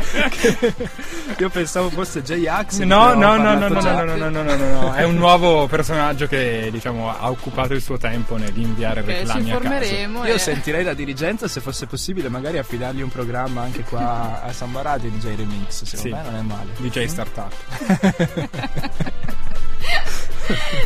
Io 1.38 1.48
pensavo 1.48 1.88
fosse 1.90 2.22
J-Ax. 2.22 2.80
No, 2.80 3.14
no, 3.14 3.36
no, 3.36 3.54
no, 3.54 3.68
no, 3.68 3.80
no, 3.80 3.80
no, 3.80 4.04
no, 4.04 4.16
no, 4.16 4.28
no, 4.28 4.42
no, 4.42 4.56
no, 4.56 4.80
no, 4.80 4.92
è 4.94 5.04
un 5.04 5.14
nuovo 5.16 5.66
personaggio 5.66 6.26
che 6.26 6.68
diciamo 6.70 7.10
ha 7.10 7.30
occupato 7.30 7.72
il 7.72 7.80
suo 7.80 7.96
tempo 7.96 8.36
nell'inviare 8.36 9.00
Ok, 9.00 9.06
ci 9.06 9.12
reclami 9.12 9.52
a 9.52 9.58
caso. 9.58 9.94
Io 10.26 10.34
e- 10.34 10.38
sentirei 10.38 10.84
la 10.84 10.94
dirigenza 10.94 11.48
se 11.48 11.60
fosse 11.60 11.86
possibile 11.86 12.28
magari 12.28 12.58
affidargli 12.58 13.00
un 13.00 13.08
programma 13.10 13.62
anche 13.62 13.82
qua 13.82 14.42
a 14.42 14.52
Samba 14.52 14.82
Radio 14.82 15.08
DJ 15.10 15.36
Remix, 15.36 15.82
secondo 15.84 16.16
Sì. 16.16 16.22
me 16.22 16.30
non 16.30 16.38
è 16.38 16.42
male. 16.42 16.70
DJ 16.76 17.04
Startup. 17.06 17.52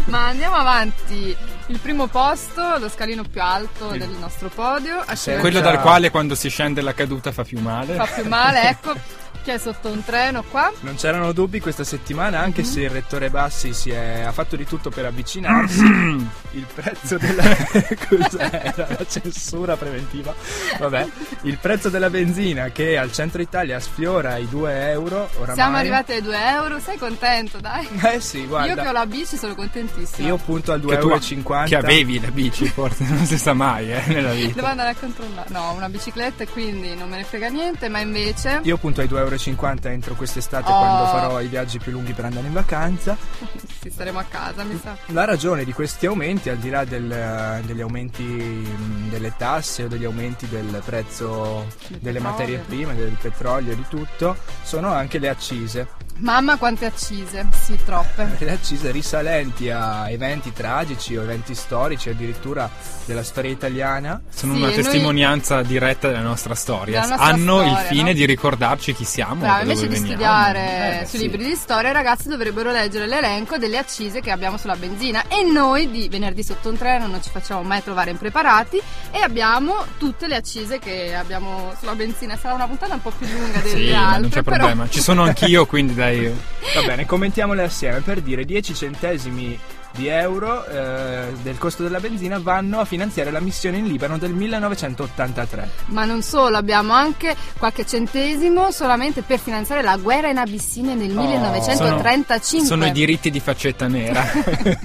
Ma 0.07 0.29
andiamo 0.29 0.57
avanti. 0.57 1.37
Il 1.69 1.79
primo 1.81 2.07
posto, 2.07 2.79
lo 2.79 2.89
scalino 2.89 3.25
più 3.25 3.43
alto 3.43 3.89
del 3.89 4.11
nostro 4.21 4.49
podio. 4.49 5.03
a 5.05 5.15
Sì. 5.17 5.33
chi 5.33 5.39
Quello 5.39 5.61
dal 5.61 5.81
quale 5.81 6.11
quando 6.11 6.35
si 6.37 6.49
scende 6.49 6.81
la 6.81 6.95
caduta 6.95 7.33
fa 7.33 7.43
più 7.43 7.59
male. 7.61 7.95
fa 7.97 8.07
più 8.07 8.27
male, 8.29 8.69
ecco. 8.71 8.95
Chi 9.43 9.51
è 9.53 9.59
sotto 9.59 9.89
un 9.89 10.03
treno 10.05 10.43
qua? 10.43 10.73
Non 10.81 10.97
c'erano 10.97 11.31
dubbi 11.33 11.61
questa 11.61 11.85
settimana, 11.85 12.41
anche 12.41 12.65
se 12.65 12.81
il 12.83 12.91
rettore 12.91 13.31
Bassi 13.31 13.73
si 13.73 13.91
è, 13.91 14.23
ha 14.23 14.33
fatto 14.33 14.57
di 14.57 14.65
tutto 14.67 14.91
per 14.91 15.05
avvicinarsi. 15.07 15.83
il 16.57 16.67
prezzo 16.73 17.17
della. 17.19 17.43
Cos'era 18.09 18.87
la 18.89 19.07
censura 19.09 19.77
preventiva? 19.77 20.35
Vabbè, 20.79 21.07
il 21.43 21.59
prezzo 21.59 21.89
della 21.89 22.11
benzina 22.11 22.69
che 22.71 22.97
al 22.97 23.13
centro 23.13 23.41
Italia 23.43 23.79
sfiora 23.81 24.37
i 24.37 24.49
2 24.49 24.91
euro. 24.91 25.29
Oramai. 25.37 25.55
Siamo 25.55 25.77
arrivati 25.77 26.13
ai 26.13 26.23
2 26.23 26.37
euro, 26.51 26.79
sei 26.81 26.97
contento, 26.99 27.59
dai? 27.61 27.87
Eh 28.03 28.21
sì, 28.21 28.47
guarda. 28.47 28.73
Io 28.75 28.83
che 28.83 28.89
ho 28.89 28.93
la 28.93 29.07
bici 29.07 29.37
sono 29.37 29.55
contentissima. 29.55 30.27
Io 30.29 30.37
punto 30.37 30.73
al 30.73 30.81
Che 30.85 30.99
tu 30.99 31.09
2,50 31.09 31.37
euro. 31.39 31.65
che 31.67 31.77
avevi 31.77 32.21
la 32.21 32.31
bici, 32.31 32.67
forse 32.67 33.05
non 33.05 33.25
si 33.27 33.39
sa 33.39 33.53
mai 33.53 33.93
eh, 33.93 34.03
nella 34.07 34.33
vita. 34.33 34.55
Devo 34.55 34.67
andare 34.67 34.91
a 34.91 34.95
controllare. 34.95 35.49
No, 35.51 35.71
ho 35.71 35.73
una 35.73 35.89
bicicletta 35.89 36.43
e 36.45 36.49
quindi 36.49 36.95
non 36.95 37.09
me 37.09 37.17
ne 37.19 37.25
frega 37.25 37.49
niente, 37.49 37.89
ma 37.89 38.01
invece... 38.01 38.61
Io 38.63 38.77
punto 38.77 39.01
ai 39.01 39.09
2,50 39.09 39.17
euro 39.19 39.89
entro 39.89 40.15
quest'estate 40.15 40.65
Oh. 40.67 40.79
quando 40.79 41.07
farò 41.07 41.41
i 41.41 41.47
viaggi 41.49 41.79
più 41.79 41.93
lunghi 41.93 42.13
per 42.13 42.25
andare 42.25 42.47
in 42.47 42.53
vacanza. 42.53 43.17
Sì, 43.87 43.93
staremo 43.93 44.19
a 44.19 44.25
casa, 44.25 44.65
mi 44.65 44.77
sa. 44.83 44.97
La 45.07 45.25
ragione 45.25 45.63
di 45.63 45.73
questi 45.73 46.07
aumenti, 46.07 46.49
al 46.49 46.57
di 46.57 46.71
là 46.71 46.85
del- 46.85 47.63
degli 47.65 47.81
aumenti 47.81 48.69
delle 49.09 49.33
tasse 49.37 49.85
o 49.85 49.89
degli 49.89 50.05
aumenti 50.05 50.49
del 50.49 50.83
prezzo 50.85 51.67
delle 52.01 52.19
materie 52.19 52.59
prime, 52.59 52.97
del 52.97 53.17
petrolio 53.21 53.73
e 53.73 53.77
di 53.77 53.85
tutto, 53.89 54.37
sono 54.65 54.93
anche 54.93 55.19
le 55.19 55.29
accise. 55.29 55.96
Mamma, 56.19 56.57
quante 56.57 56.87
accise. 56.87 57.47
Sì, 57.53 57.79
troppe. 57.85 58.37
Le 58.41 58.51
accise 58.53 58.91
risalenti 58.91 59.71
a 59.71 60.09
eventi 60.11 60.53
tragici 60.53 61.17
o 61.17 61.23
eventi 61.23 61.55
storici, 61.55 62.09
addirittura 62.09 62.71
della 63.05 63.23
storia 63.23 63.51
italiana. 63.51 64.21
Sono 64.35 64.53
Sì, 64.55 64.59
una 64.59 64.69
noi- 64.69 64.77
testimonianza 64.77 65.63
diretta 65.63 66.09
della 66.09 66.21
nostra 66.21 66.55
storia. 66.55 67.01
Della 67.03 67.17
nostra 67.17 67.33
Hanno 67.35 67.63
il 67.63 67.69
storia, 67.71 67.89
fine 67.89 68.03
no? 68.11 68.13
di 68.15 68.25
ricordarci 68.25 68.95
chi 68.95 69.05
siamo. 69.05 69.35
Brava, 69.37 69.57
da 69.57 69.61
invece 69.63 69.83
dove 69.83 69.95
di 69.95 70.01
veniamo. 70.01 70.23
studiare 70.23 71.01
Eh, 71.03 71.07
sui 71.07 71.19
sì. 71.19 71.25
libri 71.29 71.45
di 71.45 71.55
storia, 71.55 71.91
i 71.91 71.93
ragazzi 71.93 72.29
dovrebbero 72.29 72.71
leggere 72.71 73.07
l'elenco 73.07 73.59
delle 73.59 73.77
accise 73.79 74.21
che 74.21 74.31
abbiamo 74.31 74.57
sulla 74.57 74.77
benzina. 74.77 75.25
E 75.29 75.43
noi 75.45 75.91
di 75.91 76.09
venerdì 76.09 76.43
sotto 76.43 76.69
un 76.71 76.79
treno 76.79 77.07
non 77.07 77.23
ci 77.23 77.29
facciamo 77.31 77.63
mai 77.63 77.83
trovare 77.83 78.11
impreparati 78.11 78.81
e 79.11 79.21
abbiamo 79.21 79.85
tutte 79.99 80.27
le 80.27 80.37
accise 80.37 80.79
che 80.79 81.15
abbiamo 81.15 81.75
sulla 81.79 81.95
benzina. 81.95 82.37
Sarà 82.39 82.55
una 82.55 82.67
puntata 82.67 82.95
un 82.95 83.03
po' 83.03 83.11
più 83.17 83.27
lunga 83.29 83.59
delle 83.59 83.85
Sì, 83.87 83.91
ma 83.93 84.07
altre. 84.07 84.21
non 84.21 84.31
c'è 84.31 84.43
però- 84.43 84.57
problema. 84.57 84.89
Ci 84.89 85.01
sono 85.01 85.23
anch'io, 85.25 85.67
quindi 85.67 85.95
dai. 86.07 86.35
Va 86.75 86.83
bene, 86.87 87.07
commentiamole 87.07 87.63
assieme 87.63 88.01
per 88.01 88.21
dire 88.21 88.45
10 88.45 88.75
centesimi 88.75 89.59
di 89.97 90.07
euro 90.09 90.65
eh, 90.67 91.33
del 91.43 91.59
costo 91.59 91.83
della 91.83 91.99
benzina 92.01 92.39
vanno 92.39 92.81
a 92.81 92.85
finanziare 92.85 93.31
la 93.31 93.41
missione 93.41 93.79
in 93.79 93.87
Libano 93.87 94.19
del 94.19 94.33
1983. 94.33 95.71
Ma 95.87 96.05
non 96.05 96.23
solo, 96.23 96.57
abbiamo 96.57 96.93
anche 96.93 97.35
qualche 97.59 97.85
centesimo 97.87 98.71
solamente 98.71 99.23
per 99.23 99.39
finanziare 99.39 99.83
la 99.83 99.97
guerra 99.97 100.29
in 100.29 100.39
Abissinia 100.39 100.95
nel 100.95 101.11
1935. 101.11 102.67
Sono, 102.67 102.81
sono 102.83 102.87
i 102.87 102.93
diritti 102.93 103.31
di 103.31 103.41
faccetta 103.41 103.89
nera. 103.89 104.23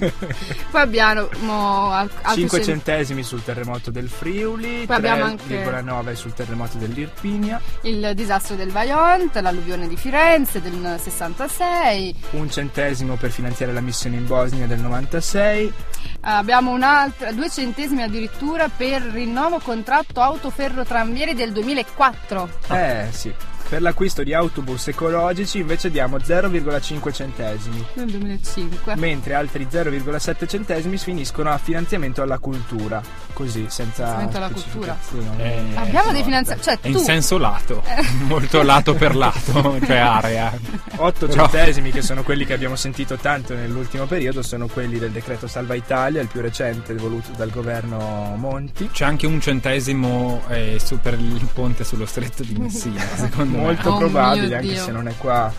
Poi 0.70 0.80
abbiamo 0.80 1.90
al- 1.90 2.10
altri 2.22 2.40
5 2.42 2.58
cen- 2.58 2.66
centesimi 2.66 3.22
sul 3.22 3.42
terremoto 3.44 3.90
del 3.90 4.08
Friuli, 4.08 4.86
Poi 4.86 4.96
abbiamo 4.96 5.24
anche- 5.24 5.64
3,9 5.64 6.12
sul 6.14 6.32
terremoto 6.32 6.78
dell'Irpinia, 6.78 7.60
il 7.82 8.12
disastro 8.14 8.54
del 8.56 8.70
Vajont, 8.70 9.34
l'alluvione 9.36 9.88
di 9.88 9.96
Firenze 9.96 10.60
del 10.60 10.98
66, 11.00 12.14
un 12.30 12.50
centesimo 12.50 13.16
per 13.16 13.30
finanziare 13.30 13.72
la 13.72 13.80
missione 13.80 14.16
in 14.16 14.26
Bosnia 14.26 14.66
del 14.66 14.78
96, 15.02 15.72
abbiamo 16.20 16.70
un'altra, 16.70 17.32
due 17.32 17.50
centesimi 17.50 18.02
addirittura 18.02 18.68
per 18.68 19.02
rinnovo 19.02 19.58
contratto 19.58 20.20
autoferrotranvieri 20.20 21.34
del 21.34 21.52
2004. 21.52 22.48
eh 22.70 23.08
sì, 23.10 23.32
per 23.72 23.80
l'acquisto 23.80 24.22
di 24.22 24.34
autobus 24.34 24.88
ecologici 24.88 25.60
invece 25.60 25.90
diamo 25.90 26.18
0,5 26.18 27.10
centesimi. 27.10 27.82
Nel 27.94 28.10
2005. 28.10 28.96
Mentre 28.96 29.32
altri 29.32 29.66
0,7 29.70 30.46
centesimi 30.46 30.98
finiscono 30.98 31.48
a 31.50 31.56
finanziamento 31.56 32.20
alla 32.20 32.36
cultura, 32.36 33.00
così 33.32 33.64
senza 33.70 34.18
Finanziamento 34.18 34.36
alla 34.36 34.48
cultura. 34.50 34.94
specificazioni. 35.00 35.42
Eh, 35.42 35.76
Abbiamo 35.76 36.12
dei 36.12 36.22
finanziamenti, 36.22 36.68
cioè 36.68 36.78
in 36.82 36.92
tu 36.92 36.98
senso 36.98 37.38
lato, 37.38 37.82
Eh. 37.86 38.02
molto 38.28 38.60
lato 38.62 38.92
per 38.94 39.16
lato, 39.16 39.78
cioè 39.86 39.96
area. 39.96 40.52
8 40.96 41.26
Però- 41.26 41.48
centesimi 41.48 41.90
che 41.92 42.02
sono 42.02 42.22
quelli 42.24 42.44
che 42.44 42.52
abbiamo 42.52 42.76
sentito 42.76 43.16
tanto 43.16 43.54
nell'ultimo 43.54 44.04
periodo 44.04 44.42
sono 44.42 44.66
quelli 44.66 44.98
del 44.98 45.12
decreto 45.12 45.46
Salva 45.46 45.74
Italia, 45.74 46.20
il 46.20 46.28
più 46.28 46.42
recente 46.42 46.92
voluto 46.92 47.30
dal 47.38 47.48
governo 47.48 48.34
Monti. 48.36 48.90
C'è 48.92 49.06
anche 49.06 49.26
un 49.26 49.40
centesimo 49.40 50.42
eh, 50.48 50.76
su 50.78 50.98
per 51.00 51.14
il 51.14 51.48
ponte 51.54 51.84
sullo 51.84 52.04
stretto 52.04 52.42
di 52.42 52.52
Messina, 52.60 53.00
secondo 53.14 53.60
Molto 53.62 53.90
Oh 53.90 53.98
probabile, 53.98 54.56
anche 54.56 54.68
Dio. 54.68 54.82
se 54.82 54.90
non 54.92 55.08
è 55.08 55.14
qua, 55.16 55.52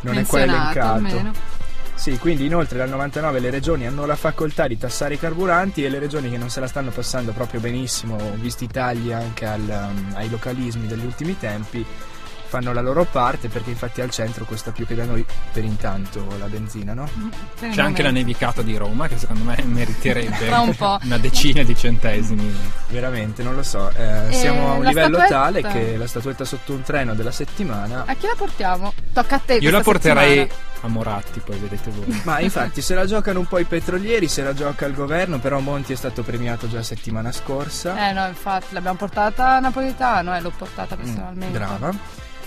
non 0.00 0.16
è 0.18 0.24
qua 0.24 0.40
elencato. 0.40 0.86
almeno. 0.94 1.32
Sì, 1.94 2.16
quindi 2.16 2.46
inoltre 2.46 2.78
dal 2.78 2.88
99 2.90 3.40
le 3.40 3.50
regioni 3.50 3.84
hanno 3.86 4.06
la 4.06 4.14
facoltà 4.14 4.68
di 4.68 4.78
tassare 4.78 5.14
i 5.14 5.18
carburanti 5.18 5.84
e 5.84 5.88
le 5.88 5.98
regioni 5.98 6.30
che 6.30 6.38
non 6.38 6.48
se 6.48 6.60
la 6.60 6.68
stanno 6.68 6.90
passando 6.90 7.32
proprio 7.32 7.58
benissimo, 7.58 8.16
visti 8.34 8.64
i 8.64 8.68
tagli 8.68 9.10
anche 9.10 9.44
al, 9.46 9.60
um, 9.62 10.12
ai 10.14 10.30
localismi 10.30 10.86
degli 10.86 11.04
ultimi 11.04 11.36
tempi, 11.36 11.84
fanno 12.48 12.72
la 12.72 12.80
loro 12.80 13.04
parte 13.04 13.48
perché 13.48 13.70
infatti 13.70 14.00
al 14.00 14.10
centro 14.10 14.44
costa 14.46 14.70
più 14.72 14.86
che 14.86 14.94
da 14.94 15.04
noi 15.04 15.24
per 15.52 15.64
intanto 15.64 16.24
la 16.38 16.46
benzina, 16.46 16.94
no? 16.94 17.08
Il 17.60 17.70
C'è 17.70 17.82
anche 17.82 18.02
la 18.02 18.10
nevicata 18.10 18.62
di 18.62 18.76
Roma 18.76 19.06
che 19.06 19.18
secondo 19.18 19.44
me 19.44 19.62
meriterebbe 19.64 20.48
un 20.48 20.74
po'. 20.74 20.98
una 21.02 21.18
decina 21.18 21.62
di 21.62 21.76
centesimi. 21.76 22.50
Veramente, 22.88 23.42
non 23.42 23.54
lo 23.54 23.62
so. 23.62 23.90
eh, 23.90 24.32
siamo 24.32 24.70
a 24.70 24.72
un 24.74 24.84
livello 24.84 25.18
statuetta? 25.18 25.34
tale 25.42 25.62
che 25.62 25.96
la 25.96 26.06
statuetta 26.06 26.44
sotto 26.44 26.72
un 26.72 26.82
treno 26.82 27.14
della 27.14 27.30
settimana. 27.30 28.04
A 28.06 28.14
chi 28.14 28.26
la 28.26 28.34
portiamo? 28.36 28.92
Tocca 29.12 29.36
a 29.36 29.38
te 29.38 29.54
Io 29.54 29.70
la 29.70 29.80
porterei 29.80 30.38
settimana. 30.38 30.60
a 30.80 30.88
Moratti, 30.88 31.40
poi 31.40 31.58
vedete 31.58 31.90
voi. 31.90 32.20
Ma 32.24 32.40
infatti 32.40 32.80
se 32.80 32.94
la 32.94 33.04
giocano 33.04 33.40
un 33.40 33.46
po' 33.46 33.58
i 33.58 33.64
petrolieri, 33.64 34.26
se 34.28 34.42
la 34.42 34.54
gioca 34.54 34.86
il 34.86 34.94
governo, 34.94 35.38
però 35.38 35.58
Monti 35.60 35.92
è 35.92 35.96
stato 35.96 36.22
premiato 36.22 36.68
già 36.68 36.82
settimana 36.82 37.30
scorsa. 37.32 38.08
Eh 38.08 38.12
no, 38.12 38.26
infatti, 38.26 38.72
l'abbiamo 38.74 38.96
portata 38.96 39.56
a 39.56 39.60
Napolitano 39.60 40.34
e 40.34 40.40
l'ho 40.40 40.52
portata 40.56 40.96
personalmente. 40.96 41.46
Mm, 41.46 41.52
Brava. 41.52 41.92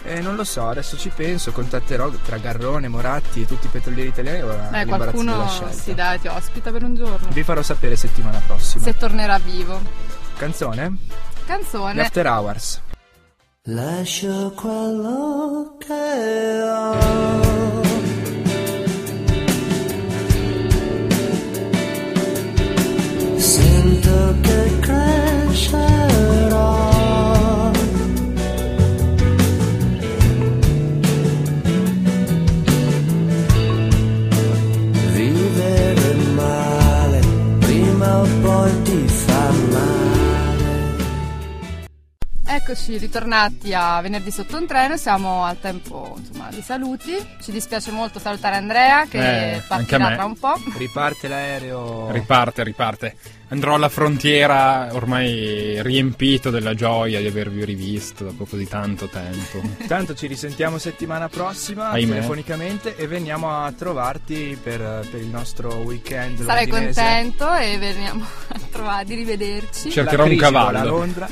Eh, 0.03 0.19
non 0.19 0.35
lo 0.35 0.43
so, 0.43 0.67
adesso 0.67 0.97
ci 0.97 1.09
penso, 1.15 1.51
contatterò 1.51 2.09
tra 2.23 2.37
Garrone, 2.37 2.87
Moratti 2.87 3.41
e 3.41 3.45
tutti 3.45 3.67
i 3.67 3.69
petrolieri 3.69 4.09
italiani. 4.09 4.41
Ora 4.41 4.81
Eh, 4.81 4.85
qualcuno 4.85 5.47
si 5.69 5.93
dà 5.93 6.13
e 6.13 6.19
ti 6.19 6.27
ospita 6.27 6.71
per 6.71 6.83
un 6.83 6.95
giorno. 6.95 7.27
Vi 7.31 7.43
farò 7.43 7.61
sapere 7.61 7.95
settimana 7.95 8.41
prossima. 8.45 8.83
Se 8.83 8.97
tornerà 8.97 9.37
vivo. 9.37 9.79
Canzone? 10.37 10.97
Canzone. 11.45 12.01
After 12.01 12.25
Hours. 12.25 12.81
Lascio 13.65 14.51
quello 14.55 15.77
che 15.77 16.61
ho. 16.63 17.81
Sento 23.37 24.35
che 24.41 24.50
Eccoci 42.71 42.97
ritornati 42.99 43.73
a 43.73 43.99
venerdì 43.99 44.31
sotto 44.31 44.55
un 44.55 44.65
treno, 44.65 44.95
siamo 44.95 45.43
al 45.43 45.59
tempo 45.59 46.15
insomma, 46.17 46.47
di 46.51 46.61
saluti. 46.61 47.11
Ci 47.41 47.51
dispiace 47.51 47.91
molto 47.91 48.17
salutare 48.17 48.55
Andrea 48.55 49.05
che 49.09 49.55
Eh, 49.55 49.61
partirà 49.67 50.13
tra 50.13 50.23
un 50.23 50.39
po'. 50.39 50.53
Riparte 50.77 51.27
l'aereo. 51.27 52.09
Riparte, 52.11 52.63
riparte. 52.63 53.15
Andrò 53.49 53.75
alla 53.75 53.89
frontiera 53.89 54.87
ormai 54.93 55.83
riempito 55.83 56.49
della 56.49 56.73
gioia 56.73 57.19
di 57.19 57.27
avervi 57.27 57.65
rivisto 57.65 58.23
dopo 58.23 58.45
così 58.45 58.65
tanto 58.65 59.07
tempo. 59.09 59.61
Tanto 59.85 60.15
ci 60.15 60.27
risentiamo 60.27 60.77
settimana 60.77 61.27
prossima 61.27 61.89
Ahimè. 61.89 62.13
telefonicamente 62.13 62.95
e 62.95 63.05
veniamo 63.07 63.51
a 63.51 63.69
trovarti 63.73 64.57
per, 64.63 64.79
per 65.11 65.19
il 65.19 65.27
nostro 65.27 65.75
weekend. 65.79 66.41
Sarai 66.45 66.65
londinese. 66.69 67.01
contento 67.01 67.53
e 67.53 67.77
veniamo 67.77 68.23
a 68.47 68.59
trovare 68.71 69.03
di 69.03 69.15
rivederci. 69.15 69.91
Cercherò 69.91 70.23
La 70.23 70.29
un 70.31 70.37
cavallo. 70.37 70.77
a 70.77 70.83
Londra. 70.85 71.27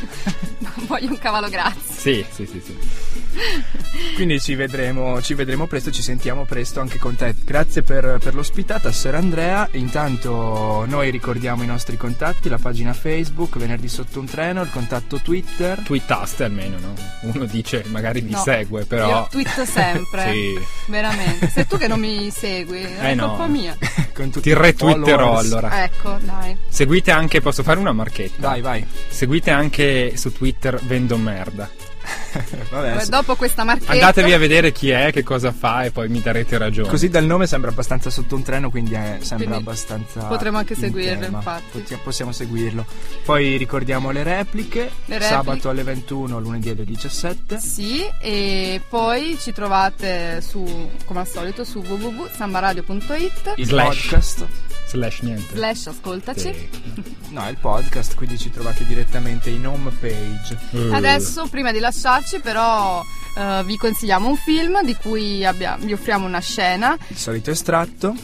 Voglio 0.88 1.10
un 1.10 1.18
cavallo 1.18 1.50
grazie. 1.50 1.82
Sì, 1.82 2.26
sì, 2.30 2.46
sì, 2.46 2.60
sì. 2.62 2.99
Quindi 4.16 4.40
ci 4.40 4.56
vedremo, 4.56 5.22
ci 5.22 5.34
vedremo 5.34 5.66
presto, 5.68 5.92
ci 5.92 6.02
sentiamo 6.02 6.46
presto 6.46 6.80
anche 6.80 6.98
con 6.98 7.16
te. 7.16 7.34
Grazie 7.44 7.82
per, 7.84 8.18
per 8.22 8.34
l'ospitata, 8.36 8.92
Ser 8.92 9.16
Andrea. 9.16 9.68
Intanto 9.74 10.86
noi 10.88 11.10
ricordiamo 11.10 11.64
i 11.64 11.66
nostri 11.68 11.98
contatti, 11.98 12.50
la 12.50 12.58
pagina 12.58 12.94
Facebook, 12.94 13.58
venerdì 13.58 13.88
sotto 13.88 14.20
un 14.20 14.26
treno, 14.26 14.62
il 14.62 14.70
contatto 14.72 15.18
Twitter. 15.22 15.80
Tweetaste 15.84 16.44
almeno, 16.44 16.78
no? 16.80 16.94
Uno 17.22 17.46
dice, 17.46 17.84
magari 17.88 18.22
vi 18.22 18.32
No, 18.32 18.42
segue, 18.42 18.86
però... 18.86 19.08
Io 19.08 19.28
twitto 19.30 19.66
sempre. 19.66 20.32
sì. 20.32 20.60
Veramente. 20.88 21.50
Sei 21.50 21.66
tu 21.68 21.78
che 21.78 21.88
non 21.88 22.00
mi 22.00 22.30
segui, 22.32 22.82
è 22.82 23.12
Eh 23.12 23.16
no. 23.16 23.30
colpa 23.30 23.48
mia. 23.48 23.76
Con 24.14 24.30
tutti 24.32 24.50
Ti 24.50 24.54
retweeterò 24.54 25.18
followers. 25.36 25.52
allora. 25.52 25.84
Ecco, 25.84 26.18
dai. 26.22 26.58
Seguite 26.68 27.12
anche, 27.12 27.42
posso 27.42 27.64
fare 27.64 27.80
una 27.80 27.94
marchetta? 27.94 28.48
Vai, 28.50 28.62
vai. 28.62 28.86
Seguite 29.10 29.50
anche 29.52 30.18
su 30.18 30.32
Twitter 30.34 30.80
Vendo 30.84 31.18
Merda. 31.18 31.70
Vabbè, 32.70 32.96
Poi 32.96 33.06
dopo 33.10 33.36
questa 33.36 33.64
marchetta 33.64 33.92
Andatevi 33.92 34.34
a 34.34 34.38
vedere 34.38 34.72
chi 34.72 34.90
è, 34.92 35.12
che 35.12 35.24
cosa 35.24 35.52
fa 35.52 35.84
e 35.84 35.92
poi 35.92 36.08
mi 36.10 36.22
darete 36.22 36.58
ragione. 36.58 36.88
Così 36.90 37.10
dal 37.10 37.26
nome 37.26 37.48
sembra 37.48 37.72
abbastanza 37.72 38.10
sotto 38.10 38.36
un 38.36 38.44
treno, 38.44 38.70
quindi 38.70 38.94
è- 38.94 39.18
sembra 39.22 39.48
Quindi 39.48 39.56
abbastanza. 39.68 40.26
potremmo 40.26 40.58
anche 40.58 40.74
in 40.74 40.80
seguirlo, 40.80 41.20
tema. 41.26 41.38
infatti. 41.38 41.98
Possiamo 42.04 42.32
seguirlo. 42.32 42.86
Poi 43.26 43.58
ricordiamo 43.58 44.12
le 44.12 44.24
repliche: 44.24 44.80
Le 44.80 44.90
repliche. 45.18 45.26
sabato 45.26 45.70
alle 45.70 45.84
21, 45.84 46.40
lunedì 46.40 46.70
alle 46.70 46.86
17. 46.86 47.60
Sì, 47.60 48.06
e 48.20 48.82
poi 48.88 49.38
ci 49.40 49.52
trovate 49.52 50.42
su, 50.42 50.90
come 51.06 51.22
al 51.22 51.28
solito, 51.28 51.64
su 51.64 51.80
www.sambaradio.it 51.80 53.54
Il 53.56 53.70
podcast. 53.70 54.46
Slash 54.90 55.20
niente. 55.22 55.56
slash 55.56 55.88
ascoltaci. 55.88 56.42
Sì. 56.42 56.70
No, 57.30 57.46
è 57.46 57.50
il 57.50 57.58
podcast, 57.58 58.16
quindi 58.16 58.38
ci 58.40 58.50
trovate 58.50 58.86
direttamente 58.86 59.50
in 59.52 59.68
home 59.68 59.92
page. 59.92 60.58
Uh. 60.72 60.92
Adesso, 60.94 61.48
prima 61.48 61.72
di 61.72 61.78
lasciarci, 61.80 62.40
però, 62.40 63.04
eh, 63.38 63.62
vi 63.66 63.78
consigliamo 63.78 64.28
un 64.28 64.36
film 64.36 64.84
di 64.84 64.96
cui 64.96 65.46
abbia- 65.46 65.78
vi 65.80 65.94
offriamo 65.94 66.26
una 66.26 66.40
scena. 66.40 66.98
Il 67.08 67.18
solito 67.18 67.52
estratto. 67.52 68.16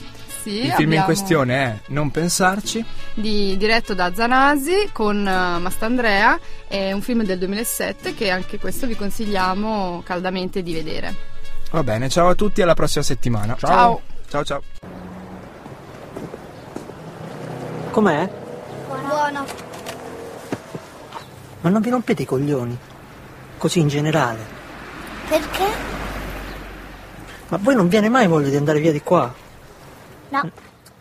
Sì, 0.41 0.66
il 0.66 0.72
film 0.74 0.93
in 0.93 1.01
questione 1.03 1.55
è 1.55 1.80
Non 1.88 2.09
pensarci. 2.11 2.84
di- 3.16 3.55
diretto 3.57 3.93
da 3.95 4.11
Zanasi 4.13 4.89
con 4.91 5.18
uh, 5.18 5.59
Mastandrea. 5.59 6.39
È 6.68 6.91
un 6.91 7.01
film 7.01 7.24
del 7.24 7.38
2007 7.39 8.13
che 8.16 8.30
anche 8.30 8.59
questo 8.59 8.86
vi 8.88 8.95
consigliamo 8.95 10.01
caldamente 10.05 10.61
di 10.63 10.74
vedere. 10.74 11.16
Va 11.72 11.84
bene, 11.84 12.09
ciao 12.09 12.30
a 12.30 12.36
tutti, 12.36 12.61
alla 12.61 12.76
prossima 12.76 13.03
settimana. 13.03 13.55
Ciao. 13.59 14.01
Ciao 14.30 14.43
ciao. 14.43 14.94
Com'è? 17.95 18.29
Buono. 18.87 19.45
Ma 21.61 21.69
non 21.69 21.81
vi 21.81 21.89
rompete 21.89 22.23
i 22.23 22.25
coglioni? 22.25 22.77
Così 23.57 23.79
in 23.79 23.87
generale. 23.87 24.45
Perché? 25.29 25.65
Ma 27.47 27.57
voi 27.61 27.73
non 27.73 27.87
viene 27.87 28.09
mai 28.09 28.27
voglia 28.27 28.49
di 28.49 28.57
andare 28.57 28.81
via 28.81 28.91
di 28.91 29.01
qua? 29.01 29.33
No. 30.27 30.51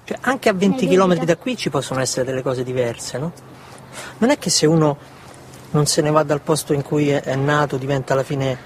Cioè, 0.04 0.18
anche 0.20 0.48
a 0.48 0.52
20 0.52 0.86
Ne 0.86 0.94
km 0.94 1.24
da 1.24 1.36
qui 1.36 1.56
ci 1.56 1.68
possono 1.68 1.98
essere 1.98 2.24
delle 2.24 2.42
cose 2.42 2.62
diverse, 2.62 3.18
no? 3.18 3.32
Non 4.18 4.30
è 4.30 4.38
che 4.38 4.50
se 4.50 4.64
uno 4.64 4.96
non 5.72 5.86
se 5.86 6.00
ne 6.00 6.12
va 6.12 6.22
dal 6.22 6.42
posto 6.42 6.74
in 6.74 6.82
cui 6.82 7.08
è, 7.08 7.22
è 7.22 7.34
nato 7.34 7.76
diventa 7.76 8.12
alla 8.12 8.22
fine 8.22 8.56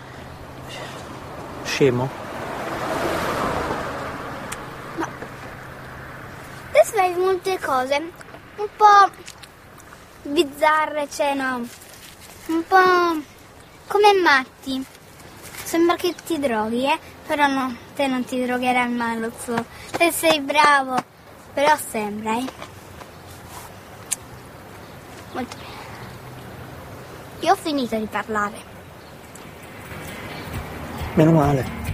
scemo? 1.65 2.27
Te 6.73 6.83
fai 6.85 7.15
molte 7.15 7.59
cose 7.79 7.95
un 8.57 8.69
po' 8.77 9.11
bizzarre, 10.23 11.09
cioè 11.09 11.35
no, 11.35 11.65
un 12.47 12.65
po' 12.67 13.23
come 13.87 14.13
matti. 14.21 14.85
Sembra 15.63 15.95
che 15.95 16.15
ti 16.27 16.41
droghi, 16.41 16.87
eh? 16.87 16.99
Però 17.27 17.47
no, 17.47 17.77
te 17.95 18.07
non 18.09 18.25
ti 18.25 18.45
drogherai 18.45 18.89
mai, 18.89 19.19
lo 19.21 19.31
so. 19.39 19.65
Te 19.97 20.11
sei 20.11 20.41
bravo, 20.41 20.97
però 21.53 21.77
sembra, 21.77 22.37
eh? 22.37 22.47
Molto 25.33 25.57
bene. 25.57 25.77
Io 27.41 27.53
ho 27.53 27.57
finito 27.57 27.97
di 27.97 28.07
parlare. 28.07 28.57
Meno 31.15 31.33
male. 31.33 31.88